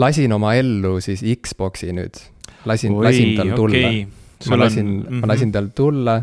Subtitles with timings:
[0.00, 2.18] lasin oma ellu siis Xbox'i nüüd,
[2.68, 4.06] lasin, lasin tal tulla okay..
[4.50, 4.92] ma lasin on...
[4.92, 5.14] mm, -hmm.
[5.14, 5.30] ma mhm.
[5.34, 6.16] lasin tal tulla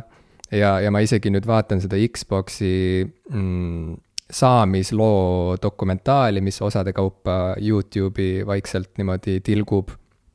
[0.52, 3.96] ja, ja ma isegi nüüd vaatan seda Xbox'i mm,
[4.28, 9.94] saamisloo dokumentaali, mis osade kaupa Youtube'i vaikselt niimoodi tilgub.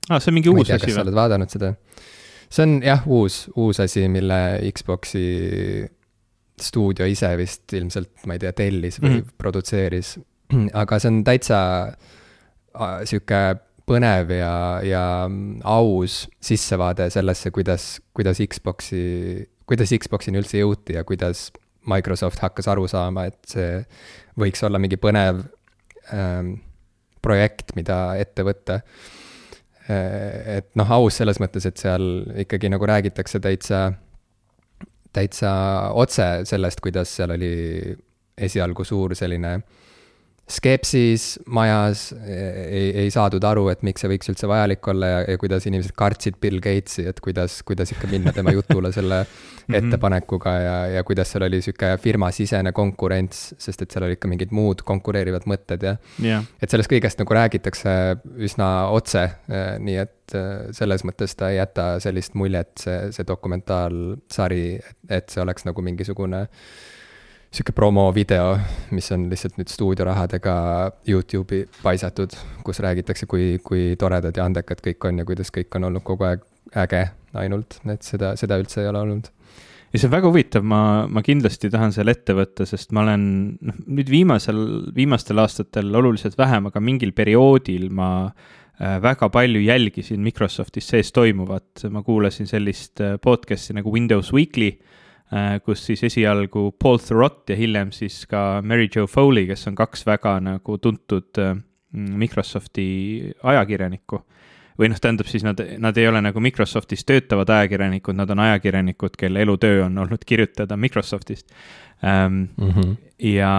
[0.08, 0.86] aa ah,, see on mingi uus asi või?
[0.86, 1.74] kas sa oled vaadanud seda?
[2.52, 4.38] see on jah, uus, uus asi, mille
[4.72, 5.26] Xbox'i
[6.62, 10.16] stuudio ise vist ilmselt, ma ei tea, tellis või mm produtseeris.
[10.82, 11.58] aga see on täitsa
[13.08, 13.42] sihuke
[13.88, 14.54] põnev ja,
[14.86, 15.04] ja
[15.68, 21.50] aus sissevaade sellesse, kuidas, kuidas Xbox'i, kuidas Xbox'ini üldse jõuti ja kuidas
[21.90, 23.80] Microsoft hakkas aru saama, et see
[24.38, 25.42] võiks olla mingi põnev
[26.14, 26.54] ähm,
[27.22, 28.78] projekt, mida ette võtta.
[29.90, 32.06] Äh, et noh, aus selles mõttes, et seal
[32.44, 33.88] ikkagi nagu räägitakse täitsa,
[35.12, 35.52] täitsa
[35.98, 37.52] otse sellest, kuidas seal oli
[38.42, 39.80] esialgu suur selline äh,
[40.50, 45.40] skepsis majas, ei, ei saadud aru, et miks see võiks üldse vajalik olla ja, ja
[45.40, 49.78] kuidas inimesed kartsid Bill Gatesi, et kuidas, kuidas ikka minna tema jutule selle -hmm.
[49.78, 54.54] ettepanekuga ja, ja kuidas seal oli sihuke firmasisene konkurents, sest et seal olid ka mingid
[54.54, 56.44] muud konkureerivad mõtted ja yeah.
[56.62, 57.94] et sellest kõigest nagu räägitakse
[58.36, 63.28] üsna otse, eh, nii et eh, selles mõttes ta ei jäta sellist muljet, see, see
[63.28, 64.66] dokumentaalsari,
[65.08, 66.58] et see oleks nagu mingisugune äh,
[67.52, 68.54] sihuke promovideo,
[68.96, 70.54] mis on lihtsalt nüüd stuudiorahadega
[71.08, 72.32] Youtube'i paisatud,
[72.64, 76.28] kus räägitakse, kui, kui toredad ja andekad kõik on ja kuidas kõik on olnud kogu
[76.30, 76.46] aeg
[76.82, 77.02] äge
[77.36, 79.28] ainult, et seda, seda üldse ei ole olnud.
[79.92, 83.24] Ja see on väga huvitav, ma, ma kindlasti tahan selle ette võtta, sest ma olen
[83.60, 84.62] noh, nüüd viimasel,
[84.96, 91.84] viimastel aastatel oluliselt vähem, aga mingil perioodil ma äh, väga palju jälgisin Microsoftis sees toimuvat,
[91.92, 94.72] ma kuulasin sellist äh, podcast'i nagu Windows Weekly
[95.64, 100.04] kus siis esialgu Paul Thurrott ja hiljem siis ka Mary Jo Foley, kes on kaks
[100.06, 101.54] väga nagu tuntud äh,
[101.92, 104.22] Microsofti ajakirjanikku.
[104.78, 109.16] Või noh, tähendab siis nad, nad ei ole nagu Microsoftis töötavad ajakirjanikud, nad on ajakirjanikud,
[109.18, 111.50] kelle elutöö on olnud kirjutada Microsoftist
[112.04, 112.70] ähm, mm.
[112.70, 112.94] -hmm.
[113.18, 113.52] ja,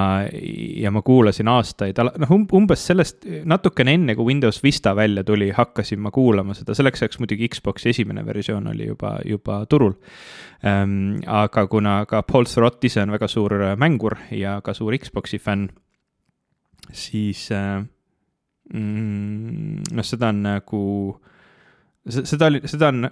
[0.75, 5.51] ja ma kuulasin aastaid, noh um, umbes sellest natukene enne, kui Windows Vista välja tuli,
[5.51, 9.93] hakkasin ma kuulama seda, selleks ajaks muidugi Xbox'i esimene versioon oli juba, juba turul
[10.65, 11.21] ähm,.
[11.27, 15.69] aga kuna ka Paul Thurrott ise on väga suur mängur ja ka suur Xbox'i fänn,
[16.91, 17.83] siis äh,
[18.71, 20.85] mm, noh, seda on nagu,
[22.07, 23.09] seda oli, seda on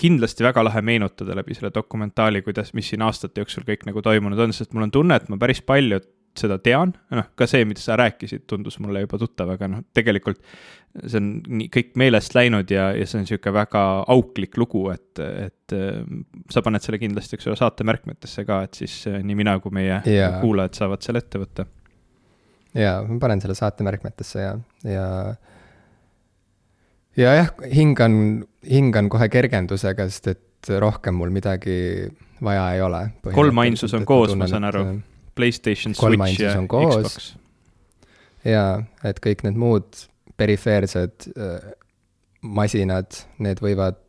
[0.00, 4.40] kindlasti väga lahe meenutada läbi selle dokumentaali, kuidas, mis siin aastate jooksul kõik nagu toimunud
[4.40, 6.00] on, sest mul on tunne, et ma päris palju
[6.38, 10.40] seda tean, noh, ka see, mida sa rääkisid, tundus mulle juba tuttav, aga noh, tegelikult
[10.96, 11.28] see on
[11.58, 15.76] nii kõik meelest läinud ja, ja see on niisugune väga auklik lugu, et, et
[16.52, 20.00] sa paned selle kindlasti, eks ole, saate märkmetesse ka, et siis nii mina kui meie
[20.08, 20.40] yeah.
[20.40, 21.68] kuulajad saavad selle ette võtta.
[22.74, 24.54] Jaa, ma panen selle saate märkmetesse ja,
[24.88, 25.06] ja
[27.16, 28.14] ja jah, hingan,
[28.68, 32.08] hingan kohe kergendusega, sest et rohkem mul midagi
[32.42, 33.02] vaja ei ole.
[33.34, 34.86] kolmainsus on koos, ma saan aru.
[35.34, 37.30] Playstation, Switch ja Xbox.
[38.44, 40.04] jaa, et kõik need muud
[40.36, 41.72] perifeersed äh,
[42.42, 44.00] masinad, need võivad,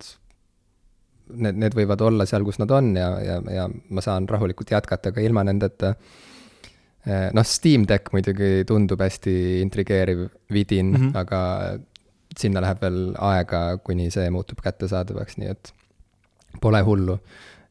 [1.32, 5.14] need, need võivad olla seal, kus nad on ja, ja, ja ma saan rahulikult jätkata
[5.16, 6.12] ka ilma nendeta äh,
[7.06, 11.18] noh, Steam Deck muidugi tundub hästi intrigeeriv vidin mm, -hmm.
[11.20, 11.42] aga
[12.40, 15.74] sinna läheb veel aega, kuni see muutub kättesaadavaks, nii et
[16.62, 17.18] pole hullu.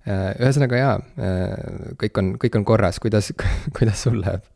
[0.03, 3.31] Äh, ühesõnaga jaa, äh, kõik on, kõik on korras, kuidas,
[3.78, 4.47] kuidas sul läheb?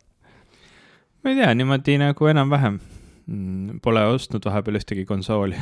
[1.23, 2.79] ma ei tea, niimoodi nagu enam-vähem.
[3.27, 5.57] Mm, pole ostnud vahepeal ühtegi konsooli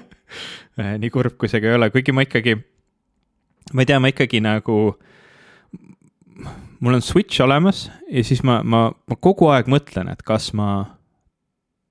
[1.02, 2.54] nii kurb, kui see ka ei ole, kuigi ma ikkagi,
[3.76, 4.76] ma ei tea, ma ikkagi nagu
[6.80, 10.70] mul on Switch olemas ja siis ma, ma, ma kogu aeg mõtlen, et kas ma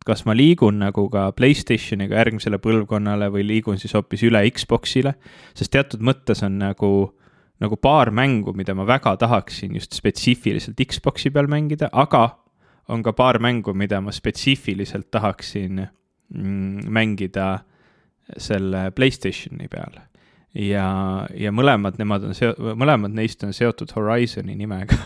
[0.09, 5.13] kas ma liigun nagu ka Playstationiga järgmisele põlvkonnale või liigun siis hoopis üle Xbox'ile,
[5.57, 6.91] sest teatud mõttes on nagu,
[7.61, 12.23] nagu paar mängu, mida ma väga tahaksin just spetsiifiliselt Xbox'i peal mängida, aga
[12.89, 17.59] on ka paar mängu, mida ma spetsiifiliselt tahaksin mm, mängida
[18.37, 19.99] selle Playstationi peal
[20.57, 20.89] ja,
[21.37, 24.97] ja mõlemad nemad on seo-, mõlemad neist on seotud Horizon'i nimega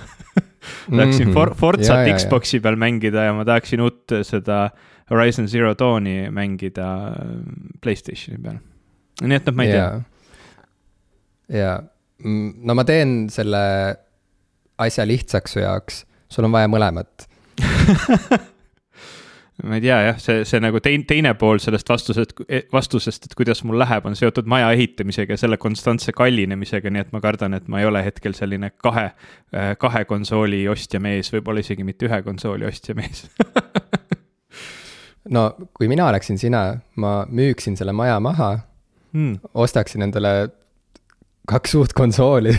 [0.90, 1.34] tahaksin mm -hmm.
[1.34, 4.70] For-, Forzat Xbox'i peal mängida ja ma tahaksin uut seda
[5.12, 7.44] Horizon Zero Dawni mängida äh,
[7.82, 8.58] Playstationi peal.
[9.22, 10.02] nii et noh, ma ei tea.
[11.60, 11.84] jaa,
[12.64, 13.64] no ma teen selle
[14.78, 17.28] asja lihtsaks su jaoks, sul on vaja mõlemat
[19.64, 22.34] ma ei tea jah, see, see nagu teine, teine pool sellest vastusest,
[22.74, 27.14] vastusest, et kuidas mul läheb, on seotud maja ehitamisega ja selle konstantse kallinemisega, nii et
[27.14, 29.12] ma kardan, et ma ei ole hetkel selline kahe,
[29.80, 33.28] kahe konsooli ostja mees, võib-olla isegi mitte ühe konsooli ostja mees
[35.36, 36.66] no kui mina oleksin sina,
[36.96, 38.56] ma müüksin selle maja maha
[39.14, 39.38] mm.
[39.54, 40.34] ostaksin endale
[41.50, 42.56] kaks uut konsooli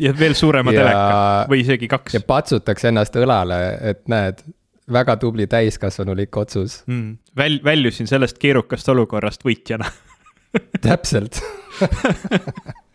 [0.00, 2.16] ja veel suurema ja, teleka või isegi kaks.
[2.16, 3.60] ja patsutaks ennast õlale,
[3.92, 4.42] et näed,
[4.92, 7.18] väga tubli täiskasvanulik otsus mm..
[7.36, 9.90] Väl-, väljusin sellest keerukast olukorrast võitjana
[10.86, 11.40] täpselt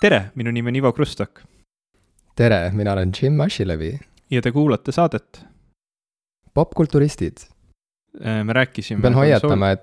[0.00, 1.42] tere, minu nimi on Ivo Krustok.
[2.36, 3.98] tere, mina olen Jim Asilevi.
[4.30, 5.44] ja te kuulate saadet.
[6.54, 7.36] popkulturistid.
[8.24, 9.02] Äh, me rääkisime.
[9.02, 9.82] pean hoiatama, et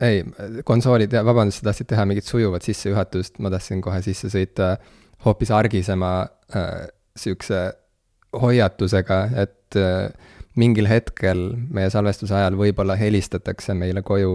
[0.00, 0.24] ei,
[0.64, 4.74] konsoolid, vabandust, sa tahtsid teha mingit sujuvat sissejuhatust, ma tahtsin kohe sisse sõita
[5.24, 6.12] hoopis argisema
[6.56, 7.62] äh, sihukese
[8.40, 10.12] hoiatusega, et äh,
[10.58, 14.32] mingil hetkel meie salvestuse ajal võib-olla helistatakse meile koju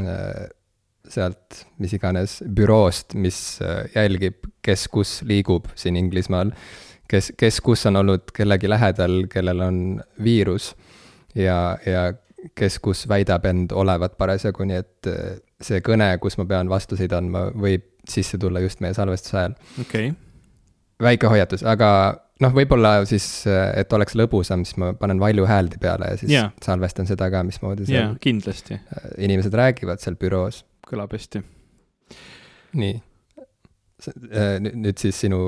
[0.00, 0.46] äh,
[1.10, 6.54] sealt mis iganes büroost, mis äh, jälgib, kes kus liigub siin Inglismaal,
[7.10, 9.80] kes, kes kus on olnud kellegi lähedal, kellel on
[10.24, 10.72] viirus
[11.36, 12.12] ja, ja
[12.58, 17.14] kes kus väidab end olevat parasjagu, nii et äh, see kõne, kus ma pean vastuseid
[17.16, 19.56] andma, võib sisse tulla just meie salvestuse ajal.
[19.80, 20.18] okei okay..
[21.06, 21.88] väike hoiatus, aga
[22.44, 26.34] noh, võib-olla siis, äh, et oleks lõbusam, siis ma panen valju hääldi peale ja siis
[26.34, 26.52] yeah.
[26.64, 28.76] salvestan seda ka, mismoodi seal yeah, kindlasti.
[28.76, 30.64] Äh, inimesed räägivad seal büroos.
[30.84, 31.40] kõlab hästi.
[32.76, 33.00] nii
[34.64, 35.38] nüüd siis sinu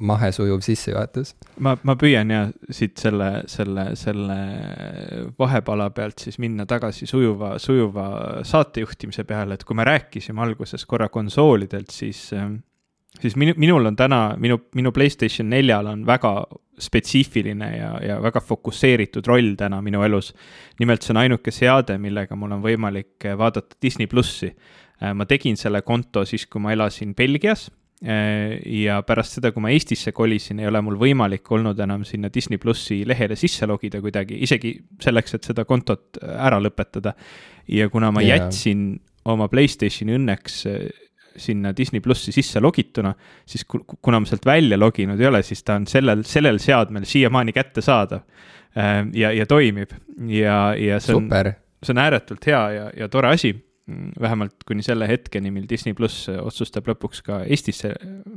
[0.00, 1.34] mahe sujuv sissejuhatus.
[1.64, 4.38] ma, ma püüan ja siit selle, selle, selle
[5.38, 8.08] vahepala pealt siis minna tagasi sujuva, sujuva
[8.46, 12.28] saatejuhtimise peale, et kui me rääkisime alguses korra konsoolidelt, siis
[13.18, 16.32] siis minu, minul on täna, minu, minu Playstation neljal on väga
[16.78, 20.34] spetsiifiline ja, ja väga fokusseeritud roll täna minu elus.
[20.78, 25.58] nimelt see on ainuke seade, millega mul on võimalik vaadata Disney plussi Äh, ma tegin
[25.58, 27.68] selle konto siis, kui ma elasin Belgias
[28.02, 32.30] äh, ja pärast seda, kui ma Eestisse kolisin, ei ole mul võimalik olnud enam sinna
[32.34, 37.14] Disney plussi lehele sisse logida kuidagi, isegi selleks, et seda kontot ära lõpetada.
[37.68, 38.38] ja kuna ma yeah.
[38.38, 38.98] jätsin
[39.28, 40.88] oma Playstationi õnneks äh,
[41.38, 43.12] sinna Disney plussi sisse logituna,
[43.46, 47.54] siis kuna ma sealt välja loginud ei ole, siis ta on sellel, sellel seadmel siiamaani
[47.54, 48.26] kättesaadav.
[49.14, 49.90] ja, ja toimib
[50.28, 51.30] ja, ja see on,
[51.82, 53.54] see on ääretult hea ja, ja tore asi
[54.20, 57.94] vähemalt kuni selle hetkeni, mil Disney pluss otsustab lõpuks ka Eestisse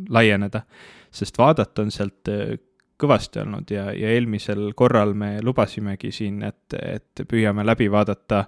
[0.10, 0.64] laieneda.
[1.12, 2.56] sest vaadata on sealt äh,
[3.02, 8.46] kõvasti olnud ja, ja eelmisel korral me lubasimegi siin, et, et püüame läbi vaadata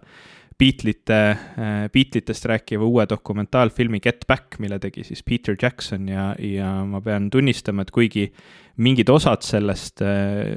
[0.60, 1.20] Beatlesite,
[1.58, 7.02] äh, Beatlesitest rääkiva uue dokumentaalfilmi Get Back, mille tegi siis Peter Jackson ja, ja ma
[7.02, 8.28] pean tunnistama, et kuigi
[8.78, 10.54] mingid osad sellest äh,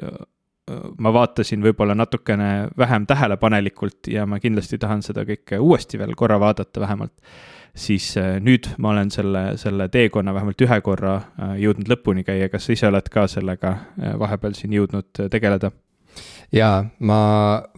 [0.99, 6.41] ma vaatasin võib-olla natukene vähem tähelepanelikult ja ma kindlasti tahan seda kõike uuesti veel korra
[6.43, 7.13] vaadata vähemalt,
[7.77, 12.49] siis äh, nüüd ma olen selle, selle teekonna vähemalt ühe korra äh, jõudnud lõpuni käia,
[12.51, 15.71] kas sa ise oled ka sellega äh, vahepeal siin jõudnud tegeleda?
[16.55, 17.21] jaa, ma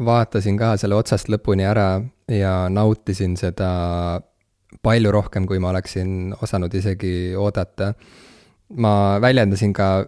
[0.05, 2.01] vaatasin ka selle otsast lõpuni ära
[2.31, 3.71] ja nautisin seda
[4.85, 7.93] palju rohkem, kui ma oleksin osanud isegi oodata.
[8.77, 10.07] ma väljendasin ka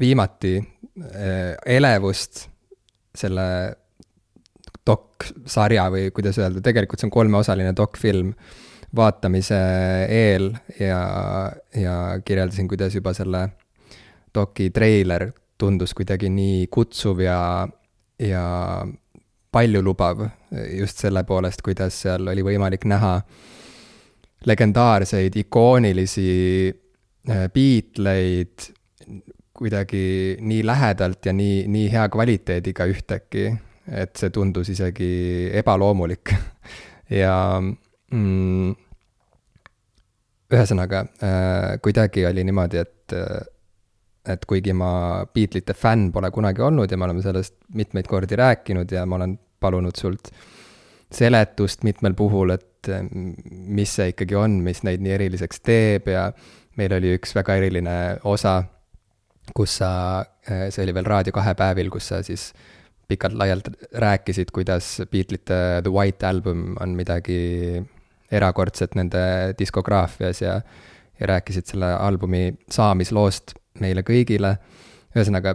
[0.00, 0.56] viimati
[1.66, 2.46] elevust
[3.14, 3.44] selle
[4.88, 8.32] dok-sarja või kuidas öelda, tegelikult see on kolmeosaline dok-film,
[8.96, 9.58] vaatamise
[10.08, 11.02] eel ja,
[11.76, 13.42] ja kirjeldasin, kuidas juba selle
[14.34, 15.28] doki treiler
[15.58, 17.40] tundus kuidagi nii kutsuv ja,
[18.22, 18.44] ja
[19.52, 20.24] paljulubav
[20.78, 23.18] just selle poolest, kuidas seal oli võimalik näha
[24.48, 26.28] legendaarseid ikoonilisi
[27.28, 28.70] Beatleid,
[29.58, 33.48] kuidagi nii lähedalt ja nii, nii hea kvaliteediga ühtäkki,
[33.90, 35.10] et see tundus isegi
[35.62, 36.34] ebaloomulik.
[37.08, 38.74] Ja mm,
[40.52, 43.46] ühesõnaga äh, kuidagi oli niimoodi, et äh,
[44.28, 48.92] et kuigi ma Beatlesite fänn pole kunagi olnud ja me oleme sellest mitmeid kordi rääkinud
[48.92, 50.28] ja ma olen palunud sult
[51.08, 56.28] seletust mitmel puhul, et äh, mis see ikkagi on, mis neid nii eriliseks teeb ja
[56.76, 57.94] meil oli üks väga eriline
[58.28, 58.60] osa
[59.54, 59.90] kus sa,
[60.48, 62.52] eh, see oli veel Raadio kahe päevil, kus sa siis
[63.08, 63.70] pikalt-laialt
[64.04, 67.80] rääkisid, kuidas Beatlesite The White Album on midagi
[68.30, 70.58] erakordset nende diskograafias ja,
[71.20, 74.58] ja rääkisid selle albumi saamisloost meile kõigile.
[75.16, 75.54] ühesõnaga,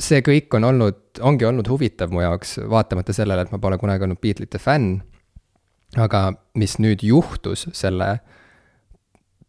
[0.00, 4.06] see kõik on olnud, ongi olnud huvitav mu jaoks, vaatamata sellele, et ma pole kunagi
[4.06, 5.02] olnud Beatlesite fänn.
[5.96, 8.18] aga mis nüüd juhtus selle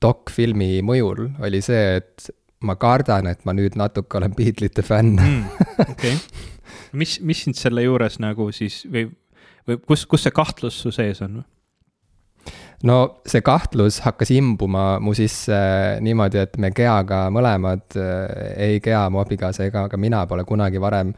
[0.02, 2.30] dokfilmi mõjul, oli see, et
[2.66, 5.66] ma kardan, et ma nüüd natuke olen Beatlesite fänn mm,.
[5.86, 6.18] okei okay.,
[6.98, 9.10] mis, mis sind selle juures nagu siis või,
[9.68, 11.44] või kus, kus see kahtlus su sees on?
[12.86, 15.58] no see kahtlus hakkas imbuma mu sisse
[16.06, 17.98] niimoodi, et me Geaga mõlemad,
[18.58, 21.14] ei Gea, mu abikaasa ega ka mina pole kunagi varem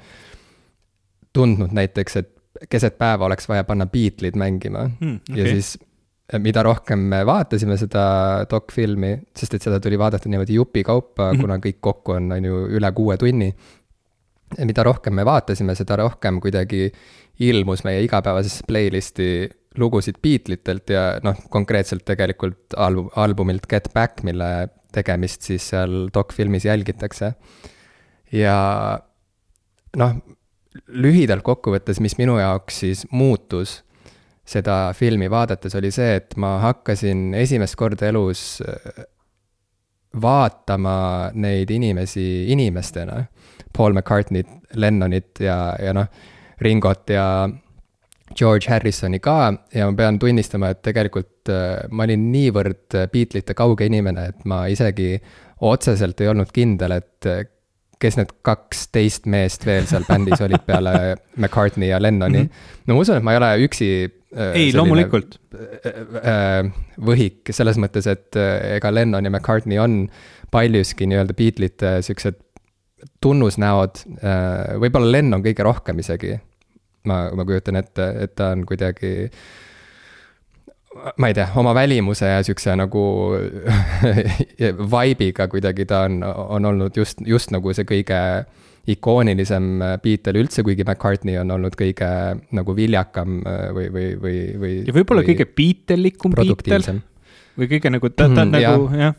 [1.35, 5.53] tundnud näiteks, et keset päeva oleks vaja panna Beatleid mängima Hmm, ja okei.
[5.53, 5.77] siis
[6.43, 8.03] mida rohkem me vaatasime seda
[8.51, 11.37] dokfilmi, sest et seda tuli vaadata niimoodi jupikaupa mm.
[11.37, 11.41] -hmm.
[11.41, 13.53] kuna kõik kokku on, on ju üle kuue tunni.
[14.63, 16.91] mida rohkem me vaatasime, seda rohkem kuidagi
[17.39, 24.69] ilmus meie igapäevasesse playlist'i lugusid Beatlesitelt ja noh, konkreetselt tegelikult album, albumilt Get Back, mille
[24.91, 27.33] tegemist siis seal dokfilmis jälgitakse.
[28.31, 28.99] ja
[29.97, 30.15] noh,
[30.87, 33.83] lühidalt kokkuvõttes, mis minu jaoks siis muutus
[34.47, 39.05] seda filmi vaadates, oli see, et ma hakkasin esimest korda elus äh,
[40.21, 40.97] vaatama
[41.35, 43.23] neid inimesi inimestena.
[43.77, 46.07] Paul McCartney't, Lennonit ja, ja noh,
[46.61, 47.49] Ringot ja
[48.35, 53.87] George Harrisoni ka ja ma pean tunnistama, et tegelikult äh, ma olin niivõrd Beatlesite kauge
[53.87, 55.15] inimene, et ma isegi
[55.67, 57.45] otseselt ei olnud kindel, et äh,
[57.99, 60.93] kes need kaksteist meest veel seal bändis olid peale
[61.41, 62.49] McCartney ja Lennoni mm.
[62.49, 62.83] -hmm.
[62.87, 65.37] no ma usun, et ma ei ole üksi äh, ei, loomulikult.
[65.55, 66.67] äh,
[66.99, 70.03] võhik selles mõttes, et äh, ega Lennon ja McCartney on
[70.51, 72.43] paljuski nii-öelda Beatlesite siuksed
[73.21, 73.99] tunnusnäod,
[74.81, 76.31] võib-olla Lennon kõige rohkem isegi.
[77.07, 79.29] ma, ma kujutan ette, et ta on kuidagi
[81.21, 83.03] ma ei tea, oma välimuse ja siukse nagu
[84.93, 88.19] vibe'iga kuidagi ta on, on olnud just, just nagu see kõige
[88.87, 92.07] ikoonilisem Beatle üldse, kuigi McCartney on olnud kõige
[92.55, 93.41] nagu viljakam
[93.75, 94.73] või, või, või, või.
[94.87, 97.01] ja võib-olla kõige Beatlelikum Beatle
[97.57, 99.15] või kõige nagu, ta, ta on Mm, nagu jah.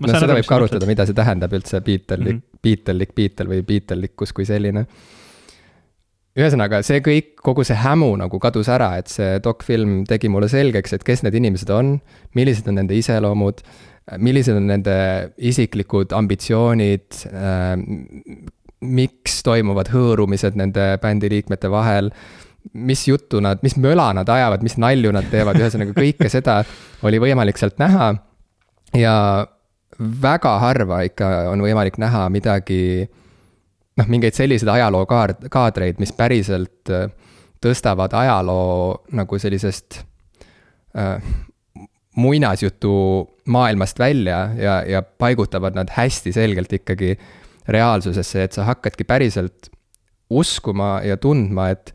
[0.00, 2.42] no seda võib ka arutada, mida see tähendab üldse Beatlelik mm, Mhm.
[2.42, 2.62] -hmm.
[2.66, 4.86] Beatlelik Beatle või Beatlelikkus kui selline.
[6.36, 10.92] ühesõnaga, see kõik, kogu see hämu nagu kadus ära, et see dokfilm tegi mulle selgeks,
[10.92, 11.94] et kes need inimesed on,
[12.36, 13.62] millised on nende iseloomud,
[14.18, 14.96] millised on nende
[15.38, 17.78] isiklikud ambitsioonid äh,,
[18.84, 22.10] miks toimuvad hõõrumised nende bändi liikmete vahel,
[22.74, 26.60] mis juttu nad, mis möla nad ajavad, mis nalju nad teevad, ühesõnaga kõike seda
[27.06, 28.14] oli võimalik sealt näha.
[28.96, 29.46] ja
[30.22, 33.06] väga harva ikka on võimalik näha midagi,
[33.96, 37.08] noh, mingeid selliseid ajalookaard-, kaadreid, mis päriselt äh,
[37.62, 40.02] tõstavad ajaloo nagu sellisest
[40.98, 41.22] äh,
[42.16, 42.92] muinasjutu
[43.46, 47.14] maailmast välja ja, ja paigutavad nad hästi selgelt ikkagi
[47.68, 49.70] reaalsusesse, et sa hakkadki päriselt
[50.30, 51.94] uskuma ja tundma, et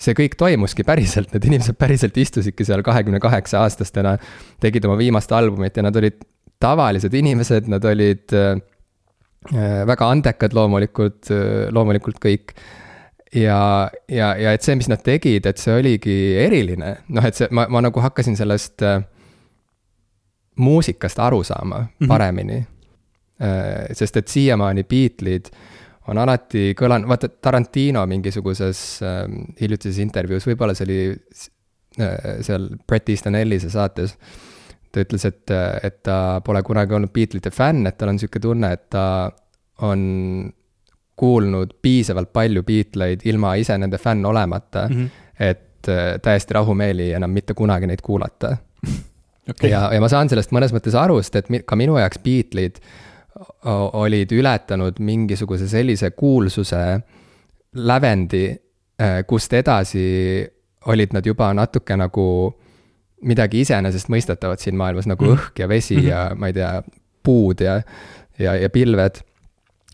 [0.00, 4.16] see kõik toimuski päriselt, need inimesed päriselt istusidki seal kahekümne kaheksa aastastena,
[4.60, 6.18] tegid oma viimast albumit ja nad olid
[6.60, 8.58] tavalised inimesed, nad olid äh,
[9.86, 11.30] väga andekad loomulikult,
[11.72, 12.56] loomulikult kõik.
[13.34, 17.48] ja, ja, ja et see, mis nad tegid, et see oligi eriline, noh, et see,
[17.54, 19.00] ma, ma nagu hakkasin sellest äh,
[20.56, 22.08] muusikast aru saama mm -hmm.
[23.42, 23.92] Äh,.
[23.92, 25.52] sest et siiamaani Beatlesid
[26.08, 29.22] on alati kõlanud, vaata Tarantino mingisuguses äh,
[29.60, 31.00] hiljutises intervjuus, võib-olla see oli
[32.00, 34.16] äh, seal Bret Easton Ellise saates
[34.96, 35.52] ta ütles, et,
[35.84, 39.04] et ta pole kunagi olnud Beatlesite fänn, et tal on niisugune tunne, et ta
[39.84, 40.00] on
[41.16, 45.10] kuulnud piisavalt palju Beatleid ilma ise nende fänn olemata mm, -hmm.
[45.40, 48.56] et äh, täiesti rahumeeli enam mitte kunagi neid kuulata
[49.50, 49.70] okay..
[49.70, 52.80] ja, ja ma saan sellest mõnes mõttes aru, sest et mi, ka minu jaoks Beatleid
[54.00, 56.82] olid ületanud mingisuguse sellise kuulsuse
[57.76, 58.46] lävendi,
[59.26, 60.04] kust edasi
[60.86, 62.26] olid nad juba natuke nagu
[63.26, 66.08] midagi iseenesestmõistetavat siin maailmas nagu mm õhk ja vesi mm -hmm.
[66.08, 66.82] ja ma ei tea,
[67.22, 67.80] puud ja,
[68.38, 69.20] ja, ja pilved.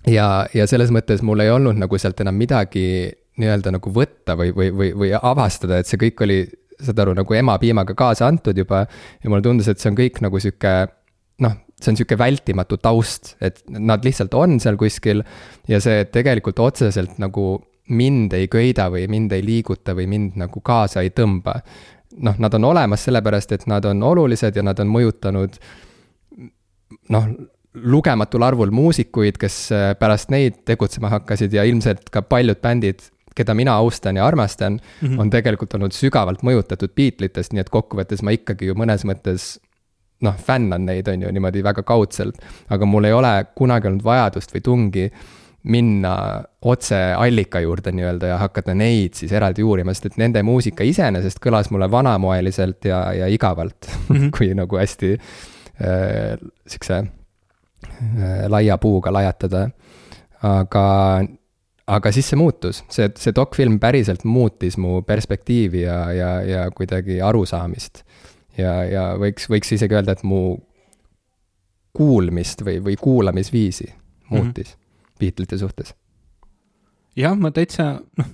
[0.07, 4.53] ja, ja selles mõttes mul ei olnud nagu sealt enam midagi nii-öelda nagu võtta või,
[4.57, 6.39] või, või, või avastada, et see kõik oli,
[6.83, 8.87] saad aru, nagu emapiimaga kaasa antud juba.
[9.25, 10.73] ja mulle tundus, et see on kõik nagu sihuke
[11.41, 15.23] noh, see on sihuke vältimatu taust, et nad lihtsalt on seal kuskil
[15.69, 17.63] ja see tegelikult otseselt nagu
[17.93, 21.59] mind ei köida või mind ei liiguta või mind nagu kaasa ei tõmba
[22.21, 25.57] noh, nad on olemas sellepärast, et nad on olulised ja nad on mõjutanud
[27.15, 27.33] noh,
[27.73, 33.55] lugematul arvul muusikuid, kes äh, pärast neid tegutsema hakkasid ja ilmselt ka paljud bändid, keda
[33.57, 35.21] mina austan ja armastan mm, -hmm.
[35.21, 39.57] on tegelikult olnud sügavalt mõjutatud Beatlesitest, nii et kokkuvõttes ma ikkagi ju mõnes mõttes
[40.23, 44.55] noh, fännan neid, on ju, niimoodi väga kaudselt, aga mul ei ole kunagi olnud vajadust
[44.55, 45.07] või tungi
[45.63, 50.87] minna otse allika juurde nii-öelda ja hakata neid siis eraldi uurima, sest et nende muusika
[50.87, 54.31] iseenesest kõlas mulle vanamoeliselt ja, ja igavalt mm, -hmm.
[54.39, 59.69] kui nagu hästi äh, siukse äh, laia puuga lajatada.
[60.43, 61.23] aga,
[61.87, 67.21] aga siis see muutus, see, see dokfilm päriselt muutis mu perspektiivi ja, ja, ja kuidagi
[67.23, 68.03] arusaamist.
[68.59, 70.59] Ja, ja võiks, võiks isegi öelda, et mu
[71.97, 73.89] kuulmist või, või kuulamisviisi
[74.33, 74.79] muutis mm -hmm.
[75.21, 75.95] Beatlesite suhtes.
[77.17, 78.27] jah, ma täitsa, noh,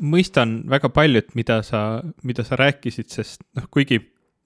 [0.00, 4.00] mõistan väga paljut, mida sa, mida sa rääkisid, sest noh, kuigi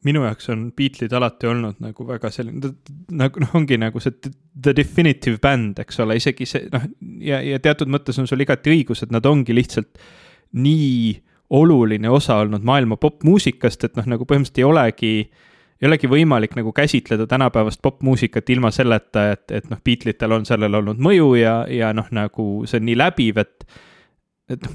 [0.04, 2.72] minu jaoks on Beatlesid alati olnud nagu väga selline,
[3.10, 4.14] nagu noh, ongi nagu see
[4.62, 6.86] the definitive band, eks ole, isegi see noh,
[7.20, 10.00] ja, ja teatud mõttes on sul igati õigus, et nad ongi lihtsalt
[10.52, 11.18] nii
[11.50, 15.12] oluline osa olnud maailma popmuusikast, et noh, nagu põhimõtteliselt ei olegi
[15.80, 20.76] ei olegi võimalik nagu käsitleda tänapäevast popmuusikat ilma selleta, et, et noh, Beatlitel on sellel
[20.76, 23.64] olnud mõju ja, ja noh, nagu see on nii läbiv, et,
[24.52, 24.74] et noh,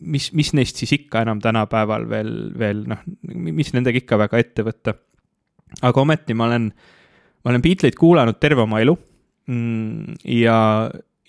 [0.00, 4.64] mis, mis neist siis ikka enam tänapäeval veel, veel noh, mis nendega ikka väga ette
[4.64, 4.96] võtta.
[5.82, 6.70] aga ometi ma olen,
[7.44, 8.96] ma olen Beatleid kuulanud terve oma elu
[9.46, 10.56] mm, ja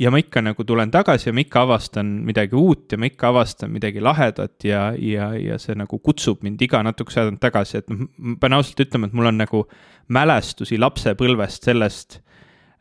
[0.02, 3.30] ja ma ikka nagu tulen tagasi ja ma ikka avastan midagi uut ja ma ikka
[3.30, 7.92] avastan midagi lahedat ja, ja, ja see nagu kutsub mind iga natukese aja tagasi, et
[7.92, 9.64] noh, ma pean ausalt ütlema, et mul on nagu
[10.12, 12.20] mälestusi lapsepõlvest sellest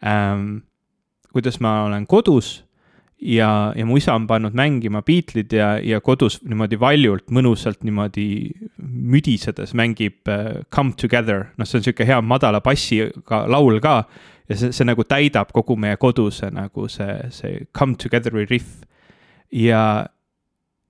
[0.07, 0.63] ähm,,
[1.35, 2.61] kuidas ma olen kodus
[3.21, 8.27] ja, ja mu isa on pannud mängima Beatlesid ja, ja kodus niimoodi valjult, mõnusalt niimoodi
[8.81, 14.03] müdisedes mängib uh, Come Together, noh, see on niisugune hea madala bassiga laul ka
[14.51, 18.83] ja see, see nagu täidab kogu meie koduse nagu see, see come together'i riff.
[19.55, 20.07] ja,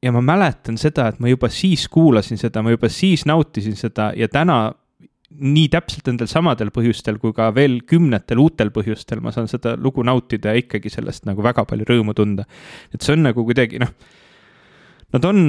[0.02, 4.10] ja ma mäletan seda, et ma juba siis kuulasin seda, ma juba siis nautisin seda
[4.16, 4.62] ja täna
[5.30, 10.02] nii täpselt nendel samadel põhjustel kui ka veel kümnetel uutel põhjustel ma saan seda lugu
[10.02, 12.48] nautida ja ikkagi sellest nagu väga palju rõõmu tunda.
[12.90, 13.92] et see on nagu kuidagi noh,
[15.14, 15.40] nad on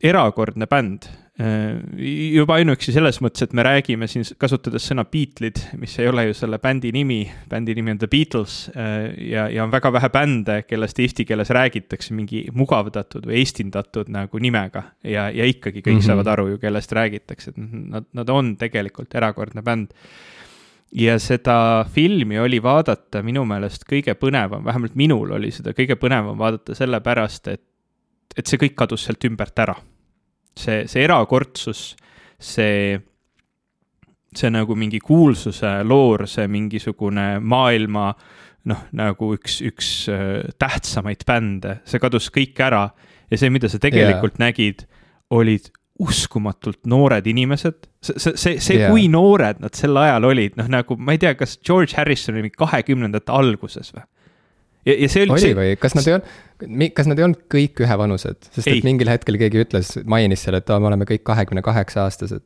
[0.00, 6.08] erakordne bänd juba ainuüksi selles mõttes, et me räägime siin, kasutades sõna Beatlesid, mis ei
[6.08, 7.18] ole ju selle bändi nimi,
[7.50, 11.50] bändi nimi on The Beatles äh, ja, ja on väga vähe bände, kellest eesti keeles
[11.52, 14.82] räägitakse mingi mugavdatud või eestindatud nagu nimega.
[15.04, 16.06] ja, ja ikkagi kõik mm -hmm.
[16.06, 19.92] saavad aru ju, kellest räägitakse, et nad, nad on tegelikult erakordne bänd
[20.92, 26.38] ja seda filmi oli vaadata minu meelest kõige põnevam, vähemalt minul oli seda kõige põnevam
[26.38, 27.62] vaadata sellepärast, et,
[28.36, 29.76] et see kõik kadus sealt ümbert ära
[30.56, 31.90] see, see erakordsus,
[32.38, 32.96] see,
[34.36, 38.10] see nagu mingi kuulsuse loor, see mingisugune maailma
[38.66, 42.88] noh, nagu üks, üks äh, tähtsamaid bände, see kadus kõik ära
[43.30, 44.48] ja see, mida sa tegelikult yeah.
[44.48, 44.86] nägid,
[45.34, 45.70] olid
[46.02, 50.68] uskumatult noored inimesed, see, see, see, see yeah., kui noored nad sel ajal olid, noh
[50.72, 54.04] nagu ma ei tea, kas George Harrison oli kahekümnendate alguses või?
[54.86, 55.34] Ja, ja see oli.
[55.34, 58.78] oli või, kas nad ei olnud, kas nad ei olnud kõik ühevanused, sest ei.
[58.78, 62.44] et mingil hetkel keegi ütles, mainis seal, et me oleme kõik kahekümne kaheksa aastased.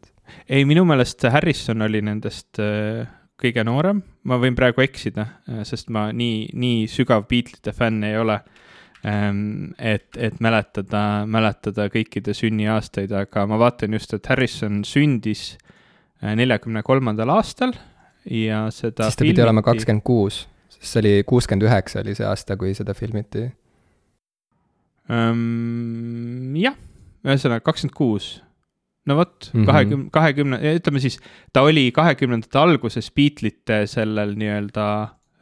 [0.48, 3.05] ei, minu meelest Harrison oli nendest äh,
[3.40, 8.18] kõige noorem, ma võin praegu eksida, äh, sest ma nii, nii sügav Beatlesite fänn ei
[8.20, 8.40] ole
[9.07, 9.72] ähm,.
[9.79, 15.53] et, et mäletada, mäletada kõikide sünniaastaid, aga ma vaatan just, et Harrison sündis
[16.22, 17.76] äh, neljakümne kolmandal aastal
[18.24, 19.09] ja seda.
[19.09, 20.44] siis ta pidi olema kakskümmend kuus
[20.81, 23.47] sest see oli kuuskümmend üheksa oli see aasta, kui seda filmiti
[25.11, 26.57] um,.
[26.59, 26.77] jah,
[27.27, 28.31] ühesõnaga kakskümmend kuus.
[29.09, 29.69] no vot, mhm.
[29.69, 31.19] kahekümne, kahekümne, ütleme siis,
[31.53, 34.87] ta oli kahekümnendate alguses Beatlesite sellel nii-öelda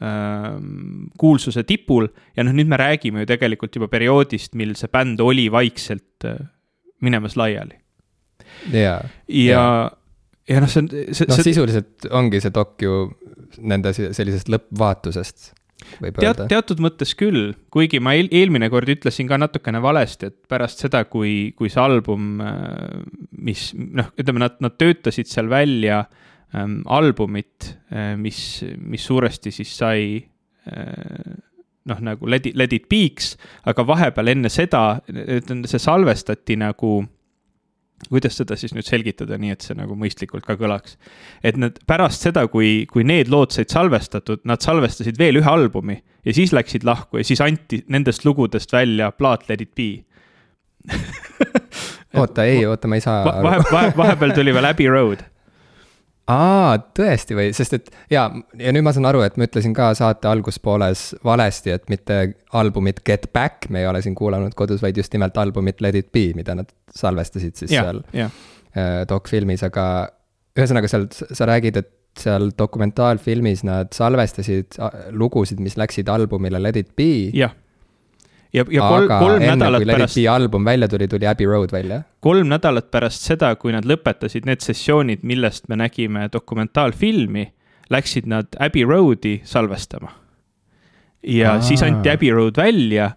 [0.02, 5.20] ähm, kuulsuse tipul ja noh, nüüd me räägime ju tegelikult juba perioodist, mil see bänd
[5.22, 6.40] oli vaikselt äh,
[7.04, 7.78] minemas laiali.
[8.72, 9.64] ja, ja,
[10.48, 10.90] ja noh, see on.
[11.28, 12.98] noh, sisuliselt ongi see dok ju
[13.58, 15.52] nende sellisest lõppvaatusest
[16.02, 16.46] võib Teat, öelda.
[16.50, 21.04] teatud mõttes küll, kuigi ma eel, eelmine kord ütlesin ka natukene valesti, et pärast seda,
[21.10, 22.96] kui, kui see album, äh,
[23.38, 26.02] mis noh, ütleme, nad, nad töötasid seal välja
[26.56, 31.36] ähm, albumit äh,, mis, mis suuresti siis sai äh,
[31.88, 33.36] noh, nagu Let it, Let it be'ks,
[33.68, 36.98] aga vahepeal enne seda, see salvestati nagu
[38.06, 40.96] kuidas seda siis nüüd selgitada, nii et see nagu mõistlikult ka kõlaks.
[41.42, 45.98] et nad pärast seda, kui, kui need lood said salvestatud, nad salvestasid veel ühe albumi
[46.24, 50.04] ja siis läksid lahku ja siis anti nendest lugudest välja plaat Let it be
[52.20, 53.34] oota, ei, oota, ma ei saa va.
[53.42, 55.24] vahe, vahe, vahepeal tuli veel Abbey Road
[56.28, 58.26] aa, tõesti või, sest et jaa,
[58.60, 62.18] ja nüüd ma saan aru, et ma ütlesin ka saate alguspooles valesti, et mitte
[62.58, 66.12] albumit Get Back me ei ole siin kuulanud kodus, vaid just nimelt albumit Let it
[66.12, 68.28] be, mida nad salvestasid siis ja, seal ja.
[68.76, 69.86] Äh, dokfilmis, aga
[70.58, 74.78] ühesõnaga seal sa räägid, et seal dokumentaalfilmis nad salvestasid
[75.14, 77.30] lugusid, mis läksid albumile Let it be.
[77.36, 77.54] jah
[78.52, 80.18] ja, ja kol, aga kolm enne, nädalat pärast.
[80.30, 82.02] album välja tuli, tuli Abbey Road välja.
[82.20, 87.48] kolm nädalat pärast seda, kui nad lõpetasid need sessioonid, millest me nägime dokumentaalfilmi,
[87.90, 90.12] läksid nad Abbey Roadi salvestama.
[91.22, 91.60] ja Aa.
[91.60, 93.10] siis anti Abbey Road välja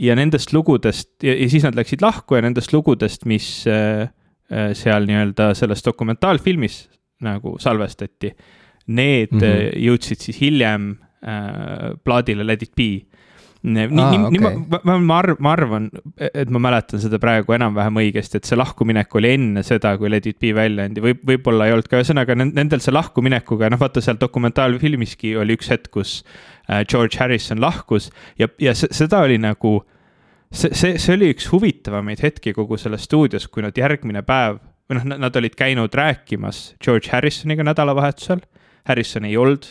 [0.00, 4.08] ja nendest lugudest ja, ja siis nad läksid lahku ja nendest lugudest, mis äh,
[4.50, 6.88] äh seal nii-öelda selles dokumentaalfilmis
[7.20, 8.32] nagu salvestati.
[8.86, 9.76] Need mm -hmm.
[9.76, 13.09] jõudsid siis hiljem äh, plaadile Let it be
[13.62, 17.98] nii, nii, nii ma, ma, ma arv-, ma arvan, et ma mäletan seda praegu enam-vähem
[18.00, 21.68] õigesti, et see lahkuminek oli enne seda, kui Let it be välja andi, võib, võib-olla
[21.68, 26.20] ei olnud ka, ühesõnaga nendel see lahkuminekuga, noh, vaata seal dokumentaalfilmiski oli üks hetk, kus
[26.22, 28.08] äh, George Harrison lahkus
[28.40, 29.80] ja, ja seda oli nagu.
[30.50, 34.98] see, see, see oli üks huvitavamaid hetki kogu selles stuudios, kui nad järgmine päev või
[34.98, 38.40] noh, nad olid käinud rääkimas George Harrisoniga nädalavahetusel.
[38.88, 39.68] Harrison ei olnud,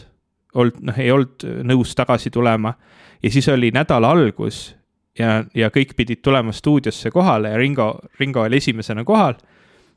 [0.53, 2.77] olnud, noh, ei olnud nõus tagasi tulema
[3.23, 4.75] ja siis oli nädala algus
[5.19, 9.33] ja, ja kõik pidid tulema stuudiosse kohale ja Ringo, Ringo oli esimesena kohal.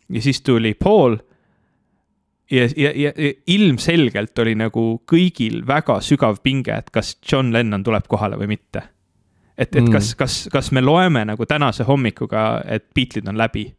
[0.09, 1.17] ja siis tuli Paul.
[2.51, 3.13] ja, ja, ja
[3.47, 8.83] ilmselgelt oli nagu kõigil väga sügav pinge, et kas John Lennon tuleb kohale või mitte.
[9.59, 9.93] et, et mm.
[9.93, 13.73] kas, kas, kas me loeme nagu tänase hommikuga, et Beatlesid on läbi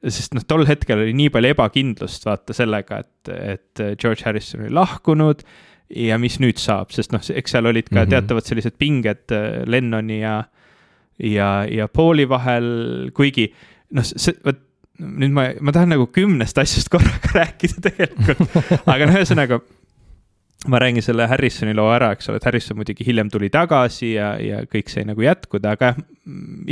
[0.00, 4.72] sest noh, tol hetkel oli nii palju ebakindlust vaata sellega, et, et George Harrison oli
[4.72, 5.44] lahkunud
[5.90, 8.10] ja mis nüüd saab, sest noh, eks seal olid ka mm -hmm.
[8.14, 10.44] teatavad sellised pinged äh, Lennoni ja,
[11.18, 13.50] ja, ja Pauli vahel, kuigi
[13.90, 14.60] noh, see, vot
[15.00, 19.60] nüüd ma, ma tahan nagu kümnest asjast korraga rääkida tegelikult, aga noh, ühesõnaga
[20.68, 24.34] ma räägin selle Harrisoni loo ära, eks ole, et Harrison muidugi hiljem tuli tagasi ja,
[24.40, 26.00] ja kõik sai nagu jätkuda, aga jah,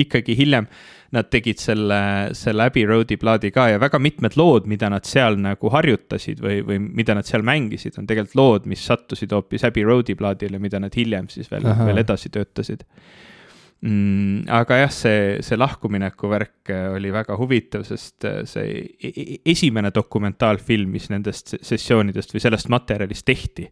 [0.05, 0.68] ikkagi hiljem
[1.16, 2.01] nad tegid selle,
[2.37, 6.61] selle Abbey Road'i plaadi ka ja väga mitmed lood, mida nad seal nagu harjutasid või,
[6.68, 10.83] või mida nad seal mängisid, on tegelikult lood, mis sattusid hoopis Abbey Road'i plaadile, mida
[10.85, 12.85] nad hiljem siis veel, veel edasi töötasid
[13.85, 14.49] mm,.
[14.49, 20.91] aga jah, see, see lahkumineku värk oli väga huvitav, sest see e-, e-, esimene dokumentaalfilm,
[20.97, 23.69] mis nendest sessioonidest või sellest materjalist tehti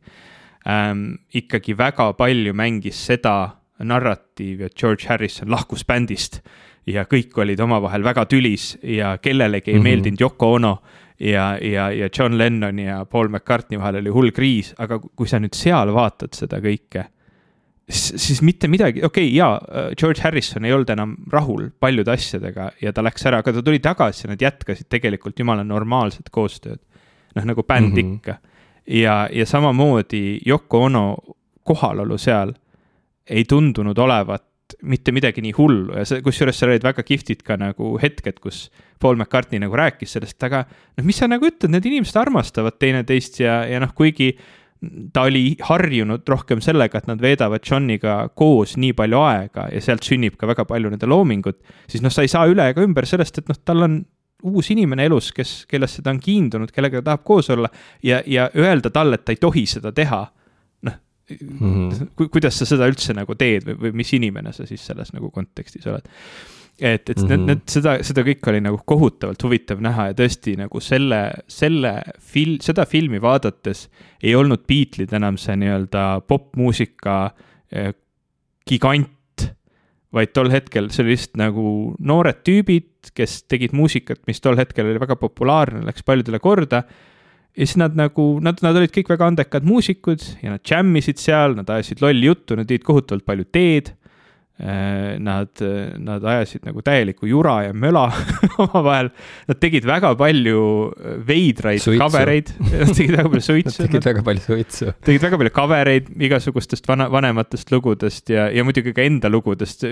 [0.69, 3.37] ähm,, ikkagi väga palju mängis seda
[3.85, 6.41] narratiivi, et George Harrison lahkus bändist
[6.87, 9.91] ja kõik olid omavahel väga tülis ja kellelegi ei mm -hmm.
[9.91, 10.79] meeldinud Yoko Ono
[11.21, 15.41] ja, ja, ja John Lennon ja Paul McCartney vahel oli hull kriis, aga kui sa
[15.41, 17.07] nüüd seal vaatad seda kõike,
[17.91, 22.93] siis mitte midagi, okei okay,, jaa, George Harrison ei olnud enam rahul paljude asjadega ja
[22.93, 26.81] ta läks ära, aga ta tuli tagasi ja nad jätkasid tegelikult jumala normaalset koostööd.
[27.37, 28.17] noh, nagu bänd mm -hmm.
[28.17, 28.39] ikka.
[28.87, 31.17] ja, ja samamoodi Yoko Ono
[31.63, 32.55] kohalolu seal
[33.27, 34.45] ei tundunud olevat
[34.83, 38.71] mitte midagi nii hullu ja see, kusjuures seal olid väga kihvtid ka nagu hetked, kus
[39.01, 40.65] Paul McCartney nagu rääkis sellest, aga
[40.97, 44.33] noh, mis sa nagu ütled, need inimesed armastavad teineteist ja, ja noh, kuigi
[45.13, 50.05] ta oli harjunud rohkem sellega, et nad veedavad Johniga koos nii palju aega ja sealt
[50.07, 53.41] sünnib ka väga palju nende loomingut, siis noh, sa ei saa üle ega ümber sellest,
[53.41, 54.01] et noh, tal on
[54.47, 57.71] uus inimene elus, kes, kellesse ta on kiindunud, kellega ta tahab koos olla
[58.05, 60.27] ja, ja öelda talle, et ta ei tohi seda teha
[61.31, 62.07] mm -hmm.
[62.17, 65.31] ku, kuidas sa seda üldse nagu teed või, või mis inimene sa siis selles nagu
[65.31, 66.07] kontekstis oled.
[66.79, 67.29] Et, et mm -hmm.
[67.29, 71.93] need, need, seda, seda kõike oli nagu kohutavalt huvitav näha ja tõesti nagu selle, selle
[72.21, 73.89] fil-, seda filmi vaadates
[74.23, 77.31] ei olnud Beatlesid enam see nii-öelda popmuusika
[77.73, 77.95] eh,
[78.69, 79.49] gigant,
[80.13, 84.87] vaid tol hetkel see oli lihtsalt nagu noored tüübid, kes tegid muusikat, mis tol hetkel
[84.87, 86.83] oli väga populaarne, läks paljudele korda
[87.57, 91.57] ja siis nad nagu, nad, nad olid kõik väga andekad muusikud ja nad džämmisid seal,
[91.57, 93.95] nad ajasid lolli juttu, nad jõid kohutavalt palju teed
[94.57, 95.61] nad,
[96.01, 98.07] nad ajasid nagu täielikku jura ja möla
[98.65, 99.11] omavahel.
[99.51, 100.63] Nad tegid väga palju
[101.29, 103.83] veidraid cover eid, nad tegid väga palju suitsu.
[103.83, 104.89] Nad tegid väga palju suitsu.
[105.05, 109.85] tegid väga palju cover eid igasugustest vana, vanematest lugudest ja, ja muidugi ka enda lugudest.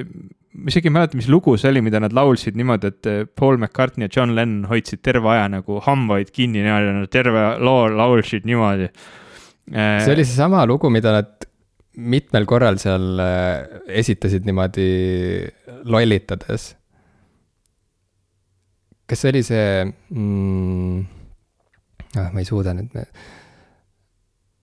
[0.54, 4.08] ma isegi ei mäleta, mis lugu see oli, mida nad laulsid niimoodi, et Paul McCartney
[4.08, 8.48] ja John Lennon hoidsid terve aja nagu hambaid kinni niimoodi ja nad terve loo laulsid
[8.48, 8.88] niimoodi.
[9.68, 11.52] see oli seesama lugu, mida nad
[11.96, 14.88] mitmel korral seal äh, esitasid niimoodi
[15.84, 16.74] lollitades.
[19.04, 21.00] kas see oli see mm,,
[22.18, 22.94] ah, ma ei suuda nüüd,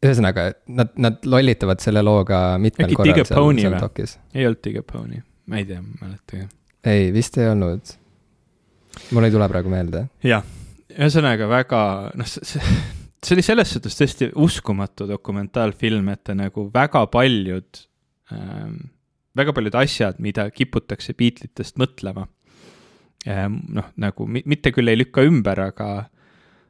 [0.01, 4.17] ühesõnaga, nad, nad lollitavad selle looga mitmel Äkki korral seal, seal dokis.
[4.33, 6.47] ei olnud Digger Pony, ma ei tea, ma ei mäletagi.
[6.89, 7.93] ei, vist ei olnud.
[9.11, 10.07] mul ei tule praegu meelde.
[10.25, 10.43] jah,
[10.97, 11.83] ühesõnaga väga,
[12.17, 12.79] noh, see see
[13.35, 17.83] oli selles suhtes tõesti uskumatu dokumentaalfilm, et ta nagu väga paljud
[18.33, 18.77] ähm,,
[19.37, 22.25] väga paljud asjad, mida kiputakse Beatlesitest mõtlema
[23.27, 25.91] ähm,, noh, nagu mitte küll ei lükka ümber, aga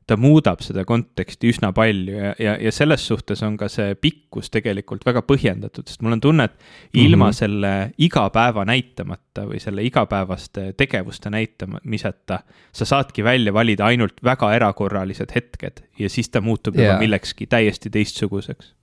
[0.09, 4.49] ta muudab seda konteksti üsna palju ja, ja, ja selles suhtes on ka see pikkus
[4.53, 7.37] tegelikult väga põhjendatud, sest mul on tunne, et ilma mm -hmm.
[7.37, 15.31] selle igapäeva näitamata või selle igapäevaste tegevuste näitamiseta, sa saadki välja valida ainult väga erakorralised
[15.35, 16.87] hetked ja siis ta muutub yeah.
[16.87, 18.73] juba millekski täiesti teistsuguseks.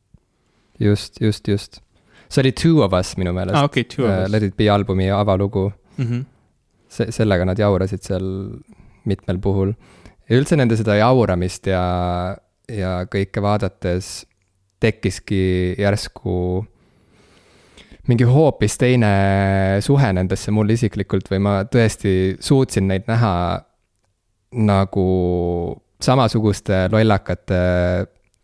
[0.80, 1.80] just, just, just.
[2.28, 3.64] see oli Two of Us minu meelest ah,.
[3.64, 6.04] Okay, uh, Let it be albumi avalugu mm.
[6.04, 6.24] -hmm.
[6.88, 8.24] see, sellega nad jaurasid seal
[9.04, 9.72] mitmel puhul
[10.28, 11.82] ja üldse nende seda jauramist ja
[12.68, 14.26] ja kõike vaadates
[14.80, 16.34] tekkiski järsku
[18.08, 19.12] mingi hoopis teine
[19.84, 23.32] suhe nendesse mulle isiklikult või ma tõesti suutsin neid näha
[24.56, 25.08] nagu
[26.00, 27.58] samasuguste lollakate,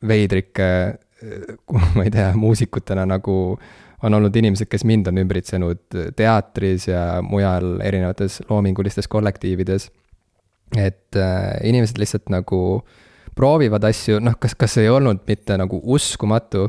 [0.04, 0.68] veidrike,
[1.94, 3.36] ma ei tea, muusikutena nagu
[4.04, 9.88] on olnud inimesed, kes mind on ümbritsenud teatris ja mujal erinevates loomingulistes kollektiivides.
[10.80, 12.60] Et äh, inimesed lihtsalt nagu
[13.34, 16.68] proovivad asju, noh, kas, kas ei olnud mitte nagu uskumatu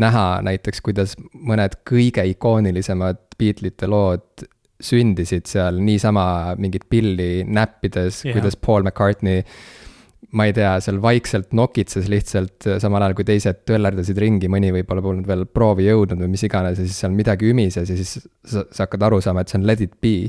[0.00, 4.46] näha näiteks, kuidas mõned kõige ikoonilisemad Beatlesite lood
[4.82, 9.42] sündisid seal niisama mingit pilli näppides yeah., kuidas Paul McCartney
[10.36, 15.04] ma ei tea, seal vaikselt nokitses lihtsalt, samal ajal kui teised töllerdasid ringi, mõni võib-olla
[15.04, 18.64] polnud veel proovi jõudnud või mis iganes ja siis seal midagi ümises ja siis sa,
[18.66, 20.28] sa hakkad aru saama, et see on Let it be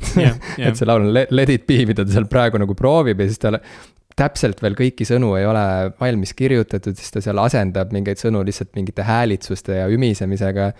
[0.16, 0.38] yeah,.
[0.56, 0.68] Yeah.
[0.70, 3.42] et see laul on Let it be, mida ta seal praegu nagu proovib ja siis
[3.42, 3.56] ta
[4.16, 5.64] täpselt veel kõiki sõnu ei ole
[6.00, 10.70] valmis kirjutatud, siis ta seal asendab mingeid sõnu lihtsalt mingite häälitsuste ja ümisemisega.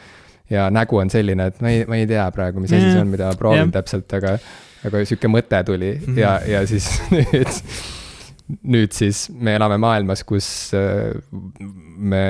[0.51, 3.11] ja nägu on selline, et ma ei, ma ei tea praegu, mis asi see on,
[3.13, 3.75] mida ma proovin yeah.
[3.75, 4.37] täpselt, aga,
[4.87, 6.19] aga sihuke mõte tuli mm -hmm.
[6.23, 7.61] ja, ja siis nüüd,
[8.63, 11.13] nüüd siis me elame maailmas, kus äh,
[11.97, 12.23] me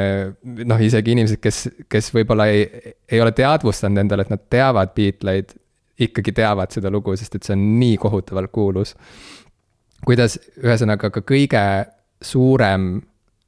[0.43, 5.55] noh, isegi inimesed, kes, kes võib-olla ei, ei ole teadvustanud endale, et nad teavad Beatleid,
[6.01, 8.95] ikkagi teavad seda lugu, sest et see on nii kohutavalt kuulus
[10.05, 11.63] kuidas ühesõnaga ka kõige
[12.23, 12.97] suurem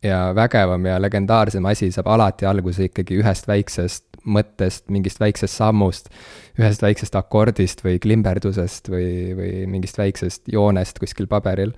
[0.04, 6.11] ja vägevam ja legendaarsem asi saab alati alguse ikkagi ühest väiksest mõttest, mingist väiksest sammust,
[6.58, 9.08] ühest väiksest akordist või klimberdusest või,
[9.38, 11.72] või mingist väiksest joonest kuskil paberil.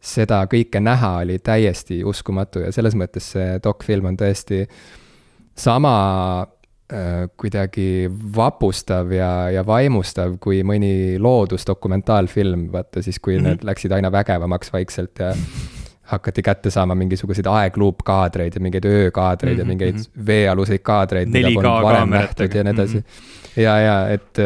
[0.00, 4.66] seda kõike näha oli täiesti uskumatu ja selles mõttes see dokfilm on tõesti
[5.54, 6.46] sama
[7.36, 13.48] kuidagi vapustav ja, ja vaimustav kui mõni loodusdokumentaalfilm, vaata siis, kui mm -hmm.
[13.48, 15.34] need läksid aina vägevamaks vaikselt ja
[16.10, 19.58] hakati kätte saama mingisuguseid aegluupkaadreid ja mingeid öökaadreid mm -hmm.
[19.58, 20.26] ja mhm, mingeid mhm.
[20.26, 23.04] veealuseid kaadreid, mida polnud varem nähtud ja nii edasi mm.
[23.04, 23.62] -hmm.
[23.62, 24.38] ja, ja et,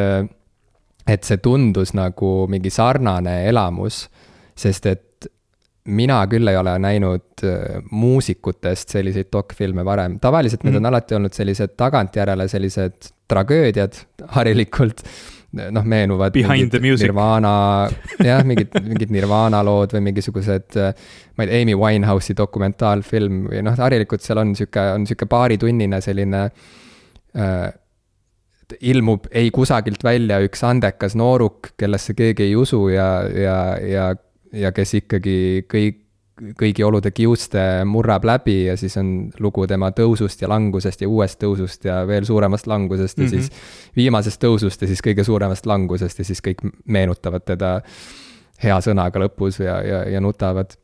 [1.07, 4.11] et see tundus nagu mingi sarnane elamus,
[4.57, 5.14] sest et
[5.85, 10.71] mina küll ei ole näinud äh, muusikutest selliseid dokfilme varem, tavaliselt mm.
[10.71, 14.01] need on alati olnud sellised tagantjärele sellised tragöödiad
[14.37, 15.05] harilikult.
[15.55, 16.33] noh, meenuvad.
[16.35, 17.07] Behind the music.
[17.07, 17.87] Nirvana,
[18.27, 20.97] jah, mingid, mingid Nirvana lood või mingisugused, äh,
[21.37, 26.01] ma ei tea, Amy Winehouse'i dokumentaalfilm või noh, harilikult seal on sihuke, on sihuke paaritunnine
[26.03, 26.43] selline
[27.39, 27.69] äh,
[28.81, 34.09] ilmub ei kusagilt välja üks andekas nooruk, kellesse keegi ei usu ja, ja, ja
[34.55, 35.37] ja kes ikkagi
[35.71, 36.01] kõik,
[36.59, 41.39] kõigi olude kiuste murrab läbi ja siis on lugu tema tõusust ja langusest ja uuest
[41.43, 43.41] tõusust ja veel suuremast langusest ja mm -hmm.
[43.41, 47.81] siis viimasest tõusust ja siis kõige suuremast langusest ja siis kõik meenutavad teda
[48.63, 50.75] hea sõnaga lõpus ja, ja, ja nutavad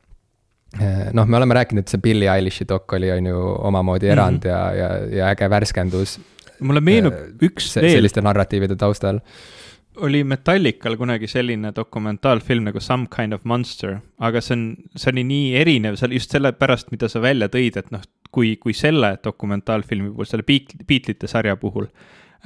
[1.12, 3.38] noh, me oleme rääkinud, et see Billie Eilish'i dok oli, on ju,
[3.70, 4.54] omamoodi erand mm -hmm.
[4.54, 6.20] ja, ja, ja äge värskendus.
[6.60, 7.90] mulle meenub üks veel.
[7.90, 9.20] selliste narratiivide taustal
[10.06, 14.64] oli Metallical kunagi selline dokumentaalfilm nagu Some Kind of Monster, aga see on,
[14.96, 18.74] see oli nii erinev, seal just sellepärast, mida sa välja tõid, et noh, kui, kui
[18.76, 21.88] selle dokumentaalfilmi puhul, selle Beat-, Beatlesite sarja puhul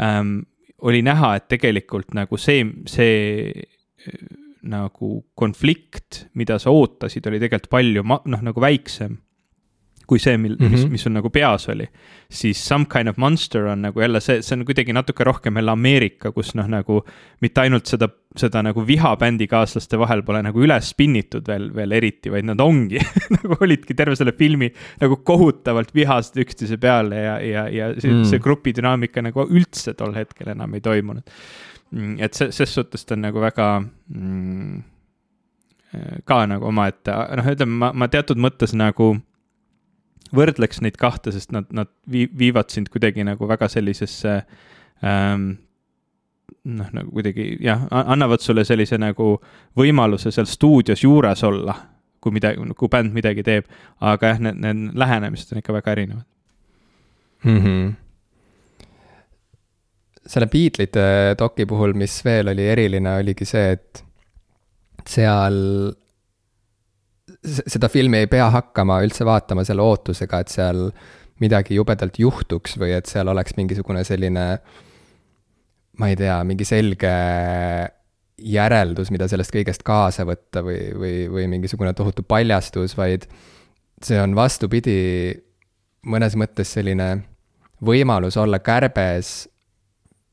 [0.02, 0.40] ähm,
[0.84, 4.24] oli näha, et tegelikult nagu see, see äh,
[4.64, 9.18] nagu konflikt, mida sa ootasid, oli tegelikult palju ma-, noh, nagu väiksem
[10.08, 10.70] kui see, mil mm, -hmm.
[10.70, 10.92] mis, mhm.
[10.92, 11.86] mis sul nagu peas oli.
[12.30, 15.70] siis Some Kind of Monster on nagu jälle see, see on kuidagi natuke rohkem jälle
[15.70, 17.04] Ameerika, kus noh, nagu
[17.40, 22.30] mitte ainult seda, seda nagu viha bändikaaslaste vahel pole nagu üles spinnitud veel, veel eriti,
[22.30, 23.00] vaid nad ongi
[23.36, 28.24] nagu olidki terve selle filmi nagu kohutavalt vihased üksteise peale ja, ja, ja see, mm.
[28.24, 31.22] see grupi dünaamika nagu üldse tol hetkel enam ei toimunud.
[31.94, 34.82] Mm, et see, ses suhtes ta on nagu väga mm,
[36.26, 39.14] ka nagu omaette, noh, ütleme ma, ma teatud mõttes nagu
[40.34, 44.36] võrdleks neid kahte, sest nad, nad vii-, viivad sind kuidagi nagu väga sellisesse
[45.04, 45.50] ähm,
[46.64, 49.34] noh, nagu kuidagi jah, annavad sulle sellise nagu
[49.78, 51.76] võimaluse seal stuudios juures olla,
[52.22, 53.68] kui midagi, kui bänd midagi teeb,
[54.04, 56.24] aga jah, need, need lähenemised on ikka väga erinevad
[57.44, 57.58] mm.
[57.58, 57.92] -hmm.
[60.26, 64.04] selle Beatlesite doki puhul, mis veel oli eriline, oligi see, et
[65.08, 65.60] seal
[67.44, 70.86] seda filmi ei pea hakkama üldse vaatama selle ootusega, et seal
[71.42, 74.46] midagi jubedalt juhtuks või et seal oleks mingisugune selline,
[75.98, 77.12] ma ei tea, mingi selge
[78.44, 83.28] järeldus, mida sellest kõigest kaasa võtta või, või, või mingisugune tohutu paljastus, vaid
[84.04, 85.34] see on vastupidi,
[86.10, 87.10] mõnes mõttes selline
[87.84, 89.44] võimalus olla kärbes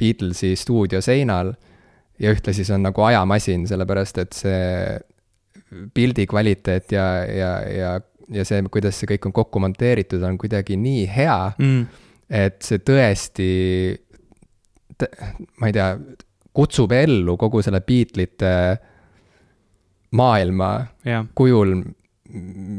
[0.02, 1.52] Beatlesi stuudioseinal
[2.22, 4.62] ja ühtlasi see on nagu ajamasin, sellepärast et see
[5.94, 8.00] pildi kvaliteet ja, ja, ja
[8.32, 11.82] ja see, kuidas see kõik on kokku monteeritud, on kuidagi nii hea mm.
[12.42, 13.48] et see tõesti,
[15.60, 15.90] ma ei tea,
[16.56, 18.54] kutsub ellu kogu selle Beatlesite
[20.20, 20.72] maailma
[21.08, 21.26] yeah.
[21.36, 21.78] kujul,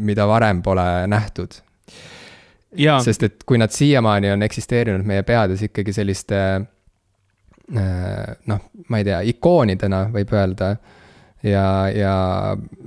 [0.08, 1.60] mida varem pole nähtud.
[3.04, 6.38] sest et kui nad siiamaani on eksisteerinud meie peades ikkagi selliste
[7.72, 10.74] noh, ma ei tea, ikoonidena võib öelda
[11.42, 12.14] ja, ja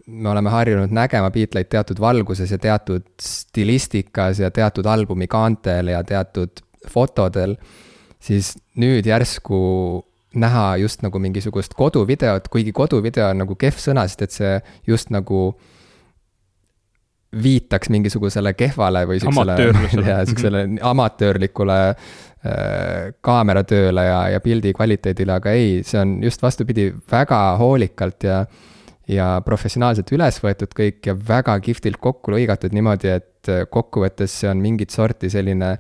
[0.08, 6.04] me oleme harjunud nägema Beatleid teatud valguses ja teatud stilistikas ja teatud albumi kaantel ja
[6.04, 7.56] teatud fotodel,
[8.22, 9.60] siis nüüd järsku
[10.36, 15.12] näha just nagu mingisugust koduvideot, kuigi koduvideo on nagu kehv sõna, sest et see just
[15.14, 15.48] nagu
[17.44, 19.58] viitaks mingisugusele kehvale või siuksele,
[20.30, 27.42] siuksele amatöörlikule äh, kaameratööle ja, ja pildi kvaliteedile, aga ei, see on just vastupidi, väga
[27.62, 28.46] hoolikalt ja
[29.06, 34.64] ja professionaalselt üles võetud kõik ja väga kihvtilt kokku lõigatud niimoodi, et kokkuvõttes see on
[34.64, 35.76] mingit sorti selline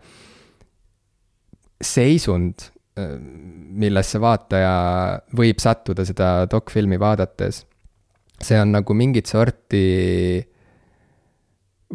[1.82, 4.76] seisund millesse vaataja
[5.36, 7.66] võib sattuda seda dokfilmi vaadates.
[8.42, 10.46] see on nagu mingit sorti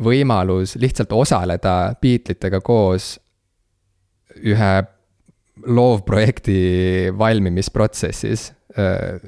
[0.00, 3.14] võimalus lihtsalt osaleda Beatlesitega koos
[4.40, 4.72] ühe
[5.66, 8.52] loovprojekti valmimisprotsessis.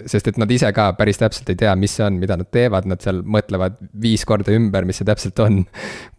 [0.07, 2.87] sest et nad ise ka päris täpselt ei tea, mis see on, mida nad teevad,
[2.87, 5.65] nad seal mõtlevad viis korda ümber, mis see täpselt on.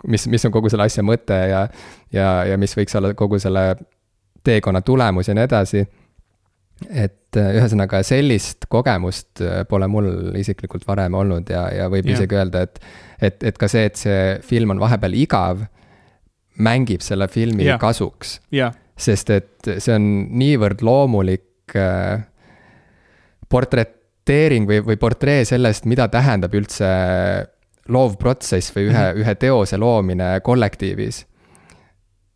[0.07, 1.65] mis, mis on kogu selle asja mõte ja,
[2.11, 3.77] ja, ja mis võiks olla kogu selle
[4.43, 5.85] teekonna tulemus ja nii edasi.
[6.89, 12.17] et äh, ühesõnaga sellist kogemust äh, pole mul isiklikult varem olnud ja, ja võib yeah.
[12.17, 12.81] isegi öelda, et,
[13.23, 15.65] et, et ka see, et see film on vahepeal igav,
[16.63, 17.79] mängib selle filmi yeah.
[17.81, 18.73] kasuks yeah..
[18.97, 20.05] sest et see on
[20.37, 22.21] niivõrd loomulik äh,
[23.49, 26.89] portreteering või, või portree sellest, mida tähendab üldse
[27.91, 29.23] loovprotsess või ühe mm, -hmm.
[29.23, 31.25] ühe teose loomine kollektiivis.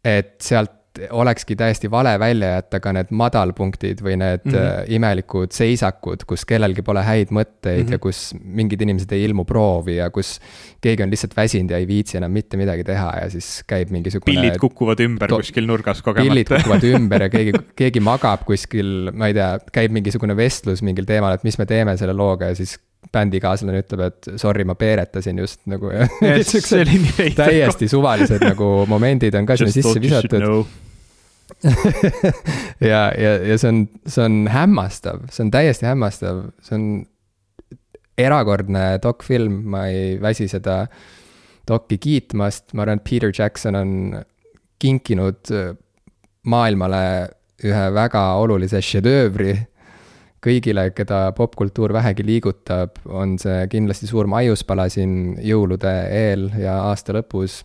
[0.03, 0.76] et sealt
[1.11, 4.93] olekski täiesti vale välja jätta ka need madalpunktid või need mm -hmm.
[4.97, 7.91] imelikud seisakud, kus kellelgi pole häid mõtteid mm -hmm.
[7.91, 10.39] ja kus mingid inimesed ei ilmu proovi ja kus
[10.81, 14.33] keegi on lihtsalt väsinud ja ei viitsi enam mitte midagi teha ja siis käib mingisugune.
[14.33, 16.29] pillid kukuvad ümber kuskil nurgas kogemata.
[16.29, 21.05] pillid kukuvad ümber ja keegi, keegi magab kuskil, ma ei tea, käib mingisugune vestlus mingil
[21.05, 22.77] teemal, et mis me teeme selle looga ja siis
[23.13, 26.07] bändikaaslane ütleb, et sorry, ma peeretasin just nagu ja.
[27.37, 30.67] täiesti suvalised nagu momendid on ka sinna sisse visatud
[32.91, 36.89] ja, ja, ja see on, see on hämmastav, see on täiesti hämmastav, see on
[38.17, 40.85] erakordne dokfilm, ma ei väsi seda
[41.67, 43.91] dokki kiitmast, ma arvan, et Peter Jackson on
[44.81, 45.51] kinkinud
[46.47, 47.03] maailmale
[47.65, 49.57] ühe väga olulise šedöövri.
[50.47, 57.15] kõigile, keda popkultuur vähegi liigutab, on see kindlasti suur maiuspala siin jõulude eel ja aasta
[57.17, 57.63] lõpus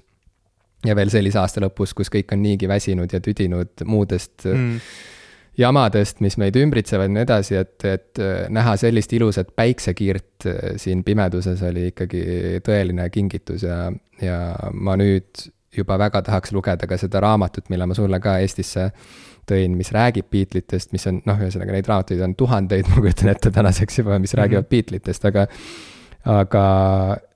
[0.86, 4.76] ja veel sellise aasta lõpus, kus kõik on niigi väsinud ja tüdinud muudest mm.
[5.60, 10.60] jamadest, mis meid ümbritsevad ja nii edasi, et, et äh, näha sellist ilusat päiksekiirt äh,
[10.82, 12.22] siin pimeduses oli ikkagi
[12.66, 13.84] tõeline kingitus ja,
[14.22, 14.38] ja
[14.72, 18.90] ma nüüd juba väga tahaks lugeda ka seda raamatut, mille ma sulle ka Eestisse
[19.48, 23.50] tõin, mis räägib Beatlesitest, mis on noh, ühesõnaga neid raamatuid on tuhandeid, ma kujutan ette
[23.54, 24.42] tänaseks juba, mis mm -hmm.
[24.42, 25.46] räägivad Beatlesitest, aga
[26.24, 26.66] aga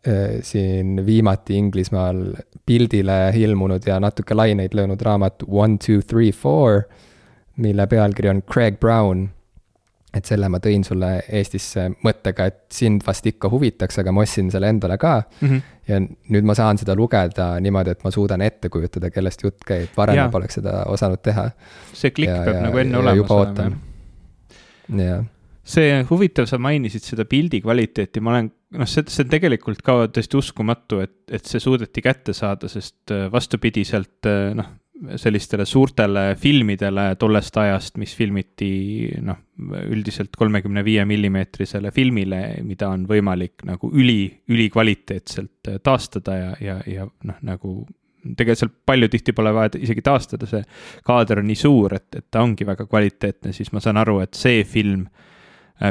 [0.07, 2.21] äh, siin viimati Inglismaal
[2.67, 6.83] pildile ilmunud ja natuke laineid löönud raamat One, two, three, four,
[7.57, 9.29] mille pealkiri on Craig Brown.
[10.17, 14.49] et selle ma tõin sulle Eestisse mõttega, et sind vast ikka huvitaks, aga ma ostsin
[14.51, 15.49] selle endale ka mm.
[15.49, 15.61] -hmm.
[15.89, 19.91] ja nüüd ma saan seda lugeda niimoodi, et ma suudan ette kujutada, kellest jutt käib,
[19.97, 21.51] varem poleks seda osanud teha.
[21.93, 23.77] see klikk ja, peab ja, nagu enne olemas olema.
[24.89, 25.25] jah
[25.67, 29.99] see huvitav, sa mainisid seda pildi kvaliteeti, ma olen, noh, see, see on tegelikult ka
[30.15, 34.71] täiesti uskumatu, et, et see suudeti kätte saada, sest äh, vastupidiselt äh, noh,
[35.21, 39.43] sellistele suurtele filmidele tollest ajast, mis filmiti noh,
[39.91, 46.81] üldiselt kolmekümne viie millimeetrisele filmile, mida on võimalik nagu üli, ülikvaliteetselt äh, taastada ja, ja,
[46.89, 47.79] ja noh, nagu
[48.27, 50.63] tegelikult seal palju tihti pole vaja isegi taastada, see
[51.07, 54.39] kaader on nii suur, et, et ta ongi väga kvaliteetne, siis ma saan aru, et
[54.39, 55.33] see film Äh,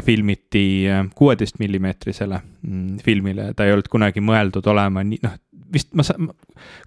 [0.06, 5.36] filmiti äh, kuueteist millimeetrisele mm, filmile, ta ei olnud kunagi mõeldud olema nii, noh,
[5.76, 6.30] vist ma saan,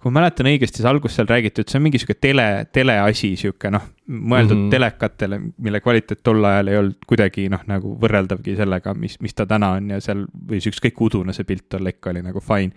[0.01, 2.45] kui ma mäletan õigesti, siis alguses seal räägiti, et see on mingi sihuke tele,
[2.75, 4.73] teleasi, sihuke noh, mõeldud mm -hmm.
[4.73, 9.45] telekatele, mille kvaliteet tol ajal ei olnud kuidagi noh, nagu võrreldavgi sellega, mis, mis ta
[9.49, 12.71] täna on ja seal võis ükskõik udune see pilt olla, ikka oli nagu fine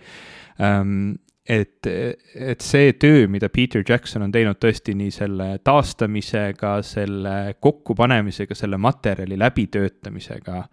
[0.59, 1.15] um,
[1.49, 8.55] et, et see töö, mida Peter Jackson on teinud tõesti nii selle taastamisega, selle kokkupanemisega,
[8.55, 10.63] selle materjali läbitöötamisega,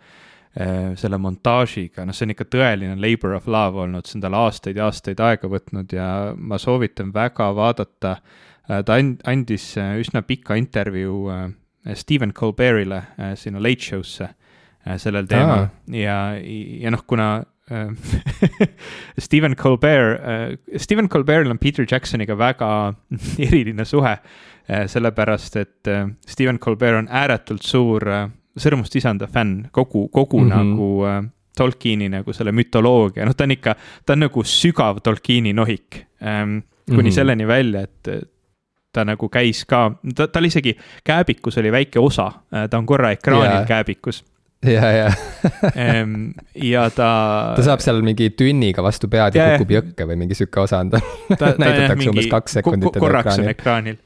[0.99, 4.79] selle montaažiga, noh, see on ikka tõeline labor of love olnud, see on tal aastaid
[4.81, 8.17] ja aastaid aega võtnud ja ma soovitan väga vaadata.
[8.67, 8.97] ta
[9.31, 11.31] andis üsna pika intervjuu
[11.95, 13.03] Stephen Colbert'ile
[13.39, 14.29] sinna Late Show'sse
[14.99, 15.71] sellel teemal ah.
[15.93, 16.19] ja,
[16.83, 17.43] ja noh, kuna
[19.27, 20.21] Stephen Colbert,
[20.77, 22.71] Stephen Colbert'il on Peter Jacksoniga väga
[23.47, 24.17] eriline suhe,
[24.87, 25.91] sellepärast et
[26.27, 28.07] Stephen Colbert on ääretult suur
[28.61, 30.57] Sõrmust isanda fänn, kogu, kogu mm -hmm.
[30.57, 33.75] nagu Tolkieni nagu selle mütoloogia, noh, ta on ikka,
[34.07, 36.59] ta on nagu sügav Tolkieni nohik ähm,.
[36.91, 37.15] kuni mm -hmm.
[37.15, 38.29] selleni välja, et
[38.93, 42.33] ta nagu käis ka, ta, tal isegi kääbikus oli väike osa,
[42.71, 43.67] ta on korra ekraanil yeah.
[43.67, 44.25] kääbikus
[44.67, 45.09] ja, ja
[46.55, 47.09] ja ta.
[47.57, 50.83] ta saab seal mingi tünniga vastu pead ja, ja kukub jõkke või mingi sihuke osa
[50.85, 52.99] on tal näidatakse umbes kaks sekundit.
[53.01, 53.97] korraks on ekraanil.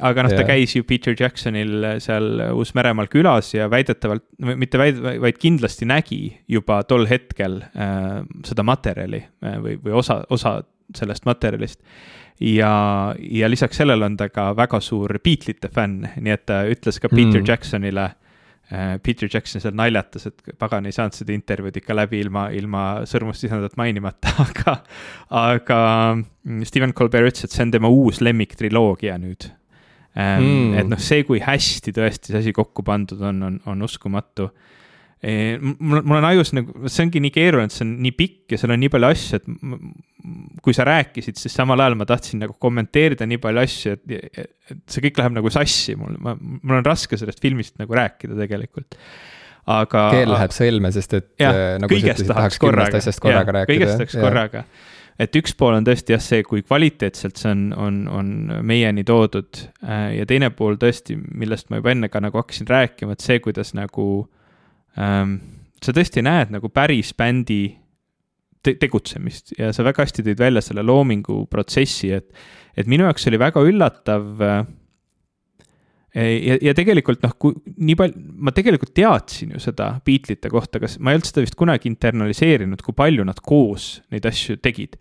[0.00, 5.40] aga noh, ta käis ju Peter Jacksonil seal Uus-Meremaal külas ja väidetavalt, mitte väid-, vaid
[5.42, 10.62] kindlasti nägi juba tol hetkel äh, seda materjali äh, või, või osa, osa
[10.96, 11.84] sellest materjalist
[12.40, 12.72] ja,
[13.12, 17.12] ja lisaks sellele on ta ka väga suur Beatlesite fänn, nii et ta ütles ka
[17.12, 17.48] Peter mm.
[17.52, 18.18] Jacksonile Äh,
[19.02, 23.44] Peter Jackson seal naljatas, et pagan ei saanud seda intervjuud ikka läbi ilma, ilma sõrmust
[23.44, 24.76] sisendat mainimata, aga,
[25.42, 25.80] aga
[26.16, 29.50] mm, Stephen Colbert ütles, et see on tema uus lemmiktriloogia nüüd.
[30.12, 30.74] Mm..
[30.76, 34.50] et noh, see, kui hästi tõesti see asi kokku pandud on, on, on uskumatu
[35.22, 38.58] mul, mul on ajus nagu, see ongi nii keeruline, et see on nii pikk ja
[38.58, 42.56] seal on nii palju asju, et kui sa rääkisid, siis samal ajal ma tahtsin nagu
[42.62, 46.88] kommenteerida nii palju asju, et, et see kõik läheb nagu sassi mul, ma, mul on
[46.88, 48.98] raske sellest filmist nagu rääkida tegelikult
[49.70, 50.08] aga.
[50.16, 53.56] keel läheb sõlme, sest et ja, äh, nagu sa ütlesid, tahaks kümnest asjast korraga ja,
[53.60, 53.78] rääkida.
[53.78, 54.64] kõigest tahaks korraga.
[55.22, 59.66] et üks pool on tõesti jah, see, kui kvaliteetselt see on, on, on meieni toodud
[59.86, 63.38] äh, ja teine pool tõesti, millest ma juba enne ka nagu hakkasin rääkima, et see,
[63.44, 64.41] kuidas nagu äh,
[64.98, 65.38] ähm,.
[65.82, 67.64] sa tõesti näed nagu päris bändi
[68.62, 72.28] te tegutsemist ja sa väga hästi tõid välja selle loomingu protsessi, et,
[72.78, 74.60] et minu jaoks oli väga üllatav äh,
[76.14, 80.98] ja, ja tegelikult noh, kui nii palju, ma tegelikult teadsin ju seda Beatlesite kohta, kas
[81.00, 84.98] ma ei olnud seda vist kunagi internaliseerinud, kui palju nad koos neid asju tegid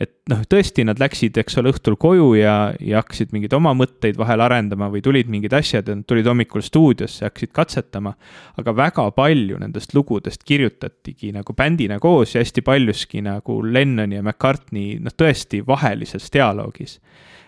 [0.00, 4.18] et noh, tõesti, nad läksid, eks ole, õhtul koju ja, ja hakkasid mingeid oma mõtteid
[4.18, 8.14] vahel arendama või tulid mingid asjad ja nad tulid hommikul stuudiosse, hakkasid katsetama.
[8.58, 14.22] aga väga palju nendest lugudest kirjutatigi nagu bändina koos ja hästi paljuski nagu Lennoni ja
[14.22, 16.98] McCartney, noh, tõesti vahelises dialoogis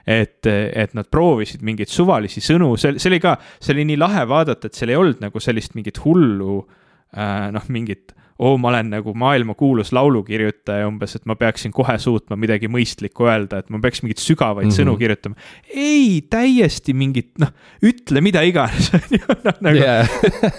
[0.06, 4.22] et, et nad proovisid mingeid suvalisi sõnu, see, see oli ka, see oli nii lahe
[4.28, 8.90] vaadata, et seal ei olnud nagu sellist mingit hullu äh, noh, mingit oo, ma olen
[8.92, 14.02] nagu maailmakuulus laulukirjutaja umbes, et ma peaksin kohe suutma midagi mõistlikku öelda, et ma peaks
[14.04, 14.80] mingeid sügavaid mm -hmm.
[14.80, 15.34] sõnu kirjutama.
[15.74, 20.08] ei, täiesti mingit, noh, ütle mida iganes on ju, noh nagu yeah.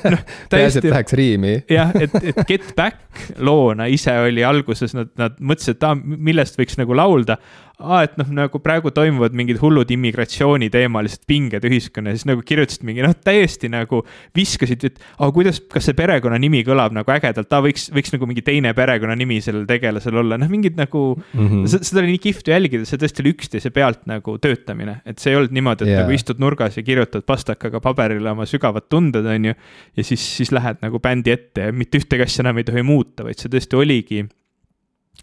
[0.10, 0.88] noh, täiesti.
[0.88, 1.54] et läheks riimi.
[1.78, 6.58] jah, et, et Get Back loona ise oli alguses, nad, nad mõtlesid, et aa, millest
[6.60, 7.38] võiks nagu laulda
[7.78, 13.04] aa, et noh, nagu praegu toimuvad mingid hullud immigratsiooniteemalised pinged ühiskonnas, siis nagu kirjutasid mingi
[13.06, 14.00] noh, täiesti nagu
[14.38, 18.42] viskasid, et aga kuidas, kas see perekonnanimi kõlab nagu ägedalt, aa, võiks, võiks nagu mingi
[18.46, 21.52] teine perekonnanimi sellel tegelasel olla, noh, mingid nagu mm.
[21.52, 21.68] -hmm.
[21.78, 25.40] seda oli nii kihvt jälgida, see tõesti oli üksteise pealt nagu töötamine, et see ei
[25.42, 26.02] olnud niimoodi, et yeah.
[26.02, 29.54] nagu istud nurgas ja kirjutad pastakaga paberile oma sügavad tunded, on ju.
[29.98, 33.28] ja siis, siis lähed nagu bändi ette ja mitte ühtegi asja enam ei tohi muuta,
[33.28, 34.26] vaid see tõesti oligi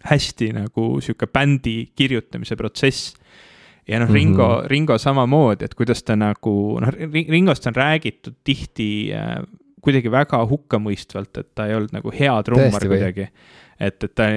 [0.03, 3.13] hästi nagu sihuke bändi kirjutamise protsess.
[3.87, 4.67] ja noh, Ringo mm, -hmm.
[4.67, 6.89] Ringo samamoodi, et kuidas ta nagu noh,
[7.29, 9.43] Ringost on räägitud tihti äh,
[9.81, 13.27] kuidagi väga hukkamõistvalt, et ta ei olnud nagu hea trummar kuidagi
[13.79, 14.27] et, et ta,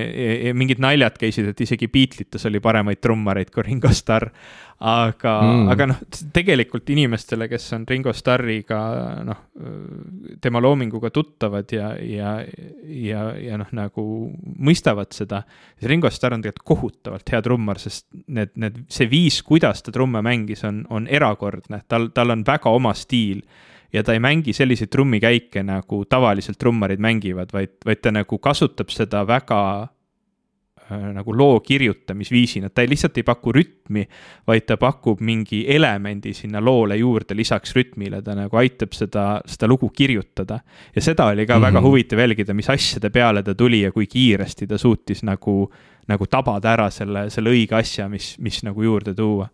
[0.57, 4.30] mingid naljad käisid, et isegi Beatletes oli paremaid trummareid kui Ringo Starr.
[4.78, 6.01] aga mm., aga noh,
[6.34, 8.78] tegelikult inimestele, kes on Ringo Starriga
[9.26, 9.41] noh,
[10.43, 12.36] tema loominguga tuttavad ja, ja,
[12.86, 14.05] ja, ja noh, nagu
[14.59, 15.43] mõistavad seda.
[15.78, 19.95] siis Ringo Starr on tegelikult kohutavalt hea trummar, sest need, need, see viis, kuidas ta
[19.95, 23.43] trumme mängis, on, on erakordne, tal, tal on väga oma stiil
[23.93, 28.93] ja ta ei mängi selliseid trummikäike, nagu tavaliselt trummarid mängivad, vaid, vaid ta nagu kasutab
[28.93, 29.61] seda väga
[30.91, 34.05] äh, nagu loo kirjutamisviisina, ta ei, lihtsalt ei paku rütmi,
[34.47, 39.70] vaid ta pakub mingi elemendi sinna loole juurde lisaks rütmile, ta nagu aitab seda, seda
[39.70, 40.61] lugu kirjutada.
[40.95, 41.66] ja seda oli ka mm -hmm.
[41.66, 45.72] väga huvitav jälgida, mis asjade peale ta tuli ja kui kiiresti ta suutis nagu,
[46.09, 49.49] nagu tabada ära selle, selle õige asja, mis, mis nagu juurde tuua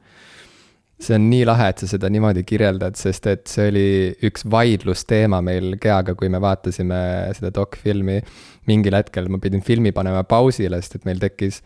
[1.01, 3.86] see on nii lahe, et sa seda niimoodi kirjeldad, sest et see oli
[4.28, 7.01] üks vaidlusteema meil Geaga, kui me vaatasime
[7.36, 8.20] seda dokfilmi.
[8.70, 11.61] mingil hetkel ma pidin filmi panema pausile, sest et meil tekkis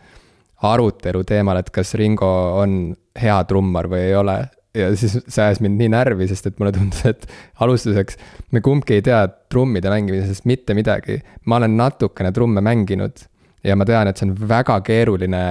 [0.67, 4.39] arutelu teemal, et kas Ringo on hea trummar või ei ole.
[4.75, 7.25] ja siis see ajas mind nii närvi, sest et mulle tundus, et
[7.63, 8.19] alustuseks
[8.53, 11.21] me kumbki ei tea trummide mängimisest mitte midagi.
[11.45, 13.25] ma olen natukene trumme mänginud
[13.63, 15.43] ja ma tean, et see on väga keeruline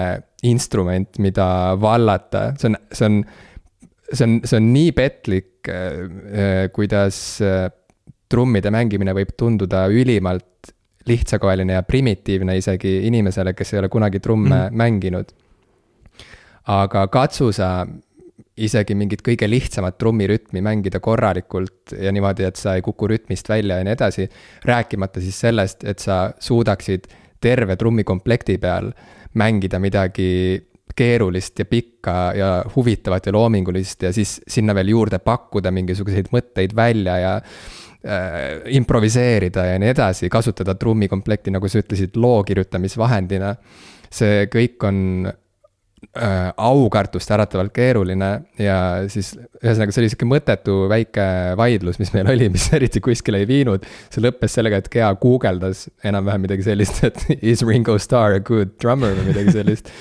[0.47, 1.49] instrument, mida
[1.81, 3.23] vallata, see on, see on,
[4.13, 7.69] see on, see on nii petlik, äh, kuidas äh,
[8.29, 10.73] trummide mängimine võib tunduda ülimalt
[11.09, 14.77] lihtsakoeline ja primitiivne isegi inimesele, kes ei ole kunagi trumme mm -hmm.
[14.77, 15.33] mänginud.
[16.69, 17.87] aga katsu sa
[18.57, 23.79] isegi mingit kõige lihtsamat trummirütmi mängida korralikult ja niimoodi, et sa ei kuku rütmist välja
[23.79, 24.29] ja nii edasi.
[24.65, 27.07] rääkimata siis sellest, et sa suudaksid
[27.41, 28.93] terve trummikomplekti peal
[29.35, 35.73] mängida midagi keerulist ja pikka ja huvitavat ja loomingulist ja siis sinna veel juurde pakkuda
[35.75, 42.43] mingisuguseid mõtteid välja ja äh, improviseerida ja nii edasi, kasutada trummikomplekti, nagu sa ütlesid, loo
[42.47, 43.55] kirjutamisvahendina.
[44.09, 48.79] see kõik on äh, aukartust äratavalt keeruline ja
[49.13, 51.27] siis ühesõnaga, see oli sihuke mõttetu väike
[51.61, 53.85] vaidlus, mis meil oli, mis eriti kuskile ei viinud.
[54.09, 58.79] see lõppes sellega, et Gea guugeldas enam-vähem midagi sellist, et is Ringo Starr a good
[58.81, 59.93] drummer või midagi sellist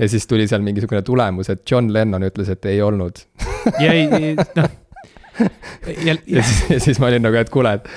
[0.00, 3.20] ja siis tuli seal mingisugune tulemus, et John Lennon ütles, et ei olnud
[3.80, 4.70] ja ei, noh
[6.06, 7.88] ja, siis, ja siis ma olin nagu, et kuule, et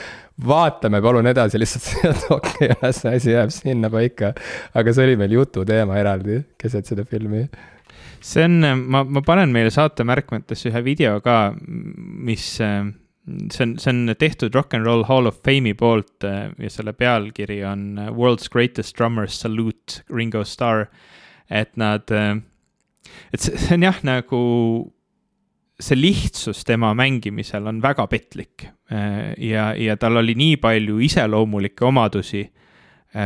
[0.48, 4.34] vaatame palun edasi lihtsalt seda dokki ja las see asi jääb sinna paika.
[4.74, 7.46] aga see oli meil jututeema eraldi keset seda filmi.
[8.24, 11.54] see on, ma, ma panen meile saate märkmetesse ühe video ka,
[12.30, 16.96] mis, see on, see on tehtud Rock n Roll Hall of Fame'i poolt ja selle
[16.98, 20.88] pealkiri on World's Greatest Drummers Salute Ringo Starr.
[21.50, 22.10] Et nad,
[23.34, 24.42] et see, see on jah, nagu
[25.84, 28.68] see lihtsus tema mängimisel on väga petlik.
[29.38, 32.44] Ja, ja tal oli nii palju iseloomulikke omadusi,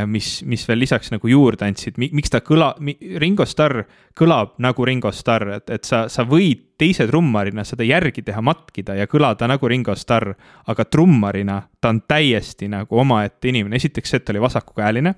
[0.08, 2.74] mis, mis veel lisaks nagu juurde andsid, miks ta kõla-,
[3.20, 3.84] Ringo Starr
[4.16, 8.96] kõlab nagu Ringo Starr, et, et sa, sa võid teise trummarina seda järgi teha, matkida
[8.98, 10.34] ja kõlada nagu Ringo Starr,
[10.68, 15.14] aga trummarina ta on täiesti nagu omaette inimene, esiteks see, et ta oli vasakukäeline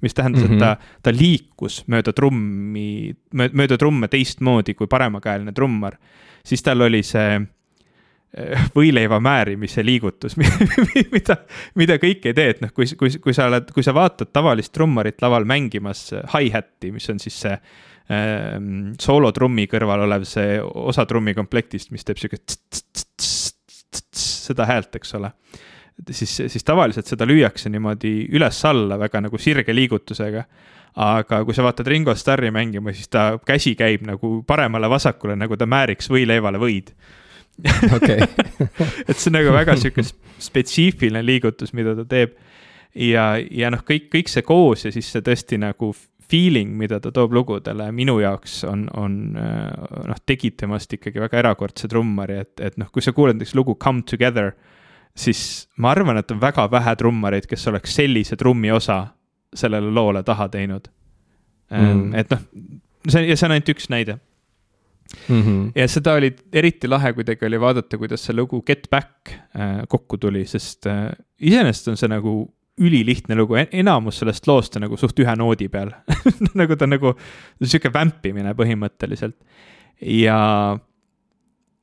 [0.00, 0.54] mis tähendas mm, -hmm.
[0.54, 1.02] et ta, mhm.
[1.02, 5.98] ta liikus mööda trummi, mööda trumme teistmoodi kui paremakäeline trummar
[6.44, 10.36] siis tal oli see eh, võileiva määrimise liigutus
[11.14, 11.36] mida,
[11.78, 14.72] mida kõik ei tee, et noh, kui, kui, kui sa oled, kui sa vaatad tavalist
[14.76, 17.56] trummarit laval mängimas hi-hat'i, mis on siis see
[18.12, 22.40] ähm, soolotrummi kõrval olev see osa trummikomplektist, mis teeb sihuke
[24.20, 25.32] seda häält, eks ole.
[26.10, 30.44] Siis, siis tavaliselt seda lüüakse niimoodi üles-alla väga nagu sirge liigutusega.
[31.00, 35.68] Aga kui sa vaatad Ringo Starri mängima, siis ta käsi käib nagu paremale-vasakule, nagu ta
[35.70, 36.90] määriks võileivale võid.
[37.94, 38.18] Okei.
[39.08, 40.02] Et see on nagu väga sihuke
[40.40, 42.34] spetsiifiline liigutus, mida ta teeb.
[42.94, 45.92] ja, ja noh, kõik, kõik see koos ja siis see tõesti nagu
[46.30, 51.90] feeling, mida ta toob lugudele, minu jaoks on, on noh, tegid temast ikkagi väga erakordse
[51.90, 54.52] trummari, et, et noh, kui sa kuuled näiteks lugu Come Together,
[55.16, 59.06] siis ma arvan, et on väga vähe trummareid, kes oleks sellise trummiosa
[59.54, 60.88] sellele loole taha teinud
[61.70, 62.14] mm..
[62.14, 62.42] et noh,
[63.08, 64.18] see ja see on ainult üks näide
[65.28, 65.42] mm.
[65.42, 65.72] -hmm.
[65.74, 70.18] ja seda oli eriti lahe kuidagi oli vaadata, kuidas see lugu Get Back äh, kokku
[70.18, 72.34] tuli, sest äh, iseenesest on see nagu
[72.80, 75.90] ülilihtne lugu, enamus sellest loost on nagu suht ühe noodi peal
[76.60, 77.14] nagu ta on nagu
[77.62, 79.36] sihuke vämpimine põhimõtteliselt.
[80.00, 80.38] ja,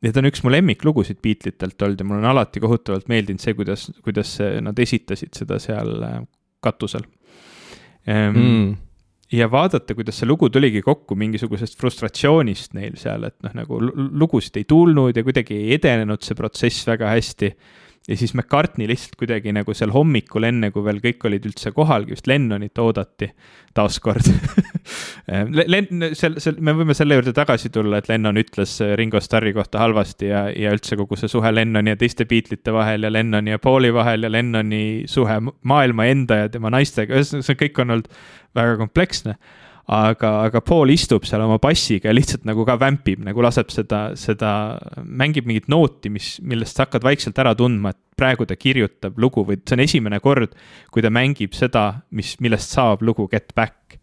[0.05, 3.55] ja ta on üks mu lemmiklugusid Beatlesitelt olnud ja mulle on alati kohutavalt meeldinud see,
[3.57, 6.19] kuidas, kuidas nad esitasid seda seal äh,
[6.63, 7.05] katusel
[8.07, 8.75] Ehm, mm.
[9.35, 14.61] ja vaadata, kuidas see lugu tuligi kokku mingisugusest frustratsioonist neil seal, et noh, nagu lugusid
[14.61, 17.51] ei tulnud ja kuidagi ei edenenud see protsess väga hästi
[18.07, 22.15] ja siis McCartney lihtsalt kuidagi nagu seal hommikul, enne kui veel kõik olid üldse kohalgi,
[22.15, 23.27] vist Lennonit oodati
[23.75, 24.29] taaskord.
[25.67, 29.83] Len-, seal, seal, me võime selle juurde tagasi tulla, et Lennon ütles Ringo Starri kohta
[29.83, 33.59] halvasti ja, ja üldse kogu see suhe Lennoni ja teiste Beatlesite vahel ja Lennoni ja
[33.59, 38.11] Pauli vahel ja Lennoni suhe maailma enda ja tema naistega, ühesõnaga see kõik on olnud
[38.55, 39.35] väga kompleksne
[39.87, 44.01] aga, aga Paul istub seal oma bassiga ja lihtsalt nagu ka vämpib, nagu laseb seda,
[44.19, 44.51] seda,
[44.99, 49.45] mängib mingit nooti, mis, millest sa hakkad vaikselt ära tundma, et praegu ta kirjutab lugu
[49.47, 50.57] või see on esimene kord,
[50.91, 53.95] kui ta mängib seda, mis, millest saab lugu Get Back.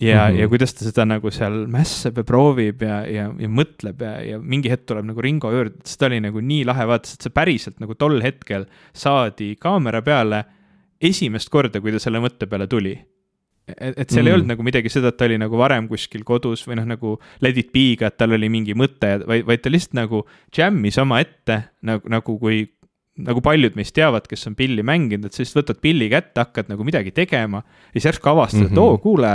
[0.00, 0.38] ja mm, -hmm.
[0.38, 4.38] ja kuidas ta seda nagu seal mässab ja proovib ja, ja, ja mõtleb ja, ja
[4.38, 7.80] mingi hetk tuleb nagu Ringo juurde, seda oli nagu nii lahe vaadata, sest see päriselt
[7.80, 10.44] nagu tol hetkel saadi kaamera peale
[11.00, 12.94] esimest korda, kui ta selle mõtte peale tuli
[13.76, 14.28] et, et seal mm.
[14.28, 17.14] ei olnud nagu midagi seda, et ta oli nagu varem kuskil kodus või noh, nagu
[17.44, 21.60] let it be'ga, et tal oli mingi mõte, vaid, vaid ta lihtsalt nagu jam'is omaette
[21.88, 22.64] nagu, nagu kui
[23.18, 26.68] nagu paljud meist teavad, kes on pilli mänginud, et sa lihtsalt võtad pilli kätte, hakkad
[26.70, 28.72] nagu midagi tegema ja siis järsku avastad mm, -hmm.
[28.72, 28.84] et mhm.
[28.84, 29.32] oo, kuule,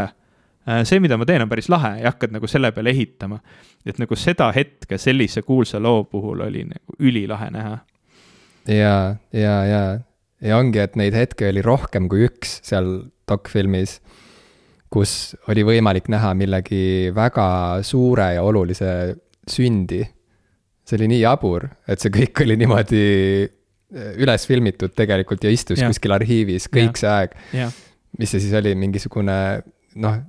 [0.64, 3.42] Äh, see, mida ma teen, on päris lahe ja hakkad nagu selle peale ehitama.
[3.86, 7.78] et nagu seda hetke sellise kuulsa loo puhul oli nagu ülilahe näha.
[8.68, 9.82] ja, ja, ja,
[10.40, 14.00] ja ongi, et neid hetki oli rohkem kui üks seal dokfilmis,
[14.94, 17.48] kus oli võimalik näha millegi väga
[17.86, 18.90] suure ja olulise
[19.50, 20.04] sündi.
[20.84, 23.04] see oli nii jabur, et see kõik oli niimoodi
[23.48, 25.90] äh, üles filmitud tegelikult ja istus ja.
[25.90, 27.02] kuskil arhiivis kõik ja.
[27.02, 27.80] see aeg.
[28.20, 29.38] mis see siis oli, mingisugune
[30.04, 30.20] noh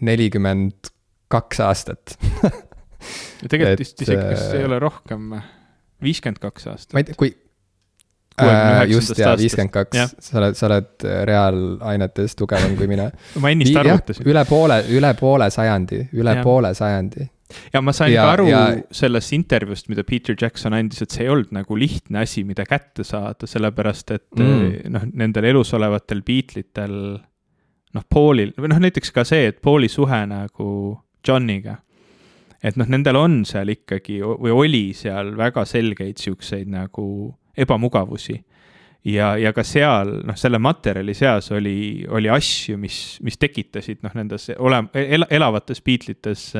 [0.00, 0.90] nelikümmend
[1.30, 2.16] kaks aastat
[3.46, 5.36] tegelikult vist isegi, kas ei ole rohkem,
[6.02, 6.96] viiskümmend kaks aastat?
[6.96, 7.49] ma ei tea, kui äh,
[8.90, 13.10] just, jaa, viiskümmend kaks, sa oled, sa oled reaalainetes tugevam kui mina
[13.42, 14.26] ma ennist arvutasin.
[14.30, 16.44] üle poole, üle poole sajandi, üle ja.
[16.46, 17.26] poole sajandi.
[17.74, 18.62] ja ma sain ja, ka aru ja...
[18.94, 23.04] sellest intervjuust, mida Peter Jackson andis, et see ei olnud nagu lihtne asi, mida kätte
[23.06, 24.94] saada, sellepärast et mm.
[24.94, 26.96] noh, nendel elus olevatel Beatlitel
[27.96, 30.70] noh, Paulil, või noh, näiteks ka see, et Pauli suhe nagu
[31.26, 31.80] Johniga.
[32.62, 37.06] et noh, nendel on seal ikkagi või oli seal väga selgeid siukseid nagu
[37.56, 38.38] ebamugavusi.
[39.04, 44.14] ja, ja ka seal, noh, selle materjali seas oli, oli asju, mis, mis tekitasid noh,
[44.14, 46.52] nendes ole- el,, elavates Beatlites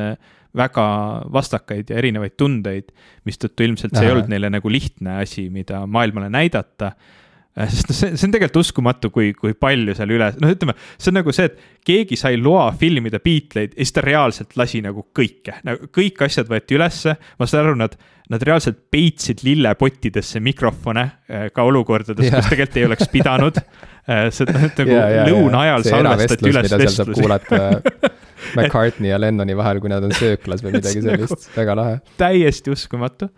[0.57, 0.87] väga
[1.33, 2.89] vastakaid ja erinevaid tundeid,
[3.29, 4.09] mistõttu ilmselt see Aha.
[4.09, 7.19] ei olnud neile nagu lihtne asi, mida maailmale näidata Äh,
[7.59, 11.11] sest noh, see, see on tegelikult uskumatu, kui, kui palju seal üle, noh, ütleme, see
[11.11, 15.09] on nagu see, et keegi sai loa filmida Beatleid ja siis ta reaalselt lasi nagu
[15.17, 17.17] kõike, nagu kõik asjad võeti ülesse.
[17.39, 17.97] ma saan aru, nad,
[18.31, 23.63] nad reaalselt peitsid lillepottidesse mikrofone äh, ka olukordades, kus tegelikult ei oleks pidanud.
[24.11, 27.29] Äh, see, noh, nagu lõuna ajal salvestati üles vestlusi.
[28.57, 31.99] McCartney ja Lennoni vahel, kui nad on sööklas või midagi sellist nagu, väga lahe.
[32.19, 33.29] täiesti uskumatu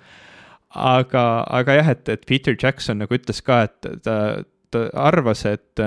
[0.75, 4.17] aga, aga jah, et, et Peter Jackson nagu ütles ka, et ta,
[4.73, 5.83] ta arvas, et,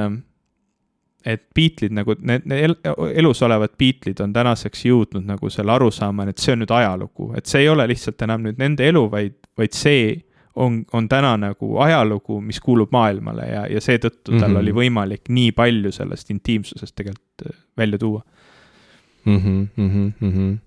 [1.25, 2.75] et Beatleid nagu, need, need
[3.17, 7.49] elus olevad Beatleid on tänaseks jõudnud nagu selle arusaamani, et see on nüüd ajalugu, et
[7.49, 10.13] see ei ole lihtsalt enam nüüd nende elu, vaid, vaid see
[10.55, 14.59] on, on täna nagu ajalugu, mis kuulub maailmale ja, ja seetõttu tal mm -hmm.
[14.61, 18.21] oli võimalik nii palju sellest intiimsusest tegelikult äh, välja tuua
[19.25, 19.37] mm.
[19.37, 20.57] -hmm, mm -hmm.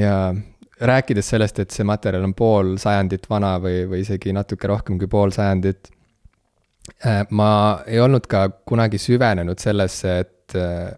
[0.00, 0.34] ja
[0.80, 5.08] rääkides sellest, et see materjal on pool sajandit vana või, või isegi natuke rohkem kui
[5.10, 5.90] pool sajandit.
[7.04, 7.50] Äh, ma
[7.88, 10.92] ei olnud ka kunagi süvenenud sellesse, et, äh,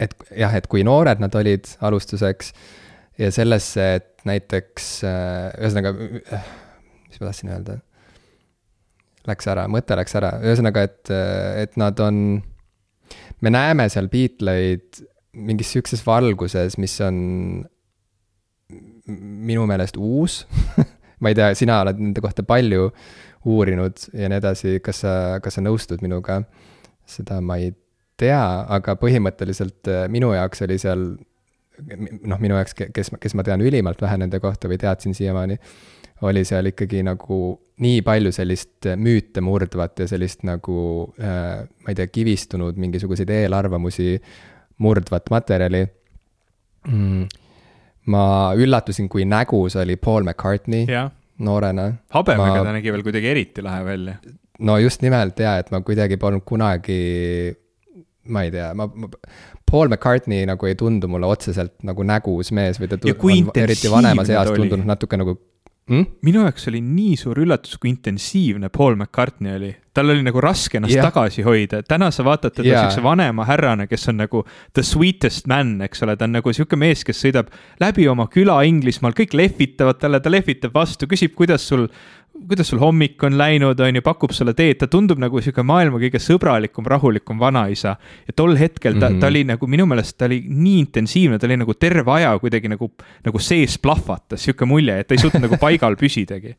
[0.00, 2.52] et jah, et kui noored nad olid alustuseks
[3.20, 7.80] ja sellesse, et näiteks äh, ühesõnaga, mis ma tahtsin öelda?
[9.28, 11.10] Läks ära, mõte läks ära, ühesõnaga, et,
[11.60, 12.38] et nad on,
[13.44, 15.02] me näeme seal Beatleid
[15.36, 17.18] mingis sihukeses valguses, mis on
[19.08, 20.44] minu meelest uus.
[21.20, 22.88] Ma ei tea, sina oled nende kohta palju
[23.48, 25.12] uurinud ja nii edasi, kas sa,
[25.44, 26.42] kas sa nõustud minuga?
[27.10, 27.72] seda ma ei
[28.20, 31.00] tea, aga põhimõtteliselt äh, minu jaoks oli seal,
[31.90, 35.56] noh, minu jaoks, kes, kes ma tean ülimalt vähe nende kohta või teadsin siiamaani,
[36.28, 37.40] oli seal ikkagi nagu
[37.80, 40.78] nii palju sellist müüte murdvat ja sellist nagu
[41.18, 44.14] äh,, ma ei tea, kivistunud mingisuguseid eelarvamusi
[44.84, 45.86] murdvat materjali.
[46.88, 47.39] Mm
[48.10, 48.24] ma
[48.56, 51.08] üllatusin, kui nägus oli Paul McCartney ja.
[51.38, 51.90] noorena.
[52.14, 52.68] habemega ma...
[52.68, 54.16] ta nägi veel kuidagi eriti lahe välja.
[54.58, 57.00] no just nimelt ja, et ma kuidagi polnud kunagi,
[58.32, 59.10] ma ei tea, ma, ma,
[59.70, 63.92] Paul McCartney nagu ei tundu mulle otseselt nagu nägus mees või ta tund, on eriti
[63.92, 65.36] vanemas eas tundunud natuke nagu
[65.90, 66.06] mm??
[66.26, 69.70] minu jaoks oli nii suur üllatus, kui intensiivne Paul McCartney oli.
[69.94, 71.06] tal oli nagu raske ennast yeah.
[71.10, 72.86] tagasi hoida, täna sa vaatad teda yeah.
[72.86, 74.44] siukse vanema härrana, kes on nagu
[74.76, 77.50] the sweetest man, eks ole, ta on nagu sihuke mees, kes sõidab
[77.82, 81.88] läbi oma küla Inglismaal, kõik lehvitavad talle, ta lehvitab vastu, küsib, kuidas sul
[82.48, 86.00] kuidas sul hommik on läinud, on ju, pakub sulle teed, ta tundub nagu sihuke maailma
[86.02, 87.96] kõige sõbralikum, rahulikum vanaisa.
[88.26, 89.20] ja tol hetkel ta mm, -hmm.
[89.20, 92.68] ta oli nagu minu meelest, ta oli nii intensiivne, ta oli nagu terve aja kuidagi
[92.68, 92.90] nagu,
[93.24, 96.56] nagu sees plahvatas, sihuke mulje, et ta ei suutnud nagu paigal püsidagi.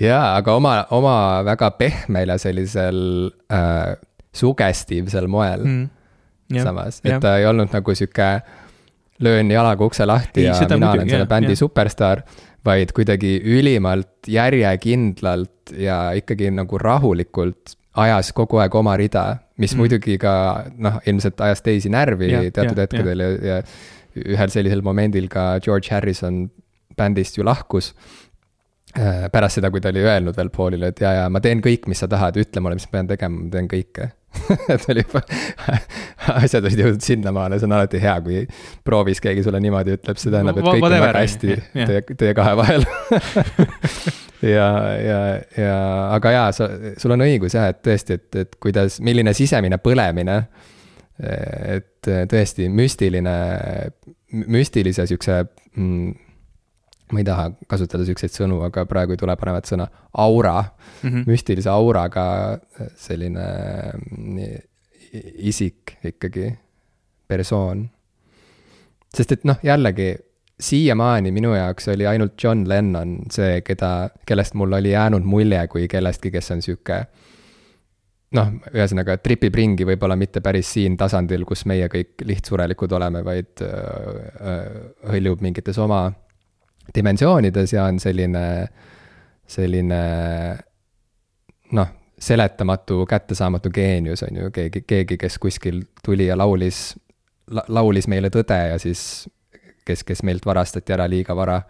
[0.00, 3.96] jaa, aga oma, oma väga pehmel ja sellisel äh,
[4.32, 5.88] sugestiivsel moel mm.
[6.54, 7.20] Ja, samas, et ja.
[7.20, 8.40] ta ei olnud nagu sihuke
[9.18, 11.56] löön jalaga ukse lahti ei, ja mina muidugi, olen selle bändi ja.
[11.56, 12.22] superstaar
[12.66, 19.24] vaid kuidagi ülimalt järjekindlalt ja ikkagi nagu rahulikult ajas kogu aeg oma rida,
[19.56, 19.80] mis mm.
[19.80, 20.34] muidugi ka
[20.76, 25.28] noh, ilmselt ajas teisi närvi ja, teatud ja, hetkedel ja, ja, ja ühel sellisel momendil
[25.32, 26.46] ka George Harrison
[26.96, 27.92] bändist ju lahkus.
[27.92, 28.25] Äh,
[29.32, 32.00] pärast seda, kui ta oli öelnud veel Paulile, et jaa, jaa, ma teen kõik, mis
[32.00, 34.10] sa tahad, ütle mulle, mis ma pean tegema, ma teen kõike
[34.74, 35.22] et oli juba,
[36.42, 38.42] asjad olid jõudnud sinnamaale, see on alati hea, kui
[38.86, 41.90] proovis keegi sulle niimoodi ütleb, see tähendab, et kõik on väga hästi yeah, yeah.
[41.92, 42.86] teie, teie kahe vahel
[44.56, 44.68] ja,
[45.00, 45.20] ja,
[45.56, 45.76] ja
[46.16, 46.70] aga jaa, sa,
[47.00, 50.42] sul on õigus jah, et tõesti, et, et kuidas, milline sisemine põlemine.
[51.16, 53.36] et tõesti müstiline,
[54.52, 56.25] müstilise siukse mm,
[57.12, 59.86] ma ei taha kasutada siukseid sõnu, aga praegu ei tule paremat sõna,
[60.18, 61.26] aura mm, -hmm.
[61.30, 62.24] müstilise auraga
[62.98, 63.44] selline
[63.94, 64.56] mm,
[65.46, 66.50] isik ikkagi,
[67.28, 67.88] persoon.
[69.14, 70.14] sest et noh, jällegi
[70.60, 75.88] siiamaani minu jaoks oli ainult John Lennon see, keda, kellest mul oli jäänud mulje kui
[75.88, 77.04] kellestki, kes on sihuke
[78.36, 83.62] noh, ühesõnaga tripib ringi võib-olla mitte päris siin tasandil, kus meie kõik lihtsurelikud oleme, vaid
[83.62, 84.70] äh,
[85.12, 86.08] hõljub mingites oma
[86.94, 88.42] dimensioonides ja on selline,
[89.46, 90.00] selline
[91.72, 96.96] noh, seletamatu, kättesaamatu geenius on ju, keegi, keegi, kes kuskil tuli ja laulis
[97.50, 99.26] la,, laulis meile tõde ja siis
[99.86, 101.60] kes, kes meilt varastati ära liiga vara.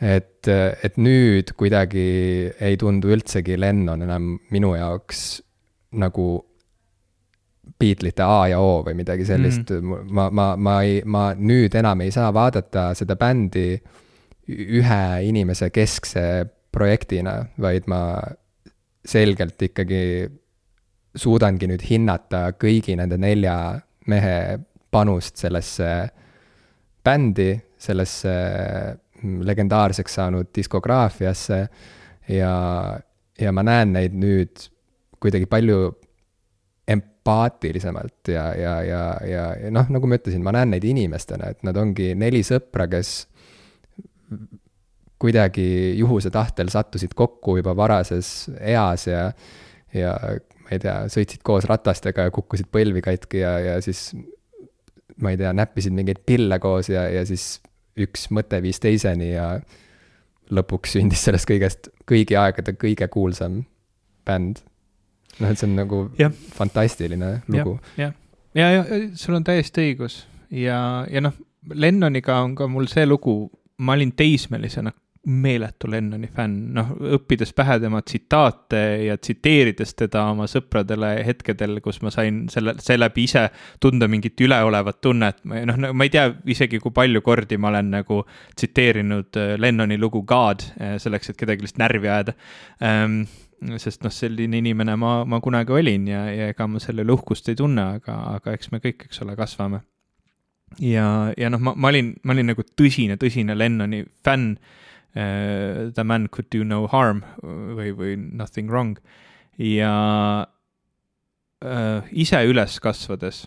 [0.00, 0.48] et,
[0.82, 2.08] et nüüd kuidagi
[2.60, 5.42] ei tundu üldsegi Lennon enam minu jaoks
[5.94, 6.44] nagu
[7.78, 9.70] Beatlesite A ja O või midagi sellist.
[9.70, 13.78] Mm, ma, ma, ma ei, ma nüüd enam ei saa vaadata seda bändi
[14.48, 16.24] ühe inimese keskse
[16.74, 18.00] projektina, vaid ma
[19.04, 20.02] selgelt ikkagi
[21.14, 23.56] suudangi nüüd hinnata kõigi nende nelja
[24.10, 24.58] mehe
[24.94, 25.90] panust sellesse
[27.04, 28.32] bändi, sellesse
[29.22, 31.60] mm, legendaarseks saanud diskograafiasse.
[32.32, 32.54] Ja,
[33.40, 34.68] ja ma näen neid nüüd
[35.20, 35.92] kuidagi palju
[36.88, 41.64] empaatilisemalt ja, ja, ja, ja, ja noh, nagu ma ütlesin, ma näen neid inimestena, et
[41.64, 43.14] nad ongi neli sõpra, kes
[45.20, 49.28] kuidagi juhuse tahtel sattusid kokku juba varases eas ja,
[49.94, 50.14] ja
[50.64, 54.10] ma ei tea, sõitsid koos ratastega ja kukkusid põlvi katki ja, ja siis
[55.22, 57.58] ma ei tea, näppisid mingeid pille koos ja, ja siis
[58.00, 59.48] üks mõte viis teiseni ja
[60.54, 63.62] lõpuks sündis sellest kõigest kõigi aegade kõige kuulsam
[64.26, 64.60] bänd.
[65.38, 66.30] noh, et see on nagu ja.
[66.58, 67.78] fantastiline lugu.
[68.00, 68.14] jah,
[68.54, 70.78] ja, ja, ja sul on täiesti õigus ja,
[71.10, 71.36] ja noh,
[71.72, 74.92] Lennoniga on ka mul see lugu, ma olin teismelisena
[75.26, 82.02] meeletu Lennoni fänn, noh, õppides pähe tema tsitaate ja tsiteerides teda oma sõpradele hetkedel, kus
[82.04, 83.46] ma sain selle, seeläbi ise
[83.80, 88.20] tunda mingit üleolevat tunnet, noh, ma ei tea isegi, kui palju kordi ma olen nagu
[88.56, 92.36] tsiteerinud äh, Lennoni lugu God äh, selleks, et kedagi lihtsalt närvi ajada.
[92.84, 93.24] Ähm,
[93.80, 97.48] sest noh, selline inimene ma, ma kunagi olin ja, ja ega ma selle üle uhkust
[97.48, 99.80] ei tunne, aga, aga eks me kõik, eks ole, kasvame.
[100.82, 106.04] Ja, ja noh, ma, ma olin, ma olin nagu tõsine, tõsine Lennoni fänn uh, The
[106.04, 108.98] man could do no harm või, või nothing wrong.
[109.58, 109.94] ja
[111.64, 113.44] uh, ise üles kasvades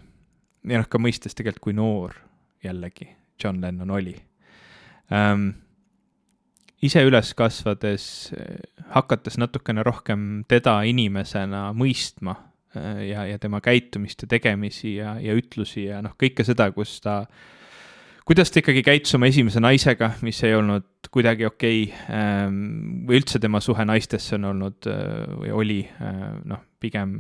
[0.68, 2.18] ja noh, ka mõistes tegelikult, kui noor
[2.64, 3.12] jällegi
[3.42, 4.16] John Lennon oli
[5.12, 5.52] um,.
[6.82, 8.04] ise üles kasvades,
[8.94, 12.36] hakates natukene rohkem teda inimesena mõistma
[12.76, 17.22] ja, ja tema käitumist ja tegemisi ja, ja ütlusi ja noh, kõike seda, kus ta
[18.28, 22.62] kuidas ta ikkagi käitus oma esimese naisega, mis ei olnud kuidagi okei okay, ähm,
[23.08, 27.18] või üldse tema suhe naistesse on olnud äh, või oli äh, noh, pigem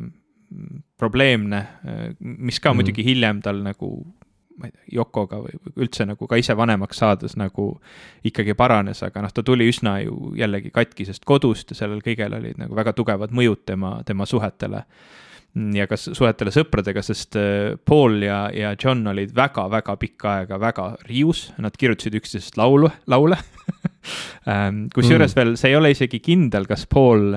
[1.00, 2.82] probleemne, äh, mis ka mm.
[2.82, 3.92] muidugi hiljem tal nagu
[4.58, 5.54] ma ei tea, Yokoga või
[5.86, 7.70] üldse nagu ka ise vanemaks saades nagu
[8.26, 12.60] ikkagi paranes, aga noh, ta tuli üsna ju jällegi katkisest kodust ja sellel kõigel olid
[12.60, 14.84] nagu väga tugevad mõjud tema, tema suhetele
[15.76, 20.90] ja ka suhetele sõpradega, sest äh, Paul ja, ja John olid väga-väga pikka aega väga
[21.08, 23.40] riius, nad kirjutasid üksteisest laulu, laule.
[24.48, 25.36] Ähm, kusjuures mm.
[25.36, 27.34] veel, see ei ole isegi kindel, kas Paul,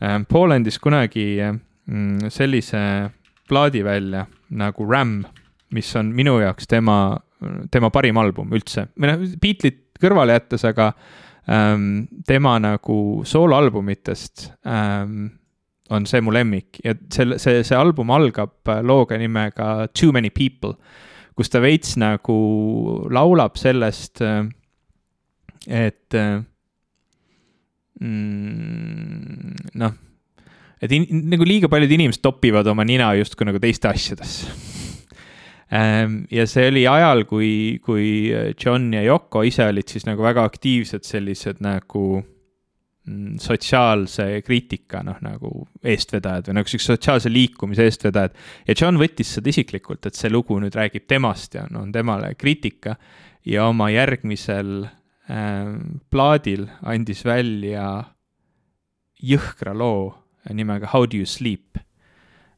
[0.00, 2.80] ähm, Paul andis kunagi mm, sellise
[3.44, 4.22] plaadi välja
[4.56, 5.18] nagu Ram,
[5.76, 6.96] mis on minu jaoks tema,
[7.68, 10.94] tema parim album üldse, või noh, Beatlesid kõrvale jättes, aga
[11.44, 12.96] ähm, tema nagu
[13.28, 15.26] sooloalbumitest ähm,
[15.92, 16.80] on see mu lemmik.
[16.84, 20.76] Ja selle, see, see album algab äh, looga nimega Too many people,
[21.38, 22.36] kus ta veits nagu
[23.12, 24.44] laulab sellest, äh,
[25.68, 26.40] et äh,
[28.00, 29.96] mm, noh,
[30.82, 34.52] et in, nagu liiga paljud inimesed topivad oma nina justkui nagu teiste asjadesse.
[35.72, 38.28] Ähm, ja see oli ajal, kui, kui
[38.60, 42.41] John ja Yoko ise olid siis nagu väga aktiivsed sellised nagu Mm,
[43.42, 45.50] sotsiaalse kriitika noh, nagu
[45.82, 48.36] eestvedajad või nagu siukse sotsiaalse liikumise eestvedajad.
[48.68, 52.94] ja John võttis seda isiklikult, et see lugu nüüd räägib temast ja on temale kriitika
[53.44, 55.72] ja oma järgmisel äh,
[56.10, 57.88] plaadil andis välja
[59.22, 60.12] jõhkra loo
[60.50, 61.78] nimega How do you sleep,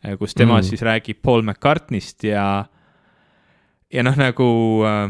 [0.04, 0.68] äh, kus tema mm.
[0.68, 2.66] siis räägib Paul McCartney'st ja,
[3.92, 4.48] ja noh, nagu
[4.84, 5.08] äh,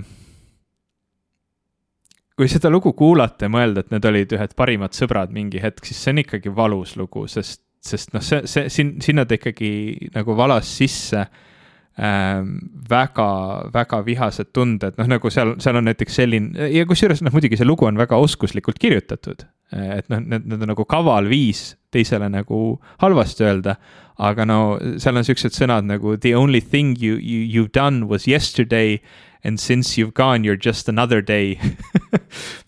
[2.35, 6.01] kui seda lugu kuulata ja mõelda, et need olid ühed parimad sõbrad mingi hetk, siis
[6.03, 9.71] see on ikkagi valus lugu, sest, sest noh, see, see siin, sinna ta ikkagi
[10.17, 12.57] nagu valas sisse ähm,
[12.91, 13.29] väga,
[13.75, 17.69] väga vihased tunded, noh nagu seal, seal on näiteks selline ja kusjuures noh, muidugi see
[17.69, 19.47] lugu on väga oskuslikult kirjutatud.
[19.75, 23.77] et noh, need, need on nagu kaval viis teisele nagu halvasti öelda.
[24.19, 24.59] aga no
[25.03, 28.99] seal on siuksed sõnad nagu the only thing you, you, you've done was yesterday
[29.45, 31.59] and since you've gone, you're just another day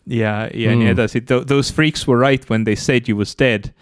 [0.07, 0.79] ja, ja mm.
[0.79, 3.73] nii edasi, those freaks were right when they said you was dead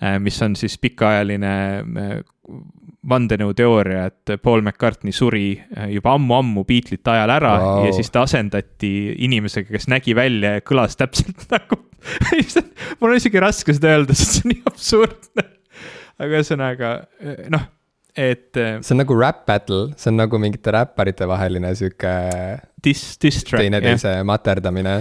[0.00, 0.18] uh,.
[0.20, 2.60] mis on siis pikaajaline uh,
[3.04, 7.88] vandenõuteooria, et Paul McCartney suri uh, juba ammu-ammu Beatlesite ajal ära wow.
[7.88, 8.94] ja siis ta asendati
[9.26, 11.82] inimesega, kes nägi välja ja kõlas täpselt nagu
[13.00, 15.46] mul on isegi raske seda öelda, sest see on nii absurdne.
[16.20, 16.90] aga ühesõnaga
[17.52, 17.64] noh
[18.16, 18.56] et.
[18.56, 22.14] Äh, see on nagu rap battle, see on nagu mingite räpparite vaheline sihuke.
[22.84, 23.62] Diss, diss track.
[23.64, 24.98] teineteise materdamine.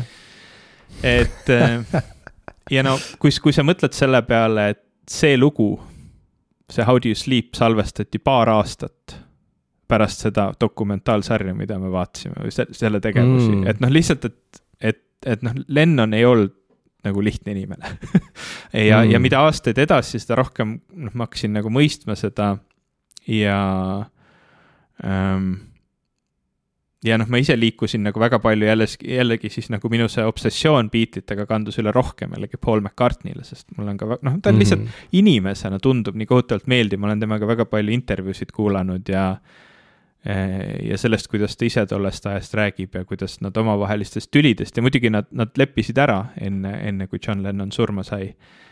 [1.04, 2.04] et äh,
[2.72, 5.76] ja no kui, kui sa mõtled selle peale, et see lugu,
[6.72, 9.18] see How do you sleep salvestati paar aastat
[9.90, 15.02] pärast seda dokumentaalsarja, mida me vaatasime või selle tegevusi mm., et noh, lihtsalt, et, et,
[15.36, 16.56] et noh, Lennon ei olnud
[17.04, 17.90] nagu lihtne inimene
[18.90, 22.56] ja mm., ja mida aastaid edasi, seda rohkem noh, ma hakkasin nagu mõistma seda
[23.28, 23.60] ja
[25.04, 25.54] ähm,
[27.04, 30.90] ja noh, ma ise liikusin nagu väga palju jällegi, jällegi siis nagu minu see obsessioon
[30.94, 34.82] Beatlesitega kandus üle rohkem jällegi Paul McCartney'le, sest mul on ka noh, ta on lihtsalt
[34.82, 35.12] mm -hmm.
[35.20, 39.38] inimesena tundub nii kohutavalt meeldiv, ma olen temaga väga palju intervjuusid kuulanud ja
[40.26, 44.84] eh, ja sellest, kuidas ta ise tollest ajast räägib ja kuidas nad omavahelistest tülidest ja
[44.84, 48.64] muidugi nad, nad leppisid ära enne, enne kui John Lennon surma sai Äh,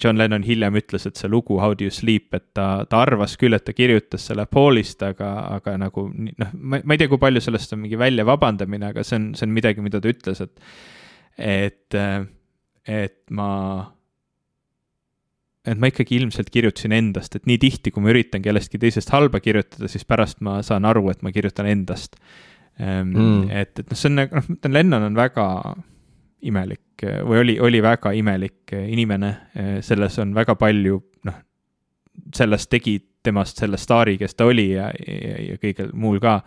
[0.00, 3.34] John Lennon hiljem ütles, et see lugu How do you sleep, et ta, ta arvas
[3.40, 7.20] küll, et ta kirjutas selle Paulist, aga, aga nagu noh, ma, ma ei tea, kui
[7.20, 10.40] palju sellest on mingi välja vabandamine, aga see on, see on midagi, mida ta ütles,
[10.40, 10.64] et,
[11.36, 11.98] et,
[12.88, 13.50] et ma,
[15.68, 19.42] et ma ikkagi ilmselt kirjutasin endast, et nii tihti, kui ma üritan kellestki teisest halba
[19.44, 22.16] kirjutada, siis pärast ma saan aru, et ma kirjutan endast.
[22.80, 23.50] Mm..
[23.52, 25.44] et, et noh, see on nagu, noh, Lennon on väga
[26.42, 29.30] imelik või oli, oli väga imelik inimene,
[29.84, 31.38] selles on väga palju, noh,
[32.36, 36.40] sellest tegi temast selle staari, kes ta oli ja, ja, ja kõigel muul ka.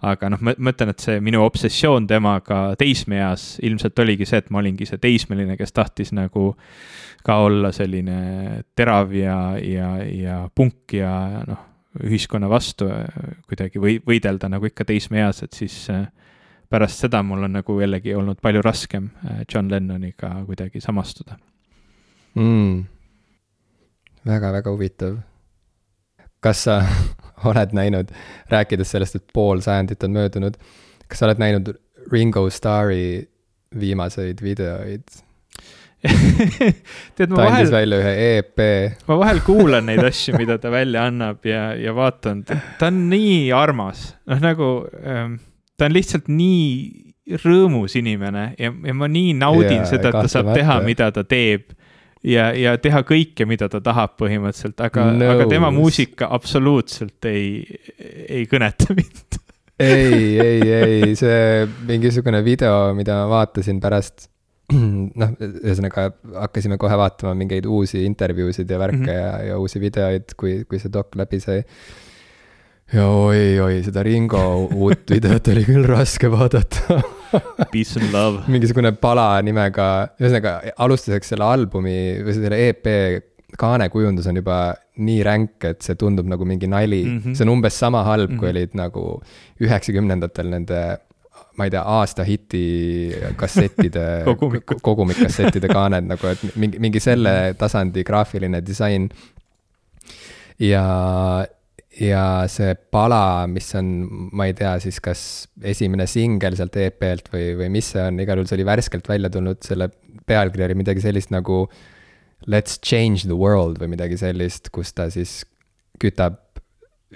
[0.00, 4.62] aga noh, ma mõtlen, et see minu obsessioon temaga teismeeas ilmselt oligi see, et ma
[4.62, 6.54] olingi see teismeline, kes tahtis nagu
[7.26, 11.66] ka olla selline terav ja, ja, ja punk ja, noh,
[12.06, 12.88] ühiskonna vastu
[13.48, 16.06] kuidagi või võidelda nagu ikka teismeeas, et siis äh,
[16.70, 21.38] pärast seda mul on nagu jällegi olnud palju raskem äh, John Lennoniga kuidagi samastuda
[22.34, 22.84] mm..
[24.26, 25.16] väga-väga huvitav.
[26.40, 26.82] kas sa
[27.50, 28.12] oled näinud,
[28.52, 30.60] rääkides sellest, et pool sajandit on möödunud,
[31.08, 31.74] kas sa oled näinud
[32.12, 33.26] Ringo Starri
[33.80, 35.20] viimaseid videoid
[37.16, 37.54] tead, ma ta vahel.
[37.58, 38.62] andis välja ühe EP.
[39.08, 43.50] ma vahel kuulan neid asju, mida ta välja annab ja, ja vaatan, ta on nii
[43.52, 44.70] armas, noh nagu
[45.04, 45.36] ähm,
[45.80, 50.30] ta on lihtsalt nii rõõmus inimene ja, ja ma nii naudin yeah, seda, et ta
[50.30, 51.70] saab teha, mida ta teeb.
[52.26, 57.62] ja, ja teha kõike, mida ta tahab põhimõtteliselt, aga no., aga tema muusika absoluutselt ei,
[58.28, 59.38] ei kõneta mind
[59.80, 64.28] ei, ei, ei, see mingisugune video, mida ma vaatasin pärast
[65.20, 66.10] noh, ühesõnaga
[66.44, 69.16] hakkasime kohe vaatama mingeid uusi intervjuusid ja värke mm -hmm.
[69.16, 71.64] ja, ja uusi videoid, kui, kui see dok läbi sai
[72.94, 77.00] ja oi-oi, seda Ringo uut videot oli küll raske vaadata
[77.70, 78.42] Peace and love.
[78.50, 79.86] mingisugune pala nimega,
[80.18, 82.88] ühesõnaga alustuseks selle albumi või selle EP
[83.60, 84.56] kaanekujundus on juba
[85.00, 87.20] nii ränk, et see tundub nagu mingi nali mm.
[87.20, 87.36] -hmm.
[87.36, 88.40] see on umbes sama halb mm, -hmm.
[88.40, 88.56] kui mhm.
[88.56, 89.04] olid nagu
[89.60, 90.80] üheksakümnendatel nende
[91.58, 92.64] ma ei tea, aasta hiti
[93.36, 94.24] kassettide
[94.86, 99.08] kogumikassettide kaaned nagu, et mingi, mingi selle tasandi graafiline disain.
[100.58, 100.84] ja
[102.00, 103.88] ja see pala, mis on,
[104.36, 105.22] ma ei tea siis, kas
[105.72, 109.30] esimene singel sealt EP-lt või, või mis see on, igal juhul see oli värskelt välja
[109.32, 109.90] tulnud, selle
[110.28, 111.64] pealkiri oli midagi sellist nagu
[112.48, 115.42] Let's change the world või midagi sellist, kus ta siis
[116.00, 116.38] kütab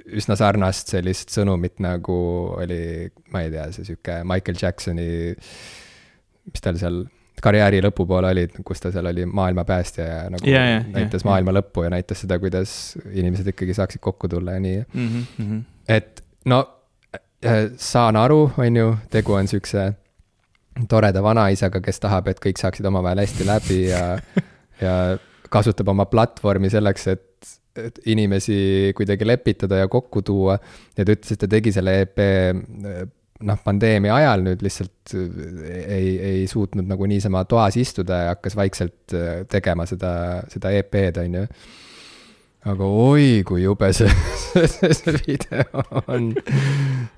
[0.05, 2.16] üsna sarnast sellist sõnumit, nagu
[2.59, 5.07] oli, ma ei tea, see sihuke Michael Jacksoni,
[6.51, 7.07] mis tal seal
[7.45, 11.53] karjääri lõpupoole olid, kus ta seal oli maailmapäästja ja nagu yeah, yeah, näitas yeah, maailma
[11.53, 11.61] yeah.
[11.61, 12.72] lõppu ja näitas seda, kuidas
[13.12, 15.11] inimesed ikkagi saaksid kokku tulla ja nii mm.
[15.11, 15.61] -hmm.
[15.88, 16.62] et no
[17.14, 19.92] äh, saan aru, on ju, tegu on siukse
[20.88, 24.03] toreda vanaisaga, kes tahab, et kõik saaksid omavahel hästi läbi ja
[24.84, 24.95] ja
[25.51, 30.59] kasutab oma platvormi selleks, et, et inimesi kuidagi lepitada ja kokku tuua.
[30.97, 32.24] ja ta ütles, et ta tegi selle EP
[33.43, 39.16] noh, pandeemia ajal nüüd lihtsalt ei, ei suutnud nagu niisama toas istuda ja hakkas vaikselt
[39.51, 40.12] tegema seda,
[40.53, 41.49] seda EP-d, on ju
[42.70, 44.09] aga oi, kui jube see,
[44.72, 46.32] see, see video on.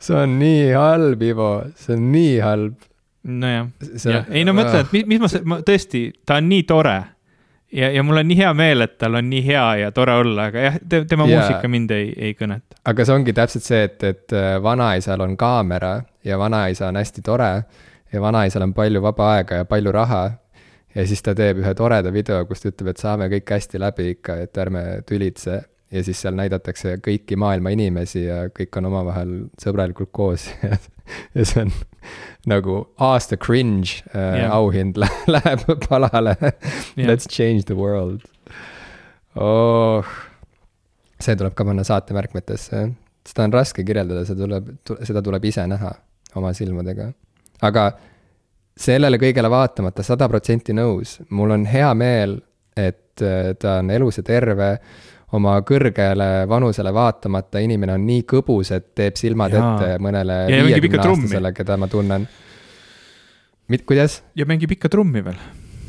[0.02, 2.88] see on nii halb, Ivo, see on nii halb.
[3.26, 3.68] nojah,
[4.06, 4.24] ja.
[4.30, 6.96] ei no mõtlen, et mis, mis ma, ma tõesti, ta on nii tore.
[7.72, 10.48] Ja, ja mul on nii hea meel, et tal on nii hea ja tore olla,
[10.50, 11.40] aga jah te,, tema ja.
[11.40, 12.80] muusika mind ei, ei kõneta.
[12.84, 17.22] aga see ongi täpselt see, et, et äh, vanaisal on kaamera ja vanaisa on hästi
[17.26, 17.52] tore
[18.12, 20.24] ja vanaisal on palju vaba aega ja palju raha
[20.96, 24.10] ja siis ta teeb ühe toreda video, kus ta ütleb, et saame kõik hästi läbi
[24.14, 25.60] ikka, et ärme tülitse.
[25.93, 30.49] Ja siis seal näidatakse kõiki maailma inimesi ja kõik on omavahel sõbralikult koos
[31.37, 31.72] ja see on
[32.51, 34.55] nagu aasta cringe äh, yeah.
[34.55, 34.99] auhind
[35.34, 37.07] läheb palale yeah..
[37.11, 38.26] Let's change the world.
[39.37, 40.07] oh,
[41.20, 42.82] see tuleb ka panna saate märkmetesse,
[43.26, 44.74] seda on raske kirjeldada, see tuleb,
[45.07, 45.95] seda tuleb ise näha
[46.37, 47.11] oma silmadega.
[47.64, 47.89] aga
[48.76, 52.41] sellele kõigele vaatamata sada protsenti nõus, mul on hea meel,
[52.76, 54.76] et äh, ta on elus ja terve,
[55.37, 59.74] oma kõrgele vanusele vaatamata inimene on nii kõbus, et teeb silmad Jaa.
[59.74, 62.28] ette mõnele viiekümneaastasele, keda ma tunnen.
[63.87, 64.22] kuidas?
[64.34, 65.39] ja mängib ikka trummi veel.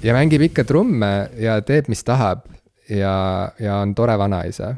[0.03, 2.45] ja mängib ikka trumme ja teeb, mis tahab
[2.89, 4.75] ja, ja on tore vanaisa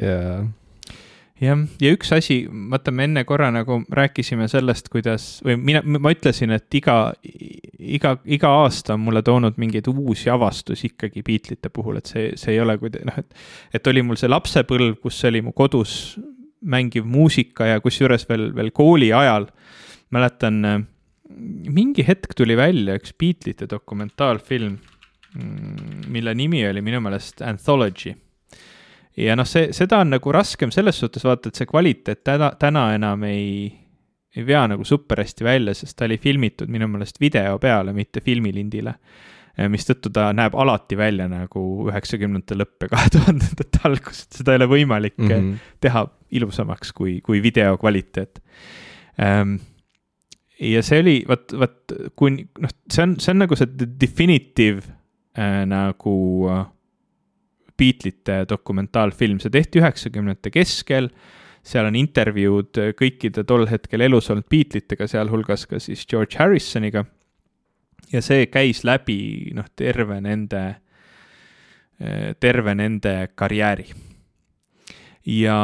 [0.00, 0.50] jaa
[1.40, 6.12] jah, ja üks asi, vaata, me enne korra nagu rääkisime sellest, kuidas või mina, ma
[6.12, 6.98] ütlesin, et iga,
[7.78, 12.56] iga, iga aasta on mulle toonud mingeid uusi avastusi ikkagi Beatlesite puhul, et see, see
[12.56, 13.40] ei ole kuidagi noh, et.
[13.80, 15.94] et oli mul see lapsepõlv, kus oli mu kodus
[16.60, 19.48] mängiv muusika ja kusjuures veel, veel kooli ajal
[20.12, 20.60] mäletan,
[21.70, 24.76] mingi hetk tuli välja üks Beatlesite dokumentaalfilm,
[25.34, 28.12] mm, mille nimi oli minu meelest Anthology
[29.20, 32.86] ja noh, see, seda on nagu raskem selles suhtes vaata, et see kvaliteet täna, täna
[32.96, 33.70] enam ei,
[34.36, 38.22] ei vea nagu super hästi välja, sest ta oli filmitud minu meelest video peale, mitte
[38.24, 38.94] filmilindile.
[39.68, 44.62] mistõttu ta näeb alati välja nagu üheksakümnendate lõpp ja kahe tuhandendate algus, et seda ei
[44.62, 45.58] ole võimalik mm -hmm.
[45.80, 48.40] teha ilusamaks kui, kui video kvaliteet
[49.20, 49.58] ähm,
[50.60, 54.84] ja see oli, vot, vot kui noh, see on, see on nagu see definitive
[55.38, 56.16] äh, nagu
[56.52, 56.66] äh,
[57.80, 61.08] Beatlesite dokumentaalfilm, see tehti üheksakümnendate keskel,
[61.66, 67.04] seal on intervjuud kõikide tol hetkel elus olnud Beatlesitega, sealhulgas ka siis George Harrisoniga.
[68.12, 70.62] ja see käis läbi noh, terve nende,
[72.40, 73.86] terve nende karjääri.
[75.26, 75.58] ja,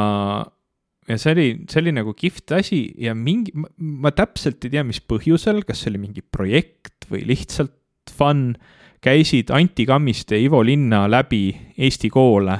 [1.07, 5.01] ja see oli, see oli nagu kihvt asi ja mingi, ma täpselt ei tea, mis
[5.01, 7.73] põhjusel, kas see oli mingi projekt või lihtsalt
[8.17, 8.55] fun
[9.01, 12.59] käisid Anti Kammiste ja Ivo Linna läbi Eesti koole,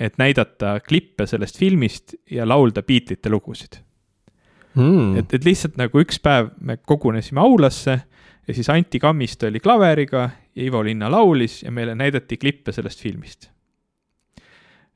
[0.00, 3.82] et näidata klippe sellest filmist ja laulda Beatlesite lugusid
[4.74, 5.18] mm..
[5.18, 7.98] et, et lihtsalt nagu üks päev me kogunesime aulasse
[8.48, 13.00] ja siis Anti Kammiste oli klaveriga ja Ivo Linna laulis ja meile näidati klippe sellest
[13.00, 13.50] filmist.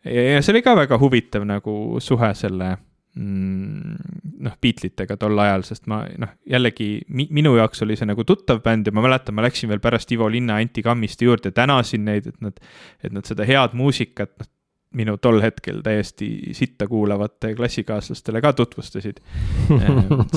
[0.04, 2.76] ja see oli ka väga huvitav nagu suhe selle
[3.16, 8.60] noh, Beatlesitega tol ajal, sest ma noh, jällegi mi, minu jaoks oli see nagu tuttav
[8.64, 12.28] bänd ja ma mäletan, ma läksin veel pärast Ivo Linna Anti Kammiste juurde, tänasin neid,
[12.28, 12.60] et nad,
[13.04, 14.50] et nad seda head muusikat, noh,
[14.96, 19.20] minu tol hetkel täiesti sitta kuulavate klassikaaslastele ka tutvustasid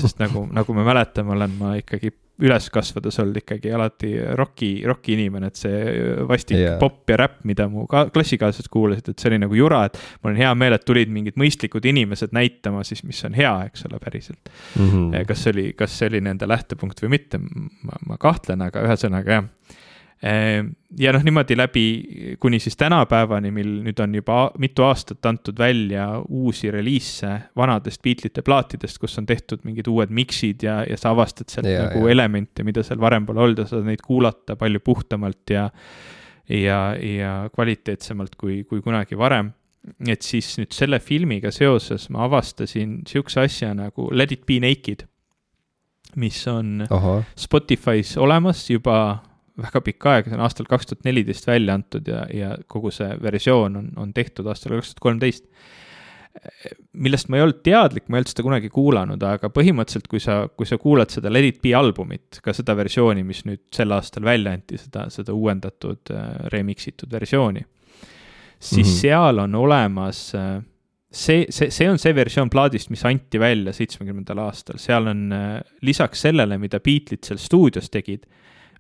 [0.01, 5.18] sest nagu, nagu me mäletame, olen ma ikkagi üles kasvades olnud ikkagi alati roki, roki
[5.18, 5.80] inimene, et see
[6.28, 6.78] vastik yeah.
[6.80, 10.32] popp ja räpp, mida mu ka klassikaaslased kuulasid, et see oli nagu jura, et mul
[10.32, 13.99] on hea meel, et tulid mingid mõistlikud inimesed näitama siis, mis on hea, eks ole,
[14.03, 14.88] päriselt mm.
[14.88, 15.28] -hmm.
[15.28, 19.39] kas see oli, kas see oli nende lähtepunkt või mitte, ma, ma kahtlen, aga ühesõnaga
[19.39, 19.79] jah Ehm,
[20.20, 21.84] ja noh, niimoodi läbi
[22.44, 28.44] kuni siis tänapäevani, mil nüüd on juba mitu aastat antud välja uusi reliise vanadest Beatlesite
[28.44, 32.12] plaatidest, kus on tehtud mingid uued miksid ja, ja sa avastad sealt ja, nagu ja.
[32.12, 35.70] elemente, mida seal varem pole olnud ja saad neid kuulata palju puhtamalt ja
[36.50, 39.54] ja, ja kvaliteetsemalt kui, kui kunagi varem.
[40.08, 45.06] et siis nüüd selle filmiga seoses ma avastasin sihukese asja nagu Let it be naked,
[46.20, 47.22] mis on Aha.
[47.40, 49.29] Spotify's olemas juba
[49.60, 53.10] väga pikka aega, see on aastal kaks tuhat neliteist välja antud ja, ja kogu see
[53.24, 55.45] versioon on, on tehtud aastal kaks tuhat kolmteist.
[56.93, 60.43] millest ma ei olnud teadlik, ma ei olnud seda kunagi kuulanud, aga põhimõtteliselt, kui sa,
[60.55, 64.28] kui sa kuulad seda Let it be albumit, ka seda versiooni, mis nüüd sel aastal
[64.28, 67.66] välja anti, seda, seda uuendatud äh,, remix itud versiooni,
[68.60, 68.99] siis mm -hmm.
[69.01, 70.62] seal on olemas äh,
[71.12, 75.62] see, see, see on see versioon plaadist, mis anti välja seitsmekümnendal aastal, seal on äh,
[75.82, 78.28] lisaks sellele, mida Beatles seal stuudios tegid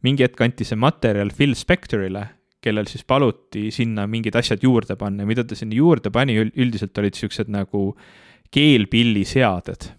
[0.05, 2.25] mingi hetk anti see materjal Phil Spectorile,
[2.63, 6.97] kellel siis paluti sinna mingid asjad juurde panna ja mida ta sinna juurde pani, üldiselt
[6.99, 7.93] olid siuksed nagu
[8.51, 9.95] keelpilliseaded.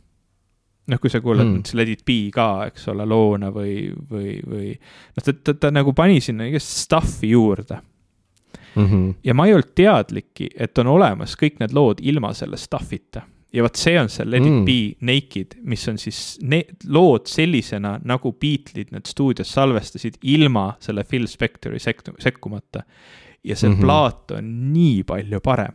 [0.91, 1.63] noh, kui sa kuulad Mm.
[1.75, 5.93] Let it be ka, eks ole, loona või, või, või noh, ta, ta, ta nagu
[5.95, 7.79] pani sinna igast stuff'i juurde
[8.75, 8.87] mm.
[8.87, 9.15] -hmm.
[9.25, 13.23] ja ma ei olnud teadlikki, et on olemas kõik need lood ilma selle stuff'ita.
[13.53, 14.65] Ja vot see on see Let it Mm.
[14.65, 21.05] be naked, mis on siis ne-, lood sellisena, nagu Beatlesid need stuudios salvestasid ilma selle
[21.05, 22.83] Phil Spectori sektu-, sekkumata.
[23.45, 23.75] ja see mm.
[23.77, 23.81] -hmm.
[23.81, 25.75] plaat on nii palju parem.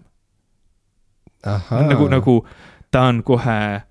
[1.89, 2.45] nagu, nagu
[2.91, 3.81] ta on kohe äh,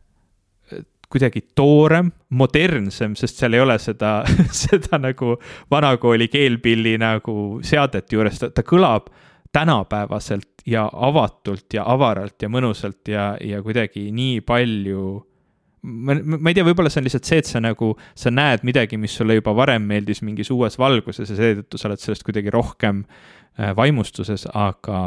[1.09, 4.24] kuidagi toorem, modernsem, sest seal ei ole seda,
[4.64, 5.37] seda nagu
[5.70, 9.11] vanakooli keelpilli nagu seadet juures, ta kõlab
[9.55, 15.05] tänapäevaselt ja avatult ja avaralt ja mõnusalt ja, ja kuidagi nii palju
[15.84, 18.98] ma, ma ei tea, võib-olla see on lihtsalt see, et sa nagu, sa näed midagi,
[19.00, 23.05] mis sulle juba varem meeldis mingis uues valguses ja seetõttu sa oled sellest kuidagi rohkem
[23.05, 25.00] äh, vaimustuses, aga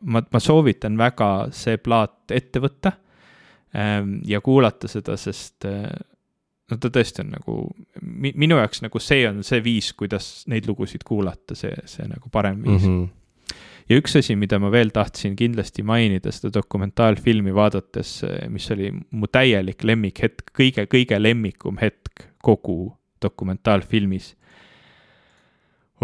[0.00, 2.94] ma, ma soovitan väga see plaat ette võtta
[3.74, 5.88] ähm, ja kuulata seda, sest äh,
[6.70, 7.56] no ta tõesti on nagu,
[8.00, 12.62] minu jaoks nagu see on see viis, kuidas neid lugusid kuulata, see, see nagu parem
[12.62, 12.92] viis mm.
[12.92, 13.00] mm.
[13.00, 13.16] -hmm.
[13.90, 18.20] Ja üks asi, mida ma veel tahtsin kindlasti mainida seda dokumentaalfilmi vaadates,
[18.52, 24.34] mis oli mu täielik lemmikhetk, kõige-kõige lemmikum hetk kogu dokumentaalfilmis,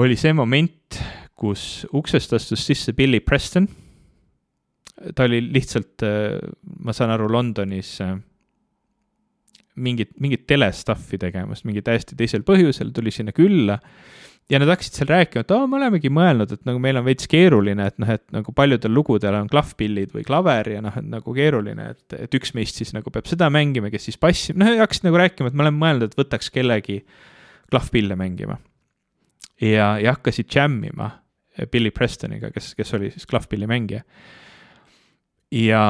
[0.03, 0.99] oli see moment,
[1.37, 3.69] kus uksest astus sisse Billy Preston.
[5.15, 6.03] ta oli lihtsalt,
[6.85, 7.99] ma saan aru, Londonis
[9.77, 13.79] mingit, mingit telestuff'i tegemas, mingi täiesti teisel põhjusel, tuli sinna külla
[14.51, 17.27] ja nad hakkasid seal rääkima, et aa, me olemegi mõelnud, et nagu meil on veits
[17.31, 21.35] keeruline, et noh, et nagu paljudel lugudel on klahvpillid või klaver ja noh, et nagu
[21.35, 25.09] keeruline, et, et üks meist siis nagu peab seda mängima, kes siis bassi, noh, hakkasid
[25.09, 27.01] nagu rääkima, et me oleme mõelnud, et võtaks kellegi
[27.73, 28.61] klahvpille mängima.
[29.61, 31.11] ja, ja hakkasid džämmima
[31.73, 34.03] Billy Prestoniga, kes, kes oli siis klahvpillimängija.
[35.51, 35.83] ja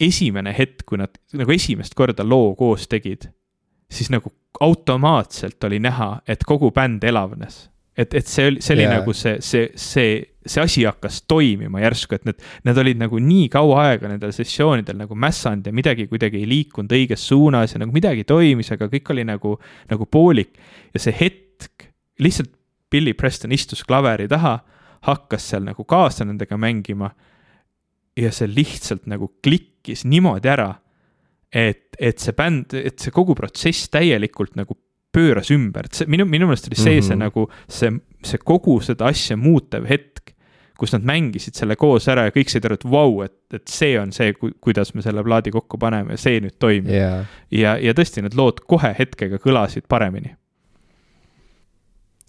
[0.00, 3.30] esimene hetk, kui nad nagu esimest korda loo koos tegid,
[3.88, 7.70] siis nagu automaatselt oli näha, et kogu bänd elavnes.
[7.96, 8.96] et, et see oli, see oli yeah.
[8.98, 10.14] nagu see, see, see,
[10.46, 14.98] see asi hakkas toimima järsku, et need, need olid nagu nii kaua aega nendel sessioonidel
[14.98, 19.12] nagu mässanud ja midagi kuidagi ei liikunud õiges suunas ja nagu midagi toimis, aga kõik
[19.14, 19.54] oli nagu,
[19.90, 20.58] nagu poolik.
[20.94, 21.86] ja see hetk,
[22.18, 22.50] lihtsalt
[22.90, 24.58] Billy Preston istus klaveri taha,
[25.06, 27.12] hakkas seal nagu kaasa nendega mängima.
[28.16, 30.72] ja see lihtsalt nagu klikkis niimoodi ära
[31.54, 34.74] et, et see bänd, et see kogu protsess täielikult nagu
[35.14, 37.06] pööras ümber, et see minu, minu meelest oli see mm, -hmm.
[37.06, 37.22] see Mhm.
[37.22, 37.90] nagu see,
[38.24, 40.32] see kogu seda asja muutev hetk,
[40.78, 43.94] kus nad mängisid selle koos ära ja kõik said aru, et vau, et, et see
[44.00, 47.24] on see, kuidas me selle plaadi kokku paneme ja see nüüd toimib jaa.
[47.50, 50.34] ja, ja tõesti, need lood kohe hetkega kõlasid paremini.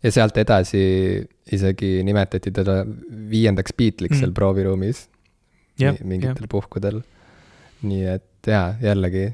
[0.03, 0.81] ja sealt edasi
[1.51, 2.83] isegi nimetati teda
[3.31, 4.19] viiendaks Beatle'iks Mhm.
[4.19, 5.07] seal prooviruumis
[5.79, 7.01] mi- mingitel puhkudel.
[7.81, 9.29] nii et jaa, jällegi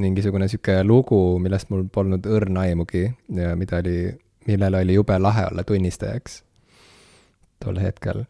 [0.00, 3.04] mingisugune sihuke lugu, millest mul polnud õrna aimugi
[3.36, 4.12] ja mida oli,
[4.48, 6.42] millele oli jube lahe olla tunnistajaks
[7.60, 8.24] tol hetkel.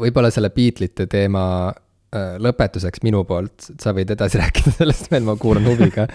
[0.00, 5.36] võib-olla selle Beatlesite teema äh, lõpetuseks minu poolt, sa võid edasi rääkida sellest veel, ma
[5.36, 6.08] kuulan huviga.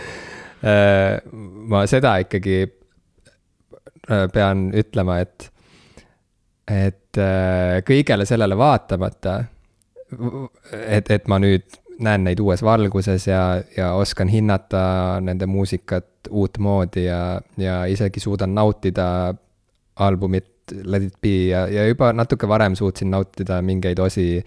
[1.69, 5.51] ma seda ikkagi äh, pean ütlema, et,
[6.65, 9.35] et äh, kõigele sellele vaatamata,
[10.73, 17.05] et, et ma nüüd näen neid uues valguses ja, ja oskan hinnata nende muusikat uutmoodi
[17.05, 19.33] ja, ja isegi suudan nautida
[19.95, 24.43] albumit Let it be ja, ja juba natuke varem suutsin nautida mingeid osi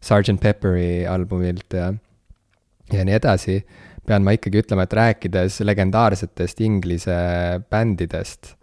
[0.00, 1.92] Sergeant Pepperi albumilt ja,
[2.92, 3.58] ja nii edasi,
[4.06, 7.16] pean ma ikkagi ütlema, et rääkides legendaarsetest Inglise
[7.70, 8.54] bändidest,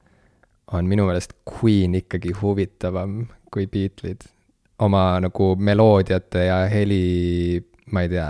[0.73, 4.31] on minu meelest Queen ikkagi huvitavam kui Beatlesid.
[4.79, 8.29] oma nagu meloodiate ja heli, ma ei tea,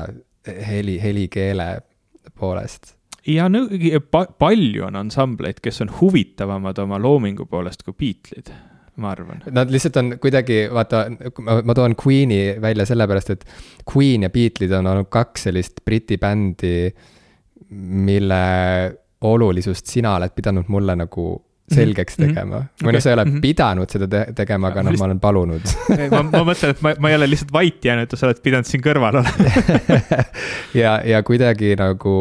[0.67, 1.67] heli, helikeele
[2.39, 2.93] poolest.
[3.27, 8.51] ja nõu- pa,, palju on ansambleid, kes on huvitavamad oma loomingu poolest kui Beatlesid,
[9.01, 9.41] ma arvan.
[9.51, 11.05] Nad lihtsalt on kuidagi, vaata,
[11.63, 13.45] ma toon Queen'i välja sellepärast, et
[13.93, 16.93] Queen ja Beatlesid on olnud kaks sellist Briti bändi,
[18.05, 18.43] mille
[19.25, 22.59] olulisust sina oled pidanud mulle nagu selgeks Mhm, tegema.
[22.61, 22.85] Mhm.
[22.87, 23.39] või noh, sa ei ole Mhm.
[23.41, 25.61] pidanud seda te tegema, aga noh, ma olen palunud.
[26.13, 28.83] Ma, ma mõtlen, et ma, ma ei ole lihtsalt vait jäänud sa oled pidanud siin
[28.85, 29.49] kõrval olema.
[30.81, 32.13] Ja, ja kuidagi nagu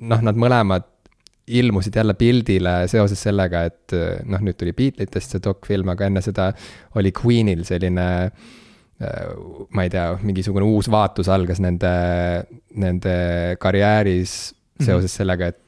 [0.00, 0.88] noh, nad mõlemad
[1.52, 3.92] ilmusid jälle pildile seoses sellega, et
[4.30, 6.52] noh, nüüd tuli Beatlesitest see dokfilm, aga enne seda
[6.96, 9.32] oli Queenil selline äh,
[9.74, 11.90] ma ei tea, mingisugune uus vaatus algas nende,
[12.78, 13.16] nende
[13.60, 15.58] karjääris seoses sellega, et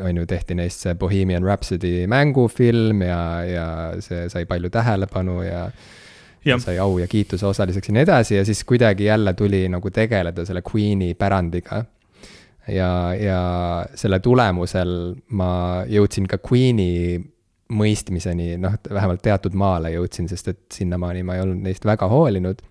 [0.00, 3.68] on ju, tehti neist see Bohemian Rhapsody mängufilm ja, ja
[4.04, 5.68] see sai palju tähelepanu ja
[6.62, 10.44] sai au ja kiituse osaliseks ja nii edasi ja siis kuidagi jälle tuli nagu tegeleda
[10.44, 11.84] selle Queen'i pärandiga.
[12.68, 13.40] ja, ja
[13.94, 17.18] selle tulemusel ma jõudsin ka Queen'i
[17.68, 22.62] mõistmiseni, noh, vähemalt teatud maale jõudsin, sest et sinnamaani ma ei olnud neist väga hoolinud.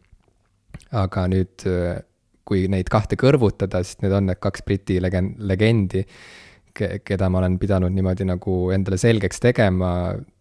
[0.92, 1.66] aga nüüd,
[2.48, 6.06] kui neid kahte kõrvutada, sest need on need kaks Briti legend, legendi
[7.06, 9.92] keda ma olen pidanud niimoodi nagu endale selgeks tegema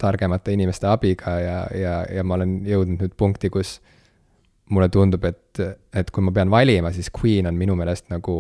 [0.01, 3.79] targemate inimeste abiga ja, ja, ja ma olen jõudnud nüüd punkti, kus
[4.73, 5.63] mulle tundub, et,
[5.95, 8.37] et kui ma pean valima, siis Queen on minu meelest nagu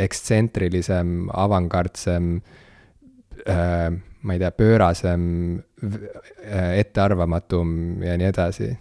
[0.00, 2.30] ekstsentrilisem, avangardsem
[3.46, 3.90] äh,,
[4.20, 5.26] ma ei tea, pöörasem
[5.58, 8.72] äh,, ettearvamatum ja nii edasi.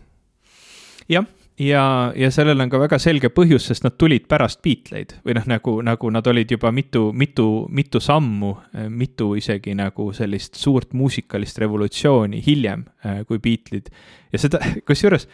[1.10, 1.28] jah
[1.60, 5.48] ja, ja sellel on ka väga selge põhjus, sest nad tulid pärast Beatleid või noh,
[5.50, 8.54] nagu, nagu nad olid juba mitu, mitu, mitu sammu,
[8.90, 13.92] mitu isegi nagu sellist suurt muusikalist revolutsiooni hiljem äh, kui Beatleid.
[14.32, 15.28] ja seda, kusjuures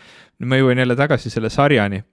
[0.46, 2.04] ma jõuan jälle tagasi selle sarjani.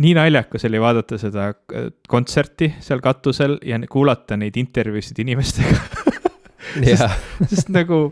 [0.00, 5.80] nii naljakas oli vaadata seda äh, kontserti seal katusel ja kuulata neid intervjuusid inimestega
[6.84, 7.04] sest,
[7.50, 8.06] sest nagu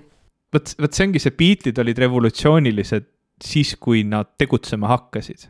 [0.53, 3.15] vot, vot see ongi see, Beatleid olid revolutsioonilised
[3.45, 5.49] siis, kui nad tegutsema hakkasid.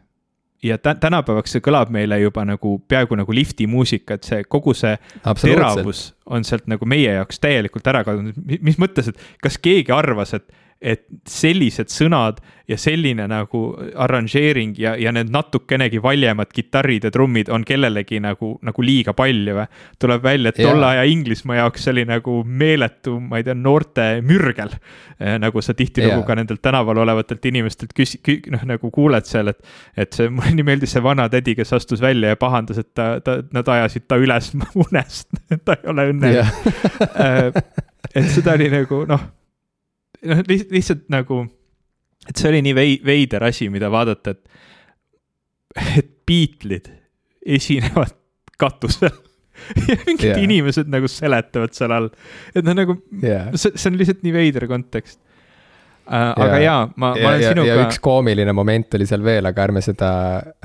[0.62, 4.74] ja tä-, tänapäevaks see kõlab meile juba nagu peaaegu nagu lifti muusika, et see kogu
[4.74, 4.96] see
[5.42, 10.34] teravus on sealt nagu meie jaoks täielikult ära kadunud, mis mõttes, et kas keegi arvas,
[10.34, 12.38] et et sellised sõnad
[12.68, 13.60] ja selline nagu
[13.98, 19.56] arranžeering ja, ja need natukenegi valjemad kitarrid ja trummid on kellelegi nagu, nagu liiga palju
[19.56, 19.64] või?
[19.98, 24.06] tuleb välja, et tolle aja Inglismaa jaoks see oli nagu meeletu, ma ei tea, noorte
[24.22, 24.74] mürgel.
[25.18, 29.50] Eh, nagu sa tihtilugu ka nendelt tänaval olevatelt inimestelt küsi-, kü-, noh nagu kuuled seal,
[29.54, 29.74] et.
[29.96, 33.08] et see, mulle nii meeldis see vana tädi, kes astus välja ja pahandas, et ta,
[33.24, 34.52] ta, nad ajasid ta üles
[34.84, 36.70] unest ta ei ole õnnelik
[37.08, 37.50] eh,
[38.14, 39.26] et seda oli nagu noh
[40.26, 41.42] noh, lihtsalt nagu,
[42.28, 44.66] et see oli nii vei-, veider asi, mida vaadata, et,
[45.98, 46.90] et Beatlesid
[47.58, 48.16] esinevad
[48.60, 49.14] katusel
[49.88, 50.42] ja mingid yeah.
[50.42, 52.10] inimesed nagu seletavad seal all,
[52.54, 53.48] et noh, nagu yeah.
[53.54, 56.32] see, see on lihtsalt nii veider kontekst uh,.
[56.44, 57.70] aga jaa, ma, ma olen ja, sinuga.
[57.72, 60.10] ja üks koomiline moment oli seal veel, aga ärme seda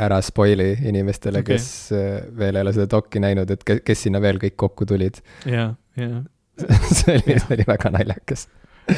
[0.08, 4.22] ära spoil'i inimestele okay., kes äh, veel ei ole seda dok'i näinud, et kes sinna
[4.24, 5.22] veel kõik kokku tulid.
[5.50, 6.22] jaa, jaa.
[7.00, 8.46] see oli, see oli väga naljakas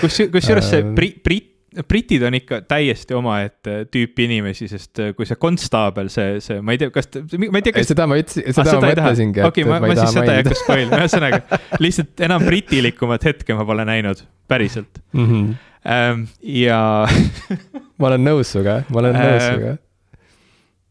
[0.02, 5.28] kus, kusjuures see bri-, brit-, britid on ikka täiesti omaette tüüpi inimesi, sest äh, kui
[5.28, 7.90] see konstaabel, see, see, ma ei tea, kas, ma ei tea, kas.
[7.91, 9.44] seda ma ütlesin, seda ah, ma mõtlesingi.
[9.49, 13.57] okei, ma, ma, ma siis seda ei hakka spoil ima, ühesõnaga lihtsalt enam britilikumat hetke
[13.57, 15.26] ma pole näinud, päriselt mm.
[15.32, 15.56] -hmm.
[15.86, 17.06] Ähm, ja
[17.99, 19.76] ma olen nõus sinuga, ma olen nõus äh, sinuga.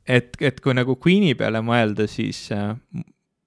[0.06, 2.76] et, et kui nagu Queen'i peale mõelda, siis äh,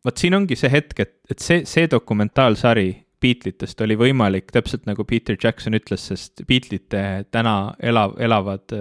[0.04, 2.90] vot siin ongi see hetk, et, et see, see dokumentaalsari
[3.22, 7.04] Beatlitest oli võimalik, täpselt nagu Peter Jackson ütles, sest Beatlite
[7.34, 8.76] täna elav, elavad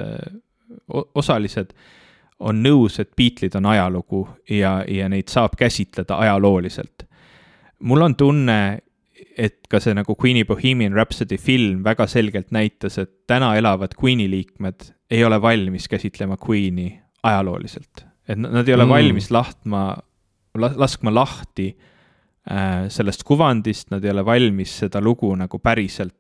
[1.15, 1.73] osalised
[2.45, 7.07] on nõus, et Beatlid on ajalugu ja, ja neid saab käsitleda ajalooliselt.
[7.81, 8.79] mul on tunne,
[9.37, 14.29] et ka see nagu Queen'i Bohemian Rhapsody film väga selgelt näitas, et täna elavad Queen'i
[14.31, 16.93] liikmed ei ole valmis käsitlema Queen'i
[17.23, 18.05] ajalooliselt.
[18.29, 18.91] et nad ei ole mm.
[18.91, 19.97] valmis lahtma,
[20.55, 21.96] laskma lahti äh,
[22.47, 26.15] sellest kuvandist, nad ei ole valmis seda lugu nagu päriselt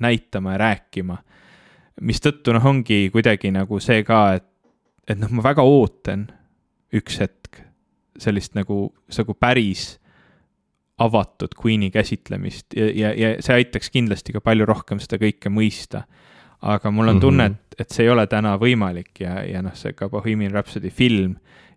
[0.00, 1.16] näitama ja rääkima.
[2.00, 4.46] mistõttu noh, ongi kuidagi nagu see ka, et,
[5.08, 6.26] et noh, ma väga ootan
[6.96, 7.60] üks hetk
[8.20, 9.98] sellist nagu, nagu päris
[10.98, 16.06] avatud Queen'i käsitlemist ja, ja, ja see aitaks kindlasti ka palju rohkem seda kõike mõista.
[16.60, 17.52] aga mul on tunne, mhm.
[17.54, 21.36] et, et see ei ole täna võimalik ja, ja noh, see ka Bohemian Rhapsody film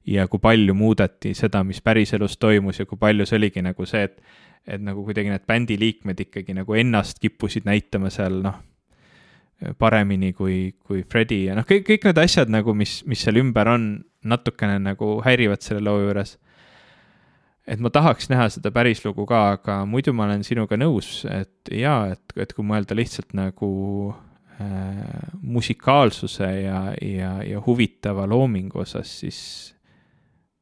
[0.10, 4.07] ja kui palju muudeti seda, mis päriselus toimus ja kui palju see oligi nagu see,
[4.10, 4.22] et
[4.68, 8.60] et nagu kuidagi need bändi liikmed ikkagi nagu ennast kippusid näitama seal noh,
[9.80, 13.72] paremini kui, kui Fredi ja noh, kõik, kõik need asjad nagu, mis, mis seal ümber
[13.72, 13.90] on,
[14.27, 16.38] natukene nagu häirivad selle loo juures.
[17.69, 21.72] et ma tahaks näha seda päris lugu ka, aga muidu ma olen sinuga nõus, et
[21.72, 23.69] jaa, et, et kui mõelda lihtsalt nagu
[24.60, 29.40] äh, musikaalsuse ja, ja, ja huvitava loomingu osas, siis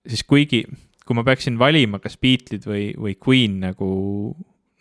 [0.07, 0.63] siis kuigi,
[1.07, 3.89] kui ma peaksin valima, kas Beatlesid või, või Queen nagu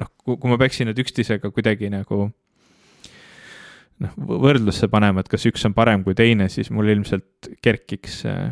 [0.00, 2.26] noh, kui ma peaksin need üksteisega kuidagi nagu
[4.02, 4.14] noh,
[4.46, 8.48] võrdlusse panema, et kas üks on parem kui teine, siis mul ilmselt kerkiks äh,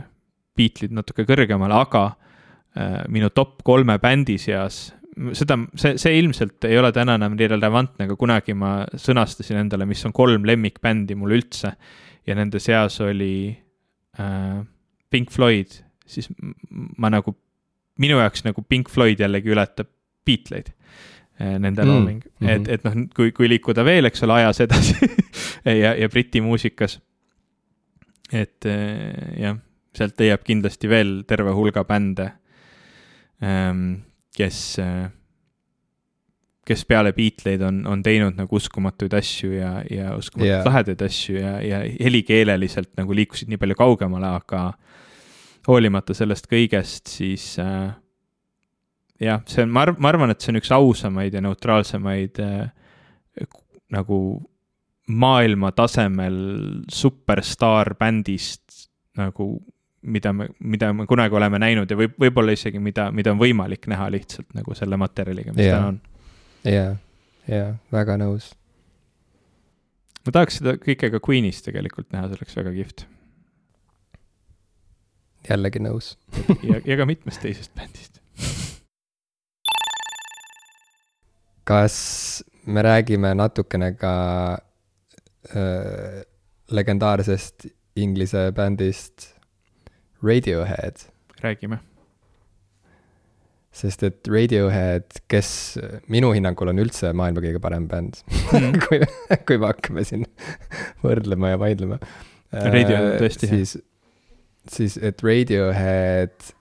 [0.57, 4.87] Beatlesid natuke kõrgemale, aga äh, minu top kolme bändi seas,
[5.37, 9.87] seda, see, see ilmselt ei ole täna enam nii relevantne, aga kunagi ma sõnastasin endale,
[9.89, 11.75] mis on kolm lemmikbändi mul üldse.
[12.25, 13.53] ja nende seas oli
[14.19, 14.63] äh,
[15.11, 16.29] Pink Floyd, siis
[16.99, 17.35] ma nagu,
[18.01, 19.91] minu jaoks nagu Pink Floyd jällegi ületab
[20.25, 20.71] Beatleid
[21.41, 22.51] eh, nende mm, looming mm, -hmm.
[22.51, 24.97] et, et noh, kui, kui liikuda veel, eks ole, ajas edasi
[25.85, 27.01] ja, ja Briti muusikas.
[28.33, 28.67] et
[29.39, 29.59] jah,
[29.95, 32.31] sealt leiab kindlasti veel terve hulga bände,
[33.43, 34.03] ähm,
[34.35, 34.79] kes,
[36.67, 40.65] kes peale Beatleid on, on teinud nagu uskumatuid asju ja, ja uskumatult yeah.
[40.67, 44.65] lahedaid asju ja, ja helikeeleliselt nagu liikusid nii palju kaugemale, aga
[45.69, 47.93] hoolimata sellest kõigest, siis äh,
[49.23, 52.67] jah, see on, ma arv-, ma arvan, et see on üks ausamaid ja neutraalsemaid äh,
[53.95, 54.19] nagu
[55.07, 56.37] maailma tasemel
[56.93, 58.89] superstaarbändist
[59.21, 59.49] nagu,
[60.03, 63.89] mida me, mida me kunagi oleme näinud ja võib, võib-olla isegi mida, mida on võimalik
[63.91, 65.77] näha lihtsalt nagu selle materjaliga, mis yeah.
[65.77, 66.01] täna on.
[66.65, 66.93] jaa,
[67.51, 68.51] jaa, väga nõus.
[70.25, 73.07] ma tahaks seda kõike ka Queen'is tegelikult näha, see oleks väga kihvt.
[75.51, 76.15] Jällegi nõus
[76.63, 78.21] ja, ja ka mitmest teisest bändist
[81.65, 81.97] kas
[82.67, 84.15] me räägime natukene ka
[85.57, 86.23] äh,
[86.71, 87.67] legendaarsest
[87.97, 89.35] Inglise bändist
[90.23, 90.97] Radiohead.
[91.41, 91.79] räägime.
[93.73, 98.21] sest et Radiohead, kes minu hinnangul on üldse maailma kõige parem bänd
[98.53, 98.79] mm.
[98.85, 99.01] kui,
[99.49, 100.29] kui me hakkame siin
[101.03, 101.99] võrdlema ja vaidlema.
[102.53, 103.65] Radiohead on tõesti hea.
[104.71, 106.53] Siis, et Radiohead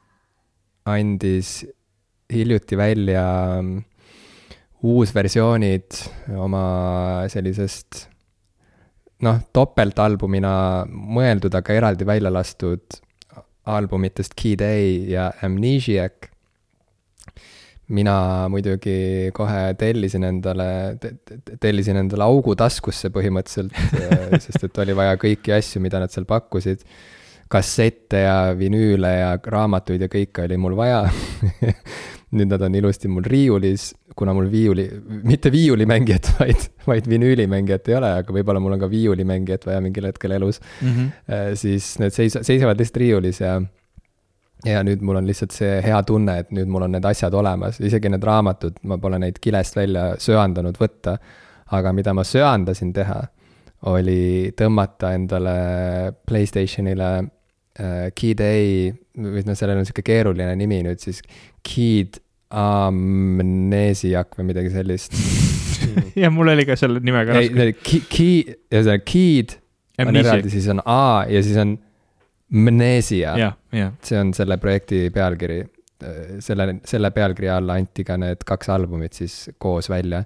[0.90, 1.62] andis
[2.34, 3.26] hiljuti välja
[4.84, 6.02] uusversioonid
[6.44, 6.66] oma
[7.32, 8.08] sellisest
[9.24, 10.54] noh, topeltalbumina
[10.90, 13.00] mõeldud, aga eraldi välja lastud
[13.72, 16.30] albumitest Key Day ja Amnesiac.
[17.94, 20.98] mina muidugi kohe tellisin endale,
[21.62, 23.76] tellisin endale augu taskusse põhimõtteliselt
[24.46, 26.82] sest et oli vaja kõiki asju, mida nad seal pakkusid.
[27.54, 31.04] Kassette ja vinüüle ja raamatuid ja kõike oli mul vaja
[32.38, 34.88] nüüd nad on ilusti mul riiulis kuna mul viiuli,
[35.24, 40.08] mitte viiulimängijat, vaid, vaid vinüülimängijat ei ole, aga võib-olla mul on ka viiulimängijat vaja mingil
[40.10, 41.56] hetkel elus mm, -hmm.
[41.60, 43.62] siis need seis-, seisavad lihtsalt riiulis ja
[44.66, 47.80] ja nüüd mul on lihtsalt see hea tunne, et nüüd mul on need asjad olemas,
[47.84, 51.18] isegi need raamatud, ma pole neid kilest välja söandanud võtta.
[51.74, 53.22] aga mida ma söandasin teha,
[53.90, 55.54] oli tõmmata endale
[56.28, 57.24] Playstationile
[57.80, 61.24] äh, Day, või noh, sellel on sihuke keeruline nimi nüüd siis,
[61.66, 62.22] Key'd
[62.54, 65.16] Amnesiak või midagi sellist
[66.22, 67.72] ja mul oli ka selle nimega raske.
[67.82, 69.56] Key, ühesõnaga Key'd
[70.04, 71.78] on eraldi, siis on A ja siis on
[72.54, 73.34] Mnesia.
[74.06, 75.64] see on selle projekti pealkiri.
[76.44, 80.24] selle, selle pealkirja alla anti ka need kaks albumit siis koos välja.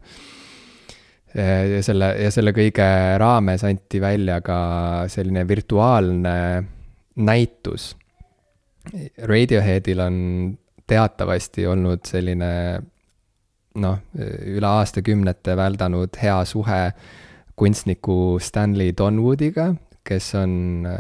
[1.38, 2.88] ja selle, ja selle kõige
[3.22, 4.60] raames anti välja ka
[5.12, 6.34] selline virtuaalne
[7.18, 7.96] näitus.
[9.24, 10.18] Radioheadil on
[10.88, 12.52] teatavasti olnud selline
[13.78, 16.80] noh, üle aastakümnete väldanud hea suhe
[17.58, 19.72] kunstniku Stanley Donwoodiga,
[20.08, 21.00] kes on äh,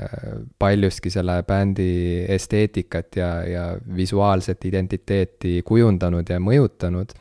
[0.59, 3.65] paljuski selle bändi esteetikat ja, ja
[3.95, 7.13] visuaalset identiteeti kujundanud ja mõjutanud.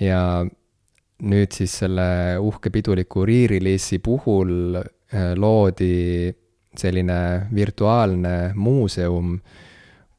[0.00, 0.46] ja
[1.18, 6.34] nüüd siis selle uhke piduliku re-release'i puhul äh, loodi
[6.80, 9.38] selline virtuaalne muuseum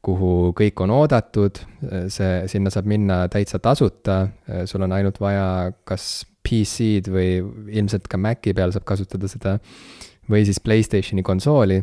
[0.00, 1.60] kuhu kõik on oodatud,
[2.08, 4.22] see, sinna saab minna täitsa tasuta,
[4.68, 7.34] sul on ainult vaja kas PC-d või
[7.76, 9.58] ilmselt ka Maci peal saab kasutada seda,
[10.30, 11.80] või siis Playstationi konsooli,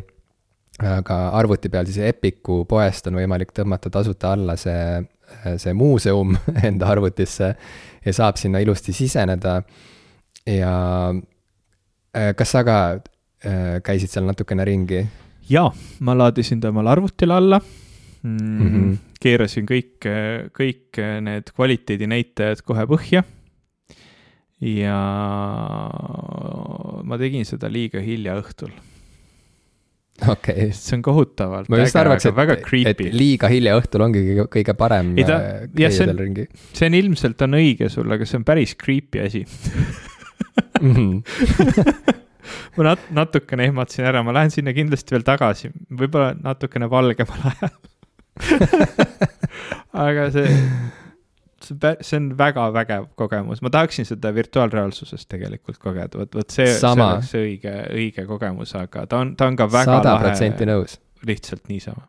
[0.82, 4.98] aga arvuti peal siis Epiku poest on võimalik tõmmata tasuta alla see,
[5.60, 6.34] see muuseum
[6.68, 7.52] enda arvutisse
[8.04, 9.60] ja saab sinna ilusti siseneda.
[10.48, 10.72] Ja
[12.38, 12.78] kas sa ka
[13.84, 15.04] käisid seal natukene ringi?
[15.48, 15.68] jaa,
[16.04, 17.60] ma laadisin ta omale arvutile alla
[18.22, 18.58] mm.
[18.58, 18.96] -hmm.
[19.20, 20.08] keerasin kõik,
[20.58, 23.22] kõik need kvaliteedinäitajad kohe põhja.
[24.60, 24.98] ja
[27.04, 28.72] ma tegin seda liiga hilja õhtul
[30.26, 30.72] okei okay..
[30.74, 32.38] see on kohutavalt ma just arvaks, et,
[32.90, 36.48] et liiga hilja õhtul ongi kõige, kõige parem ta, äh, käia seal ringi.
[36.74, 39.44] see on ilmselt on õige sul, aga see on päris creepy asi
[40.82, 40.94] mm.
[40.94, 42.18] -hmm.
[42.76, 47.76] ma nat-, natukene ehmatasin ära, ma lähen sinna kindlasti veel tagasi, võib-olla natukene valgemal ajal.
[50.08, 50.50] Aga see,
[51.64, 56.68] see, see on väga vägev kogemus, ma tahaksin seda virtuaalreaalsuses tegelikult kogeda, vot, vot see,
[56.78, 60.98] see oleks õige, õige kogemus, aga ta on, ta on ka väga sada protsenti nõus.
[61.26, 62.06] lihtsalt niisama.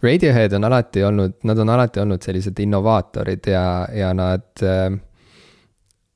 [0.00, 4.88] Radiohead on alati olnud, nad on alati olnud sellised innovaatorid ja, ja nad äh,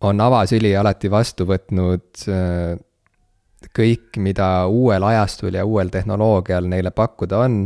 [0.05, 2.74] on avasüli alati vastu võtnud äh,
[3.74, 7.64] kõik, mida uuel ajastul ja uuel tehnoloogial neile pakkuda on.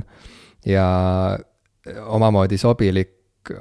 [0.66, 0.86] Ja
[2.06, 3.14] omamoodi sobilik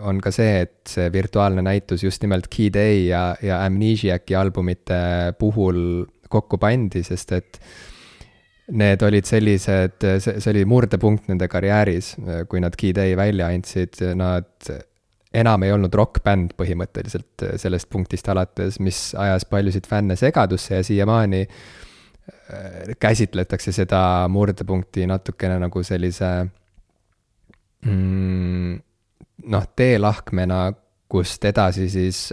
[0.04, 5.00] on ka see, et see virtuaalne näitus just nimelt Key Day ja, ja Amnesiaci albumite
[5.40, 5.80] puhul
[6.30, 7.62] kokku pandi, sest et
[8.76, 12.16] need olid sellised, see, see oli murdepunkt nende karjääris,
[12.52, 14.68] kui nad Key Day välja andsid, nad
[15.34, 21.42] enam ei olnud rokkbänd põhimõtteliselt sellest punktist alates, mis ajas paljusid fänne segadusse ja siiamaani
[21.48, 24.02] äh, käsitletakse seda
[24.32, 26.32] murdepunkti natukene nagu sellise
[27.86, 28.80] mm,
[29.52, 30.62] noh, teelahkmena,
[31.08, 32.28] kust edasi siis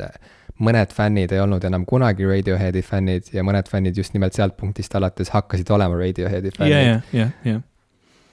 [0.62, 4.94] mõned fännid ei olnud enam kunagi Radioheadi fännid ja mõned fännid just nimelt sealt punktist
[4.94, 6.86] alates hakkasid olema Radioheadi fännid yeah,.
[6.86, 7.62] jah, jah, jah.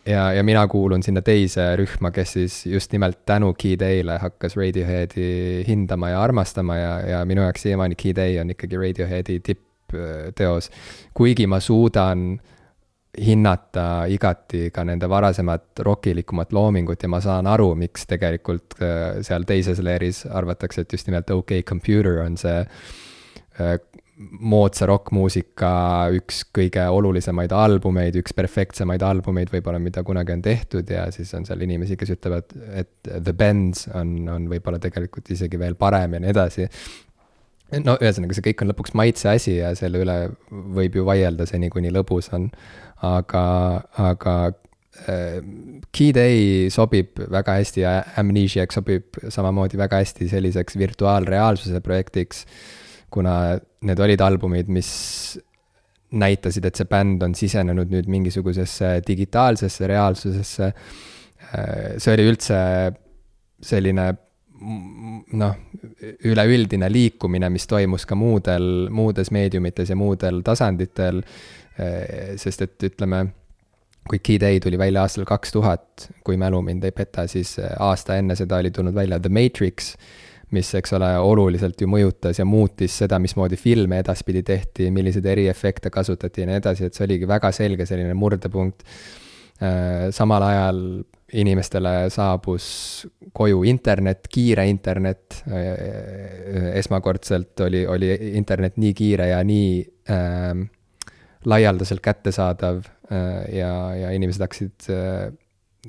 [0.06, 4.58] Ja, ja mina kuulun sinna teise rühma, kes siis just nimelt tänu Key Day'le hakkas
[4.58, 10.72] Radioheadi hindama ja armastama ja, ja minu jaoks siiamaani Key Day on ikkagi Radioheadi tippteos.
[11.14, 12.40] kuigi ma suudan
[13.20, 19.44] hinnata igati ka nende varasemat rokilikumat loomingut ja ma saan aru, miks tegelikult äh, seal
[19.44, 22.62] teises leeris arvatakse, et just nimelt OK Computer on see
[23.60, 23.78] äh,
[24.40, 25.74] moodsa rokkmuusika
[26.18, 31.48] üks kõige olulisemaid albumeid, üks perfektsemaid albumeid võib-olla, mida kunagi on tehtud ja siis on
[31.48, 36.24] seal inimesi, kes ütlevad, et The Bends on, on võib-olla tegelikult isegi veel parem ja
[36.24, 36.68] nii edasi
[37.80, 40.18] no ühesõnaga, see kõik on lõpuks maitse asi ja selle üle
[40.50, 42.50] võib ju vaielda seni, kuni lõbus on.
[43.02, 43.44] aga,
[43.98, 44.36] aga
[45.10, 45.40] äh,
[45.96, 52.46] Key Day sobib väga hästi ja Amnesiac sobib samamoodi väga hästi selliseks virtuaalreaalsuse projektiks.
[53.12, 53.36] Kuna
[53.88, 54.92] need olid albumid, mis
[56.12, 60.74] näitasid, et see bänd on sisenenud nüüd mingisugusesse digitaalsesse reaalsusesse.
[61.52, 62.60] Äh, see oli üldse
[63.62, 64.12] selline
[64.62, 65.56] noh,
[66.28, 71.22] üleüldine liikumine, mis toimus ka muudel, muudes meediumites ja muudel tasanditel.
[71.82, 73.24] Eh, sest et ütleme,
[74.10, 77.72] kui Key Day tuli välja aastal kaks tuhat, kui mälu mind ei peta, siis eh,
[77.80, 79.96] aasta enne seda oli tulnud välja The Matrix,
[80.56, 85.90] mis, eks ole, oluliselt ju mõjutas ja muutis seda, mismoodi filme edaspidi tehti, milliseid eriefekte
[85.94, 88.86] kasutati ja nii edasi, et see oligi väga selge selline murdepunkt.
[89.62, 90.84] Eh, samal ajal
[91.32, 92.66] inimestele saabus
[93.34, 95.44] koju internet, kiire internet.
[96.74, 99.70] esmakordselt oli, oli internet nii kiire ja nii
[100.12, 100.66] äh,
[101.46, 105.32] laialdaselt kättesaadav äh, ja, ja inimesed hakkasid äh,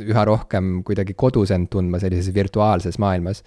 [0.01, 3.43] üha rohkem kuidagi kodus end tundma sellises virtuaalses maailmas.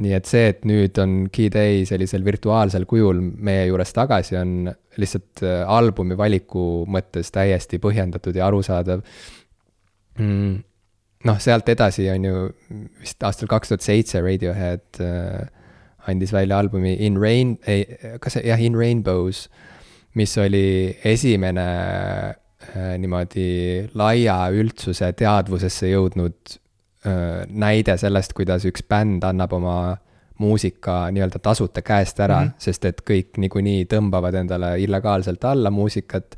[0.00, 4.72] Nii et see, et nüüd on Key Day sellisel virtuaalsel kujul meie juures tagasi, on
[4.96, 9.04] lihtsalt äh, albumi valiku mõttes täiesti põhjendatud ja arusaadav.
[10.18, 10.60] Mm
[11.28, 12.38] noh, sealt edasi on ju
[13.02, 15.44] vist aastal kaks tuhat seitse Radiohead äh,
[16.10, 17.84] andis välja albumi In Rain, ei,
[18.20, 19.46] kas see, jah, In Rainbows,
[20.18, 21.66] mis oli esimene
[22.32, 23.46] äh, niimoodi
[23.98, 26.58] laia üldsuse teadvusesse jõudnud
[27.48, 29.76] näide sellest, kuidas üks bänd annab oma
[30.38, 32.58] muusika nii-öelda tasuta käest ära mm, -hmm.
[32.58, 36.36] sest et kõik niikuinii tõmbavad endale illegaalselt alla muusikat.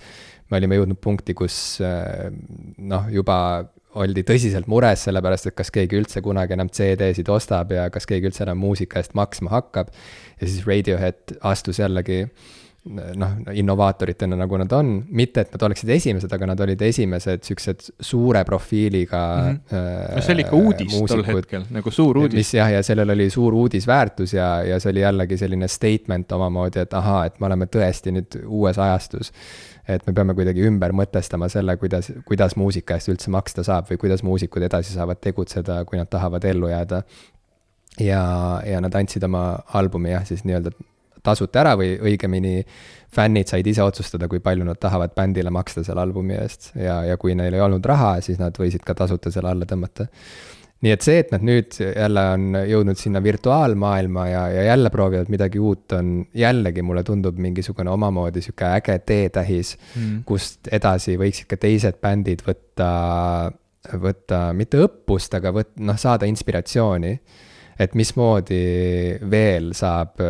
[0.51, 2.33] me olime jõudnud punkti, kus äh,
[2.79, 3.65] noh, juba
[3.95, 8.29] oldi tõsiselt mures, sellepärast et kas keegi üldse kunagi enam CD-sid ostab ja kas keegi
[8.29, 9.89] üldse enam muusika eest maksma hakkab.
[10.41, 12.27] ja siis Radiohead astus jällegi
[12.85, 17.87] noh, innovaatoritena, nagu nad on, mitte et nad oleksid esimesed, aga nad olid esimesed siuksed
[18.05, 19.61] suure profiiliga mm.
[19.71, 20.17] -hmm.
[20.17, 22.37] no see oli ikka uudis muusikud, tol hetkel, nagu suur uudis.
[22.37, 26.85] mis jah, ja sellel oli suur uudisväärtus ja, ja see oli jällegi selline statement omamoodi,
[26.85, 29.33] et ahaa, et me oleme tõesti nüüd uues ajastus
[29.89, 34.01] et me peame kuidagi ümber mõtestama selle, kuidas, kuidas muusika eest üldse maksta saab või
[34.01, 37.03] kuidas muusikud edasi saavad tegutseda, kui nad tahavad ellu jääda.
[38.01, 38.25] ja,
[38.67, 40.73] ja nad andsid oma albumi jah, siis nii-öelda
[41.25, 42.59] tasuta ära või õigemini
[43.15, 47.17] fännid said ise otsustada, kui palju nad tahavad bändile maksta selle albumi eest ja, ja
[47.21, 50.09] kui neil ei olnud raha, siis nad võisid ka tasuta selle alla tõmmata
[50.85, 55.31] nii et see, et nad nüüd jälle on jõudnud sinna virtuaalmaailma ja, ja jälle proovivad
[55.33, 61.49] midagi uut, on jällegi mulle tundub mingisugune omamoodi sihuke äge teetähis mm., kust edasi võiksid
[61.49, 62.91] ka teised bändid võtta,
[64.03, 67.17] võtta mitte õppust, aga võt-, noh, saada inspiratsiooni.
[67.79, 68.65] et mismoodi
[69.31, 70.21] veel saab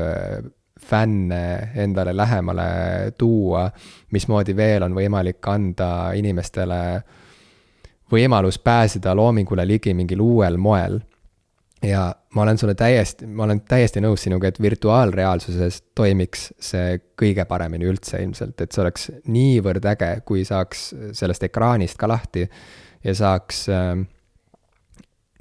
[0.85, 2.67] fänne endale lähemale
[3.19, 3.69] tuua,
[4.13, 6.81] mismoodi veel on võimalik anda inimestele
[8.13, 11.01] võimalus pääseda loomingule ligi mingil uuel moel.
[11.85, 17.45] ja ma olen sulle täiesti, ma olen täiesti nõus sinuga, et virtuaalreaalsuses toimiks see kõige
[17.45, 22.47] paremini üldse ilmselt, et see oleks niivõrd äge, kui saaks sellest ekraanist ka lahti
[23.05, 24.07] ja saaks ähm,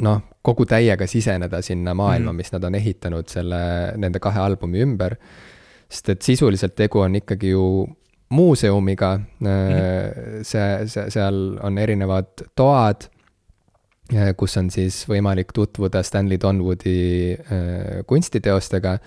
[0.03, 2.37] noh, kogu täiega siseneda sinna maailma mm, -hmm.
[2.37, 3.59] mis nad on ehitanud selle,
[3.97, 5.15] nende kahe albumi ümber.
[5.89, 7.87] sest et sisuliselt tegu on ikkagi ju
[8.29, 9.47] muuseumiga mm.
[9.47, 10.43] -hmm.
[10.43, 12.25] see, see, seal on erinevad
[12.55, 13.05] toad,
[14.15, 18.97] äh, kus on siis võimalik tutvuda Stanley Donwoodi äh, kunstiteostega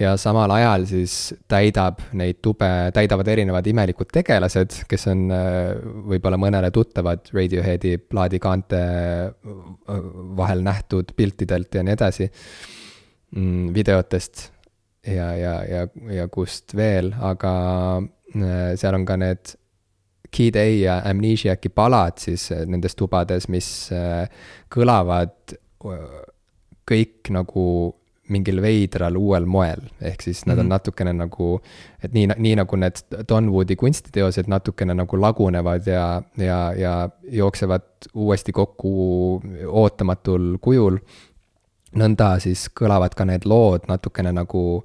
[0.00, 1.14] ja samal ajal siis
[1.48, 5.74] täidab neid tube, täidavad erinevad imelikud tegelased, kes on äh,
[6.12, 10.00] võib-olla mõnele tuttavad Radioheadi plaadikaante äh,
[10.40, 14.46] vahel nähtud piltidelt ja nii edasi mm,, videotest
[15.06, 15.86] ja, ja, ja,
[16.16, 17.54] ja kust veel, aga
[18.00, 19.56] äh, seal on ka need
[20.30, 23.90] Kid A ja Amnesiaci palad siis nendes tubades, mis
[24.70, 25.56] kõlavad
[26.86, 27.64] kõik nagu
[28.30, 30.60] mingil veidral uuel moel, ehk siis nad mm -hmm.
[30.60, 30.72] on mhm.
[30.74, 31.60] natukene nagu,
[32.02, 37.82] et nii, nii nagu need Don Woodi kunstiteosed natukene nagu lagunevad ja, ja, ja jooksevad
[38.14, 40.98] uuesti kokku ootamatul kujul.
[41.96, 44.84] nõnda siis kõlavad ka need lood natukene nagu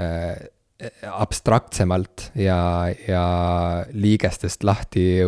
[0.00, 0.48] äh,
[1.10, 3.22] abstraktsemalt ja, ja
[3.90, 5.24] liigestest lahti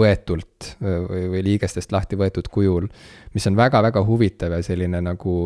[0.00, 2.88] võetult või, või liigestest lahti võetud kujul,
[3.34, 5.36] mis on väga-väga huvitav ja selline nagu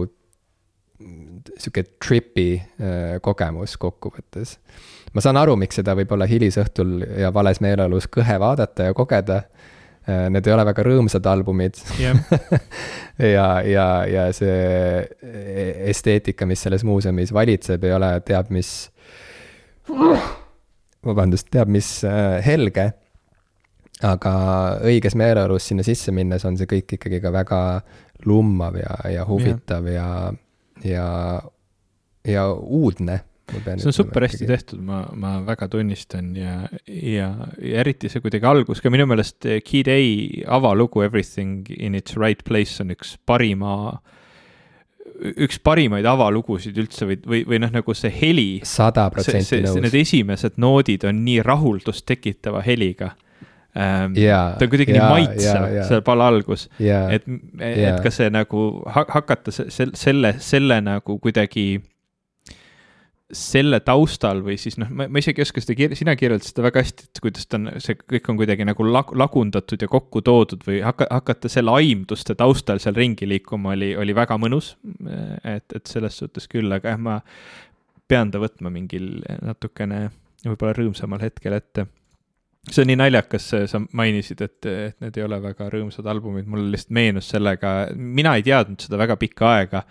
[1.01, 4.57] sihuke tripi äh, kogemus kokkuvõttes.
[5.15, 9.43] ma saan aru, miks seda võib-olla hilisõhtul ja vales meeleolus kõhe vaadata ja kogeda.
[10.09, 12.17] Äh, need ei ole väga rõõmsad albumid yeah.
[13.37, 15.05] ja, ja, ja see
[15.91, 18.89] esteetika, mis selles muuseumis valitseb, ei ole teab mis,
[21.07, 22.91] vabandust, teab mis äh, helge
[24.01, 24.33] aga
[24.89, 27.59] õiges meeleolus sinna sisse minnes on see kõik ikkagi ka väga
[28.25, 30.01] lummav ja, ja huvitav yeah.
[30.01, 30.33] ja
[30.85, 31.41] ja,
[32.27, 33.21] ja uudne.
[33.51, 38.47] see on super hästi tehtud, ma, ma väga tunnistan ja, ja, ja eriti see kuidagi
[38.47, 39.99] algus ka minu meelest Kid A
[40.59, 43.99] avalugu Everything in its right place on üks parima
[45.21, 48.49] üks parimaid avalugusid üldse või, või, või noh, nagu see heli.
[48.65, 49.81] sada protsenti nõus.
[49.83, 53.13] Need esimesed noodid on nii rahuldust tekitava heliga
[53.77, 54.17] ähm,.
[54.59, 55.89] Ta on kuidagi yeah, nii maitsev yeah,, yeah.
[55.89, 57.29] see pala algus yeah,, et,
[57.61, 58.01] et yeah.
[58.03, 61.69] ka see nagu ha hakata se selle, selle nagu kuidagi
[63.31, 66.65] selle taustal või siis noh, ma, ma isegi ei oska seda kir-, sina kirjeldasid seda
[66.67, 70.23] väga hästi, et kuidas ta on, see kõik on kuidagi nagu lag-, lagundatud ja kokku
[70.27, 74.73] toodud või hakka, hakata selle aimduste taustal seal ringi liikuma oli, oli väga mõnus.
[75.45, 77.21] et, et selles suhtes küll, aga jah, ma
[78.11, 80.09] pean ta võtma mingil natukene
[80.43, 81.87] võib-olla rõõmsamal hetkel ette
[82.69, 86.69] see on nii naljakas, sa mainisid, et, et need ei ole väga rõõmsad albumid, mul
[86.75, 89.85] lihtsalt meenus sellega, mina ei teadnud seda väga pikka aega,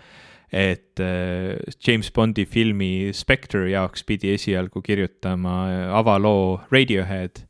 [0.50, 7.44] et äh, James Bondi filmi Spectre jaoks pidi esialgu kirjutama äh, avaloo Radiohead,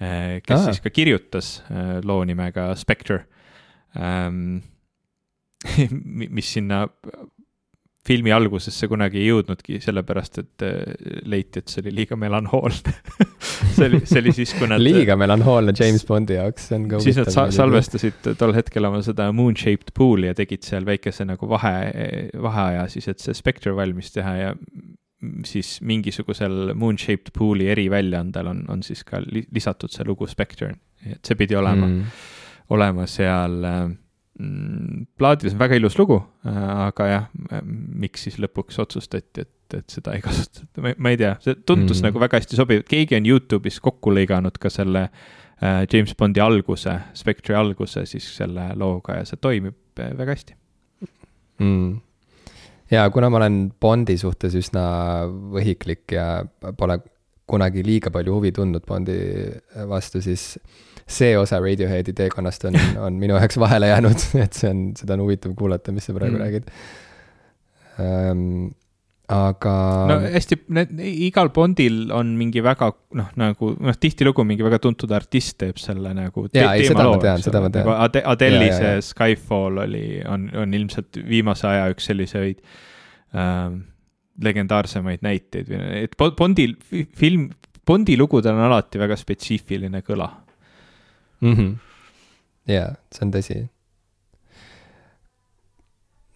[0.00, 0.66] äh, kes ah.
[0.68, 1.56] siis ka kirjutas
[2.04, 3.24] loo nimega Spectre
[4.00, 4.60] ähm,
[6.04, 6.84] mis sinna
[8.04, 10.80] filmi algusesse kunagi ei jõudnudki, sellepärast et äh,
[11.30, 12.92] leiti, et see oli liiga melanhoolne
[13.76, 17.00] see oli, see oli siis, kui nad liiga melanhoolne James Bondi jaoks, see on ka
[17.04, 21.48] siis nad sa salvestasid tol hetkel oma seda Moon-shaped pool'i ja tegid seal väikese nagu
[21.48, 21.74] vahe,
[22.44, 24.52] vaheaja siis, et see Spectre valmis teha ja
[25.48, 30.74] siis mingisugusel Moon-shaped pool'i eriväljaandel on, on siis ka li lisatud see lugu Spectre,
[31.08, 32.24] et see pidi olema mm.,
[32.74, 33.84] olema seal äh,
[34.34, 36.16] Mm, plaadis on väga ilus lugu,
[36.50, 37.26] aga jah,
[37.62, 42.08] miks siis lõpuks otsustati, et, et seda ei kasutata, ma, ei tea, see tundus mm.
[42.08, 46.96] nagu väga hästi sobiv, keegi on Youtube'is kokku lõiganud ka selle äh, James Bondi alguse,
[47.14, 50.58] Spectre'i alguse siis selle looga ja see toimib äh, väga hästi
[51.62, 51.94] mm.
[52.96, 54.84] ja kuna ma olen Bondi suhtes üsna
[55.54, 56.26] võhiklik ja
[56.74, 56.98] pole
[57.46, 59.20] kunagi liiga palju huvi tundnud Bondi
[59.86, 60.56] vastu, siis
[61.06, 65.26] see osa Radioheadi teekonnast on, on minu jaoks vahele jäänud, et see on, seda on
[65.26, 66.44] huvitav kuulata, mis sa praegu mm.
[66.44, 66.72] räägid
[68.00, 68.72] ähm,
[69.32, 69.74] aga.
[70.10, 70.58] no hästi,
[71.28, 72.90] igal Bondil on mingi väga
[73.20, 76.60] noh, nagu noh, tihtilugu mingi väga tuntud artist teeb selle nagu te.
[76.60, 77.96] jaa, ei seda ma tean, seda ma tean nagu.
[78.06, 82.60] Ade-, Adele'i see Skyfall oli, on, on ilmselt viimase aja üks selliseid
[83.36, 83.82] ähm,
[84.44, 86.76] legendaarsemaid näiteid või, et Bondil
[87.16, 87.50] film,
[87.86, 90.30] Bondi lugudel on alati väga spetsiifiline kõla
[91.40, 91.54] mm.
[91.54, 91.70] -hmm.
[92.72, 93.60] jaa, see on tõsi.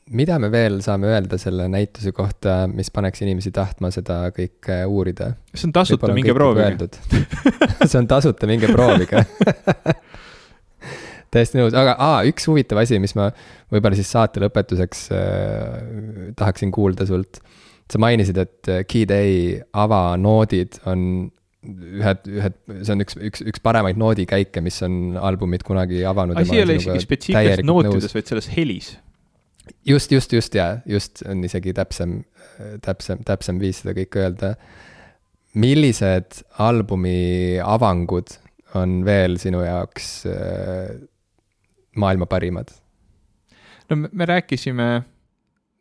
[0.09, 5.35] mida me veel saame öelda selle näituse kohta, mis paneks inimesi tahtma seda kõike uurida?
[5.55, 6.89] see on tasuta, minge proovige.
[7.91, 9.25] see on tasuta, minge proovige
[11.35, 13.29] täiesti nõus, aga aa, üks huvitav asi, mis ma
[13.73, 17.43] võib-olla siis saate lõpetuseks äh, tahaksin kuulda sult.
[17.89, 21.31] sa mainisid, et Key Day avanoodid on
[21.67, 26.39] ühed, ühed, see on üks, üks, üks paremaid noodikäike, mis on albumid kunagi avanud.
[26.39, 28.93] asi ei ole isegi spetsiifiliselt nootides, vaid selles helis.
[29.87, 32.21] just, just, just ja, just on isegi täpsem,
[32.85, 34.55] täpsem, täpsem viis seda kõike öelda.
[35.59, 38.37] millised albumi avangud
[38.79, 40.93] on veel sinu jaoks äh,
[41.99, 42.71] maailma parimad?
[43.91, 44.91] no me, me rääkisime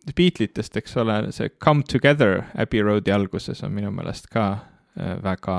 [0.07, 4.45] Beatlesitest, eks ole, see Come Together Abbey Roadi alguses on minu meelest ka
[5.23, 5.57] väga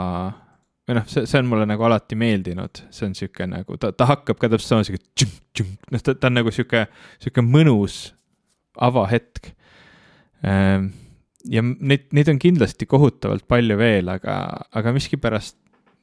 [0.89, 4.09] või noh, see, see on mulle nagu alati meeldinud, see on sihuke nagu ta, ta
[4.09, 6.87] hakkab ka täpselt sama sihuke, noh, ta, ta on nagu sihuke,
[7.21, 7.99] sihuke mõnus
[8.89, 9.51] avahetk.
[10.49, 10.91] Ehm,
[11.51, 14.39] ja neid, neid on kindlasti kohutavalt palju veel, aga,
[14.81, 15.59] aga miskipärast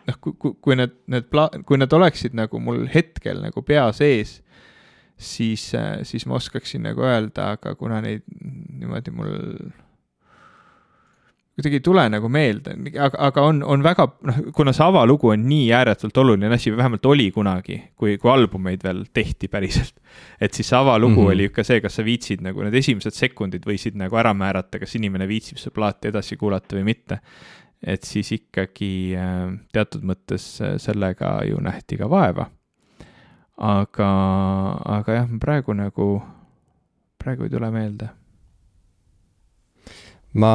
[0.06, 3.88] noh, kui, kui, kui need, need pla-, kui need oleksid nagu mul hetkel nagu pea
[3.96, 4.38] sees,
[5.18, 5.72] siis,
[6.06, 9.34] siis ma oskaksin nagu öelda, aga kuna neid niimoodi mul
[11.56, 15.46] kuidagi ei tule nagu meelde, aga, aga on, on väga, noh, kuna see avalugu on
[15.48, 19.96] nii ääretult oluline asi vähemalt oli kunagi, kui, kui albumeid veel tehti päriselt.
[20.42, 21.32] et siis see avalugu mm -hmm.
[21.32, 24.96] oli ikka see, kas sa viitsid nagu need esimesed sekundid võisid nagu ära määrata, kas
[25.00, 27.20] inimene viitsib seda plaati edasi kuulata või mitte.
[27.84, 32.50] et siis ikkagi äh, teatud mõttes äh, sellega ju nähti ka vaeva.
[33.58, 34.12] aga,
[34.86, 36.22] aga jah, praegu nagu,
[37.18, 38.10] praegu ei tule meelde
[40.42, 40.54] ma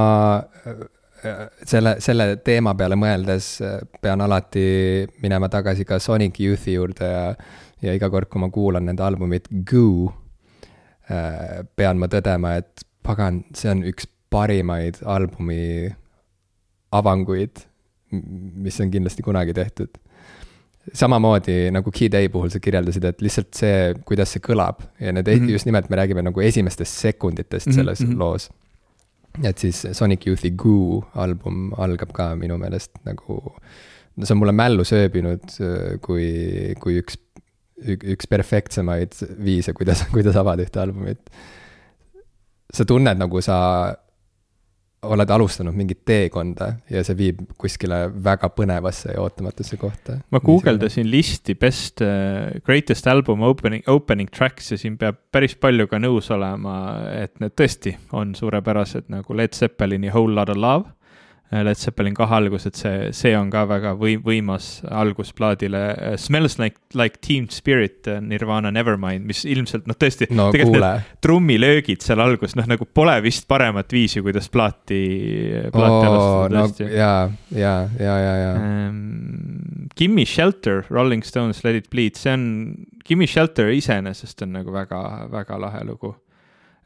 [1.66, 3.48] selle, selle teema peale mõeldes
[4.02, 7.24] pean alati minema tagasi ka Sonic Youthi juurde ja,
[7.82, 10.10] ja iga kord, kui ma kuulan nende albumit Goo,
[11.76, 15.90] pean ma tõdema, et pagan, see on üks parimaid albumi
[16.94, 17.64] avanguid,
[18.10, 19.90] mis on kindlasti kunagi tehtud.
[20.96, 23.74] samamoodi nagu Kid A puhul sa kirjeldasid, et lihtsalt see,
[24.08, 25.50] kuidas see kõlab ja need mm, -hmm.
[25.52, 28.18] just nimelt me räägime nagu esimestest sekunditest selles mm -hmm.
[28.18, 28.48] loos
[29.38, 33.38] et siis Sonic Youthi Goo album algab ka minu meelest nagu,
[34.16, 35.54] no see on mulle mällu sööbinud
[36.04, 36.28] kui,
[36.82, 37.18] kui üks,
[37.86, 41.22] üks perfektsemaid viise, kuidas, kuidas avada ühte albumit.
[42.74, 43.58] sa tunned, nagu sa
[45.02, 50.18] oled alustanud mingit teekonda ja see viib kuskile väga põnevasse ja ootamatusse kohta.
[50.30, 55.88] ma guugeldasin listi best uh, greatest album opening, opening tracks ja siin peab päris palju
[55.88, 56.76] ka nõus olema,
[57.16, 60.99] et need tõesti on suurepärased nagu Led Zeppelini Whole Lotta Love
[61.50, 65.80] Led Zeppelin kahe algus, et see, see on ka väga või-, võimas algus plaadile.
[66.20, 70.50] Smells like, like Team Spirit, äh, Nirvana Nevermind, mis ilmselt noh, tõesti no,.
[71.24, 75.02] trummilöögid seal alguses, noh nagu pole vist paremat viisi, kuidas plaati,
[75.74, 76.94] plaati oh, alustada tõesti no,.
[76.94, 77.12] ja,
[77.50, 79.04] ja, ja, ja, ja um,.
[79.98, 82.44] Gimme Shelter, Rolling Stones, Let it bleed, see on,
[83.04, 85.02] Gimme Shelter iseenesest on nagu väga,
[85.34, 86.29] väga lahe lugu Äh,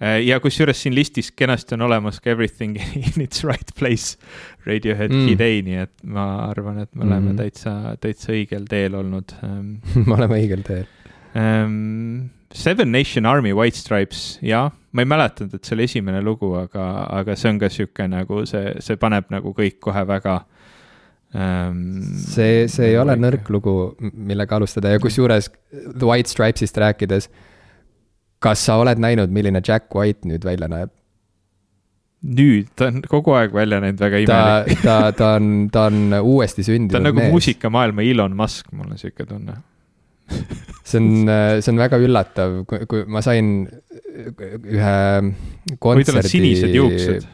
[0.01, 2.77] ja kusjuures siin listis kenasti on olemas ka Everything
[3.07, 4.19] in its right place
[4.67, 5.35] Radiohead mm.
[5.39, 7.37] A, nii et ma arvan, et me oleme mm.
[7.39, 9.77] täitsa, täitsa õigel teel olnud ähm.
[10.09, 10.89] me oleme õigel teel
[11.35, 12.31] um,.
[12.55, 16.85] Seven Nation Army White Stripes, jah, ma ei mäletanud, et see oli esimene lugu, aga,
[17.11, 20.37] aga see on ka sihuke nagu see, see paneb nagu kõik kohe väga
[21.35, 21.81] um,.
[22.23, 27.31] see, see ei ole nõrk lugu, millega alustada ja kusjuures The White Stripes'ist rääkides
[28.45, 30.93] kas sa oled näinud, milline Jack White nüüd välja näeb?
[32.25, 34.81] nüüd, ta on kogu aeg välja näinud väga imelik.
[34.81, 37.33] ta, ta, ta on, ta on uuesti sündinud ta on nagu mees.
[37.35, 39.59] muusikamaailma Elon Musk, mul on sihuke tunne
[40.85, 41.29] see on,
[41.61, 43.67] see on väga üllatav, kui, kui ma sain
[44.15, 44.97] ühe
[45.77, 46.01] kontserdi.
[46.01, 47.29] või tal on sinised juuksed.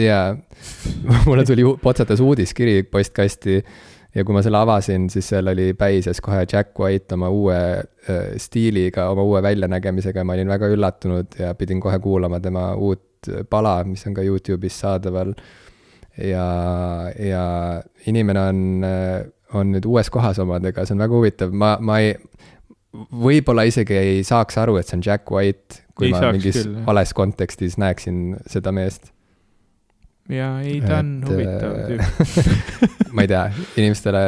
[0.00, 0.36] jaa,
[1.28, 3.58] mulle tuli potsatas uudiskiri postkasti
[4.16, 8.32] ja kui ma selle avasin, siis seal oli päises kohe Jack White oma uue äh,
[8.40, 10.22] stiiliga, oma uue väljanägemisega.
[10.22, 14.24] Ja ma olin väga üllatunud ja pidin kohe kuulama tema uut pala, mis on ka
[14.24, 15.34] Youtube'is saadaval.
[16.16, 16.46] ja,
[17.20, 17.46] ja
[18.06, 18.60] inimene on,
[19.54, 22.14] on nüüd uues kohas omadega, see on väga huvitav, ma, ma ei,
[23.12, 26.78] võib-olla isegi ei saaks aru, et see on Jack White, kui ei ma mingis küll,
[26.86, 29.10] vales kontekstis näeksin seda meest
[30.32, 33.42] ja ei, ta on et, huvitav tüüp ma ei tea,
[33.76, 34.22] inimestele,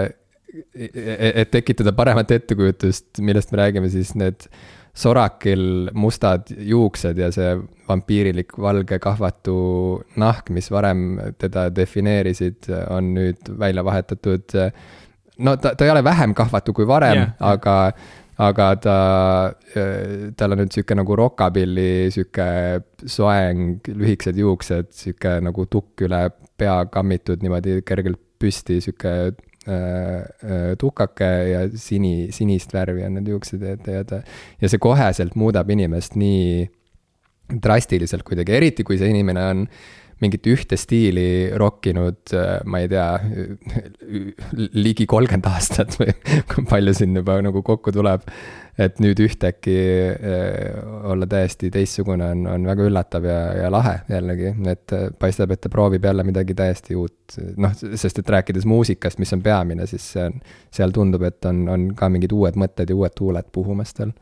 [0.75, 4.49] et tekitada paremat ettekujutust, millest me räägime, siis need
[4.99, 7.53] sorakil mustad juuksed ja see
[7.89, 9.59] vampiirilik valge kahvatu
[10.19, 14.57] nahk, mis varem teda defineerisid, on nüüd välja vahetatud.
[15.39, 17.77] no ta, ta ei ole vähem kahvatu kui varem yeah., aga
[18.39, 18.99] aga ta,
[20.39, 22.49] tal on nüüd sihuke nagu rockabilly, sihuke
[23.11, 26.29] soeng, lühikesed juuksed, sihuke nagu tukk üle
[26.59, 29.35] pea kammitud niimoodi kergelt püsti, sihuke äh,
[29.69, 34.23] äh, tukake ja sini, sinist värvi on need juuksed ja, ja ta,
[34.61, 36.69] ja see koheselt muudab inimest nii
[37.65, 39.65] drastiliselt kuidagi, eriti kui see inimene on
[40.23, 43.09] mingit ühte stiili rokkinud, äh, ma ei tea,
[44.87, 46.15] ligi kolmkümmend aastat või
[46.51, 48.27] kui palju siin juba nagu kokku tuleb.
[48.79, 49.75] et nüüd ühtäkki
[50.15, 50.77] äh,
[51.11, 55.65] olla täiesti teistsugune on, on väga üllatav ja, ja lahe jällegi, et äh, paistab, et
[55.65, 57.39] ta proovib jälle midagi täiesti uut.
[57.57, 60.39] noh, sest et rääkides muusikast, mis on peamine, siis see on,
[60.75, 64.15] seal tundub, et on, on ka mingid uued mõtted ja uued tuuled puhumas tal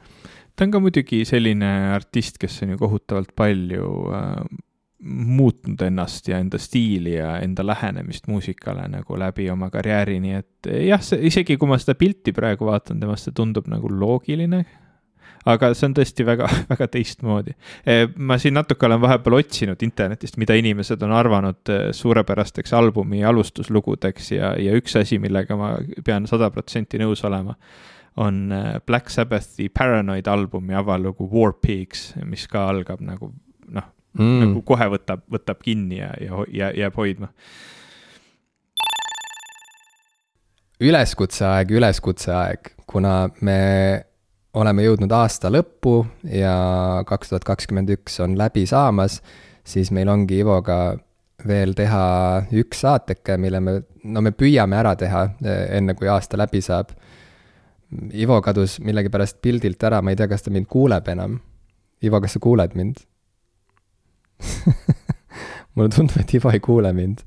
[0.56, 4.56] ta on ka muidugi selline artist, kes on ju kohutavalt palju äh,
[5.04, 10.70] muutnud ennast ja enda stiili ja enda lähenemist muusikale nagu läbi oma karjääri, nii et
[10.86, 14.64] jah, see isegi kui ma seda pilti praegu vaatan temast, see tundub nagu loogiline
[15.46, 17.54] aga see on tõesti väga, väga teistmoodi.
[17.86, 23.24] Eh, ma siin natuke olen vahepeal otsinud internetist, mida inimesed on arvanud eh, suurepärasteks albumi
[23.26, 25.74] alustuslugudeks ja, ja üks asi, millega ma
[26.04, 27.56] pean sada protsenti nõus olema,
[28.22, 33.30] on eh, Black Sabbathi Paranoid albumi avalugu War Pigs, mis ka algab nagu
[34.18, 37.32] mm., nagu kohe võtab, võtab kinni ja, ja, ja jääb hoidma
[40.80, 43.60] üleskutseaeg, üleskutseaeg, kuna me
[44.56, 45.98] oleme jõudnud aasta lõppu
[46.32, 46.54] ja
[47.08, 49.20] kaks tuhat kakskümmend üks on läbi saamas,
[49.66, 50.96] siis meil ongi Ivoga
[51.46, 52.04] veel teha
[52.56, 56.94] üks saateke, mille me, no me püüame ära teha, enne kui aasta läbi saab.
[58.16, 61.36] Ivo kadus millegipärast pildilt ära, ma ei tea, kas ta mind kuuleb enam.
[62.04, 63.04] Ivo, kas sa kuuled mind
[65.76, 67.22] mulle tundub, et Ivo ei kuule mind.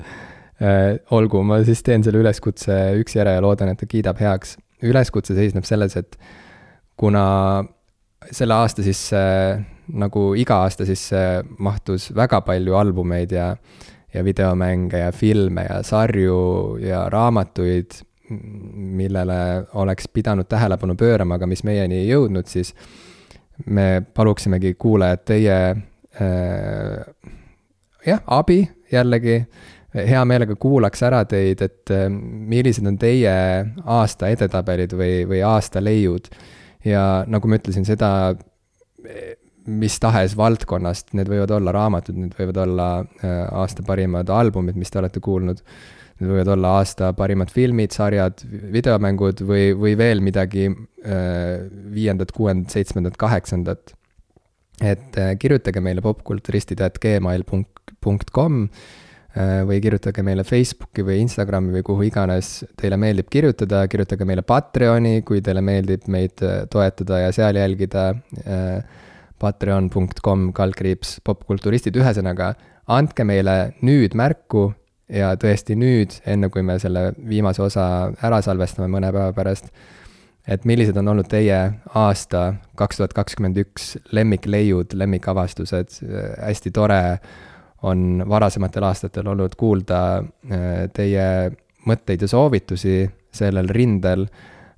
[1.16, 4.58] olgu, ma siis teen selle üleskutse üksi ära ja loodan, et ta kiidab heaks.
[4.84, 6.18] üleskutse seisneb selles, et
[7.00, 7.64] kuna
[8.32, 9.22] selle aasta sisse,
[10.00, 11.22] nagu iga aasta sisse
[11.64, 13.54] mahtus väga palju albumeid ja,
[14.14, 19.40] ja videomänge ja filme ja sarju ja raamatuid, millele
[19.80, 22.76] oleks pidanud tähelepanu pöörama, aga mis meieni ei jõudnud, siis
[23.66, 25.80] me paluksimegi kuulajad teie äh,
[28.06, 28.62] jah, abi
[28.92, 29.36] jällegi,
[29.94, 33.34] hea meelega kuulaks ära teid, et äh, millised on teie
[33.86, 36.32] aasta edetabelid või, või aasta leiud
[36.86, 38.10] ja nagu ma ütlesin, seda
[39.70, 44.92] mis tahes valdkonnast, need võivad olla raamatud, need võivad olla äh, aasta parimad albumid, mis
[44.92, 45.62] te olete kuulnud.
[46.20, 48.42] Need võivad olla aasta parimad filmid, sarjad,
[48.74, 53.94] videomängud või, või veel midagi äh, viiendat, kuuendat, seitsmendat, kaheksandat.
[54.82, 58.54] Et äh, kirjutage meile popkulturistid.gmail.com
[59.38, 64.42] Äh, või kirjutage meile Facebooki või Instagrami või kuhu iganes teile meeldib kirjutada, kirjutage meile
[64.42, 68.10] Patreoni, kui teile meeldib meid äh, toetada ja seal jälgida.
[69.40, 72.50] Patreon.com kaldkriips popkulturistid, ühesõnaga
[72.92, 73.54] andke meile
[73.86, 74.66] nüüd märku
[75.08, 77.86] ja tõesti nüüd, enne kui me selle viimase osa
[78.20, 79.70] ära salvestame mõne päeva pärast,
[80.50, 81.58] et millised on olnud teie
[81.96, 86.00] aasta kaks tuhat kakskümmend üks lemmikleiud, lemmikavastused,
[86.42, 87.02] hästi tore
[87.88, 91.26] on varasematel aastatel olnud kuulda äh, teie
[91.88, 93.04] mõtteid ja soovitusi
[93.36, 94.26] sellel rindel.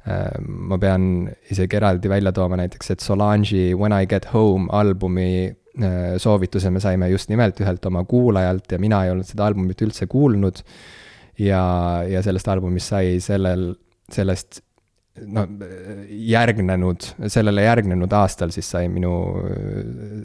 [0.05, 1.05] Äh, ma pean
[1.53, 6.81] isegi eraldi välja tooma näiteks, et Solange'i When I get home albumi äh, soovituse me
[6.83, 10.61] saime just nimelt ühelt oma kuulajalt ja mina ei olnud seda albumit üldse kuulnud.
[11.39, 11.63] ja,
[12.05, 13.71] ja sellest albumist sai sellel,
[14.11, 14.61] sellest
[15.27, 15.45] no
[16.09, 19.11] järgnenud, sellele järgnenud aastal siis sai minu,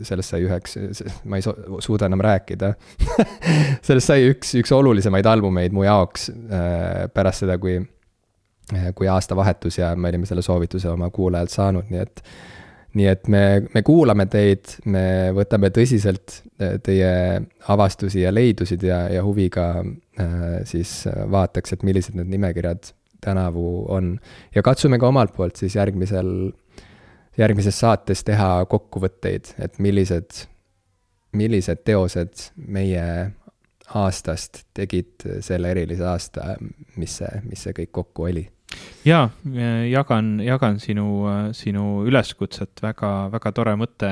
[0.07, 0.77] sellest sai üheks,
[1.29, 2.73] ma ei suuda enam rääkida.
[3.87, 7.79] Sellest sai üks, üks olulisemaid albumeid mu jaoks äh, pärast seda, kui,
[8.99, 12.23] kui aastavahetus ja me olime selle soovituse oma kuulajalt saanud, nii et
[12.97, 13.43] nii et me,
[13.75, 17.11] me kuulame teid, me võtame tõsiselt äh, teie
[17.73, 24.17] avastusi ja leidusid ja, ja huviga äh, siis vaataks, et millised need nimekirjad tänavu on.
[24.55, 26.53] ja katsume ka omalt poolt siis järgmisel,
[27.39, 30.47] järgmises saates teha kokkuvõtteid, et millised,
[31.33, 33.07] millised teosed meie
[33.95, 36.57] aastast tegid selle erilise aasta,
[36.97, 38.49] mis see, mis see kõik kokku oli
[39.07, 39.29] jaa,
[39.91, 41.07] jagan, jagan sinu,
[41.57, 44.11] sinu üleskutset, väga, väga tore mõte.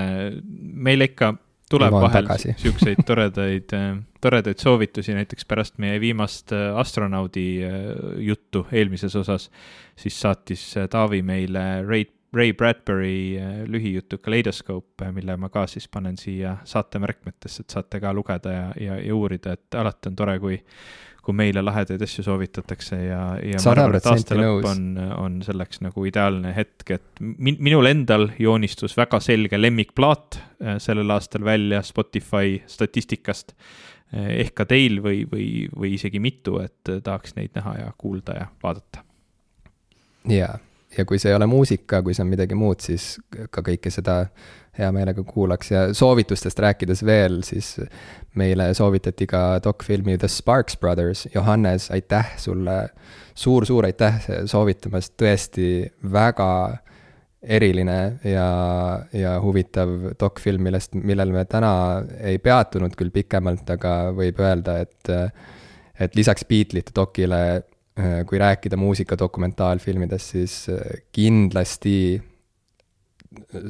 [0.86, 1.34] meile ikka
[1.74, 2.28] tuleb vahel
[2.64, 3.92] siukseid toredaid, äh,
[4.22, 7.78] toredaid soovitusi, näiteks pärast meie viimast äh, astronaudi äh,
[8.26, 9.50] juttu eelmises osas,
[9.96, 13.38] siis saatis Taavi meile Ray, Ray Bradbury
[13.70, 18.68] lühijutu Kaleidoskoop, mille ma ka siis panen siia saate märkmetesse, et saate ka lugeda ja,
[18.80, 20.58] ja, ja uurida, et alati on tore, kui
[21.24, 24.84] kui meile lahedaid asju soovitatakse ja, ja ma arvan, et aasta lõpp on,
[25.18, 31.14] on selleks nagu ideaalne hetk, et min-, minul endal joonistus väga selge lemmikplaat äh, sellel
[31.14, 33.56] aastal välja Spotify statistikast.
[34.14, 37.90] Äh, ehk ka teil või, või, või isegi mitu, et äh, tahaks neid näha ja
[37.98, 39.04] kuulda ja vaadata.
[40.28, 40.58] jaa,
[40.98, 43.14] ja kui see ei ole muusika, kui see on midagi muud, siis
[43.50, 44.24] ka kõike seda
[44.78, 45.70] hea meelega kuulaks.
[45.70, 47.76] Ja soovitustest rääkides veel, siis
[48.34, 51.28] meile soovitati ka dokfilmi The Sparks Brothers.
[51.34, 52.88] Johannes, aitäh sulle.
[53.34, 55.68] suur,, suur-suur aitäh soovitamast, tõesti
[56.12, 56.78] väga
[57.42, 58.48] eriline ja,
[59.12, 59.90] ja huvitav
[60.20, 61.72] dokfilm, millest, millel me täna
[62.20, 65.12] ei peatunud küll pikemalt, aga võib öelda, et
[66.00, 67.40] et lisaks Beatlesite dokile,
[68.26, 70.54] kui rääkida muusika dokumentaalfilmidest, siis
[71.14, 71.96] kindlasti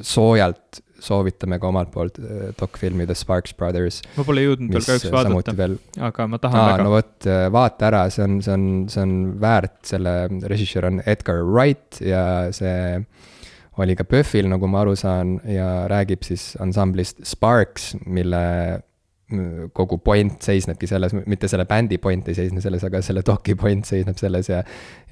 [0.01, 4.01] soojalt soovitame ka omalt poolt äh, dokfilmi The Sparks Brothers.
[4.17, 5.77] ma pole jõudnud veel kahjuks vaadata, veel...
[6.11, 6.87] aga ma tahan Aa, väga.
[6.87, 10.17] no vot, äh, vaata ära, see on, see on, see on väärt, selle
[10.51, 12.25] režissöör on Edgar Wright ja
[12.55, 13.05] see
[13.83, 18.43] oli ka PÖFFil, nagu ma aru saan, ja räägib siis ansamblist Sparks, mille
[19.73, 23.87] kogu point seisnebki selles, mitte selle bändi point ei seisne selles, aga selle doki point
[23.89, 24.59] seisneb selles ja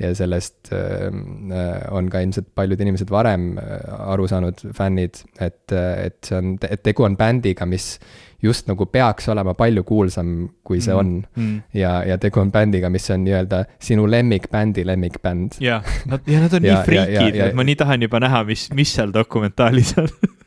[0.00, 3.78] ja sellest ähm, äh, on ka ilmselt paljud inimesed varem äh,
[4.12, 7.96] aru saanud, fännid, et, äh, et see on, et tegu on bändiga, mis
[8.42, 10.34] just nagu peaks olema palju kuulsam,
[10.66, 11.12] kui see mm, on.
[11.36, 11.62] mm..
[11.78, 15.60] ja, ja tegu on bändiga, mis on nii-öelda sinu lemmikbändi lemmikbänd.
[15.62, 18.68] ja, nad, ja nad on ja, nii friikid, et ma nii tahan juba näha, mis,
[18.76, 20.10] mis seal dokumentaalis on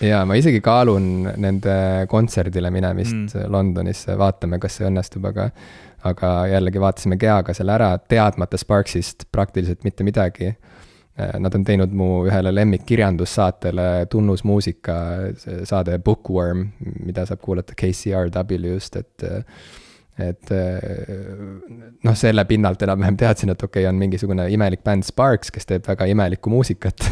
[0.00, 1.76] jaa, ma isegi kaalun nende
[2.10, 3.46] kontserdile minemist mm.
[3.52, 5.50] Londonisse, vaatame, kas see õnnestub, aga
[6.08, 10.54] aga jällegi vaatasime Geaga selle ära, teadmata Sparksist praktiliselt mitte midagi.
[11.20, 14.94] Nad on teinud mu ühele lemmikkirjandussaatele tunnusmuusika,
[15.68, 16.70] saade Bookworm,
[17.04, 19.26] mida saab kuulata KCRW-st, et
[20.24, 20.52] et
[22.06, 25.86] noh, selle pinnalt enam-vähem teadsin, et okei okay,, on mingisugune imelik bänd Sparks, kes teeb
[25.88, 27.06] väga imelikku muusikat.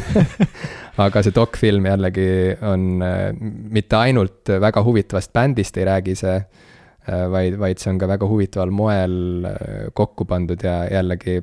[1.05, 2.31] Aga see dokfilm jällegi
[2.67, 2.89] on
[3.75, 6.41] mitte ainult väga huvitavast bändist ei räägi see,
[7.07, 9.17] vaid, vaid see on ka väga huvitaval moel
[9.97, 11.41] kokku pandud ja jällegi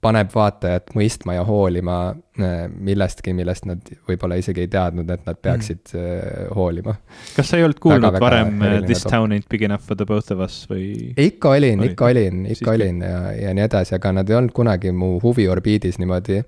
[0.00, 1.96] paneb vaatajat mõistma ja hoolima
[2.40, 6.54] äh, millestki, millest nad võib-olla isegi ei teadnud, et nad peaksid mm.
[6.56, 6.94] hoolima.
[7.36, 9.12] kas sa ei olnud kuulnud väga, varem väga äh, This top.
[9.12, 11.12] town ain't big enough for the both of us või?
[11.20, 14.92] ikka olin, ikka olin, ikka olin ja, ja nii edasi, aga nad ei olnud kunagi
[14.96, 16.40] mu huviorbiidis niimoodi.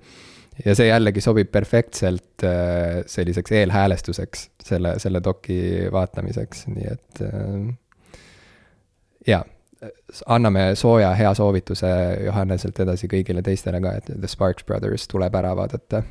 [0.64, 2.46] ja see jällegi sobib perfektselt
[3.06, 7.26] selliseks eelhäälestuseks selle, selle doki vaatamiseks, nii et
[9.28, 9.44] jaa
[10.26, 11.90] anname sooja hea soovituse
[12.24, 16.02] Johanneselt edasi kõigile teistele ka, et The Sparks Brothers tuleb ära vaadata.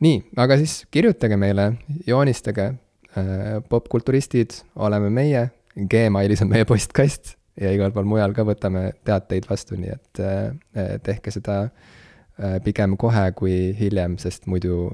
[0.00, 1.72] nii, aga siis kirjutage meile,
[2.06, 2.70] joonistage,
[3.16, 5.50] äh, popkulturistid oleme meie,
[5.90, 10.96] Gmailis on meie postkast ja igal pool mujal ka võtame teateid vastu, nii et äh,
[11.02, 14.90] tehke seda äh, pigem kohe kui hiljem, sest muidu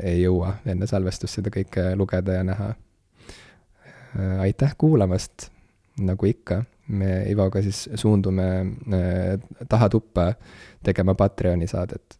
[0.00, 2.68] ei jõua enne salvestust seda kõike lugeda ja näha.
[4.40, 5.50] aitäh kuulamast
[6.06, 8.48] nagu ikka, me Ivoga siis suundume
[8.92, 9.36] äh,
[9.68, 10.32] taha tuppa
[10.82, 12.19] tegema Patreoni saadet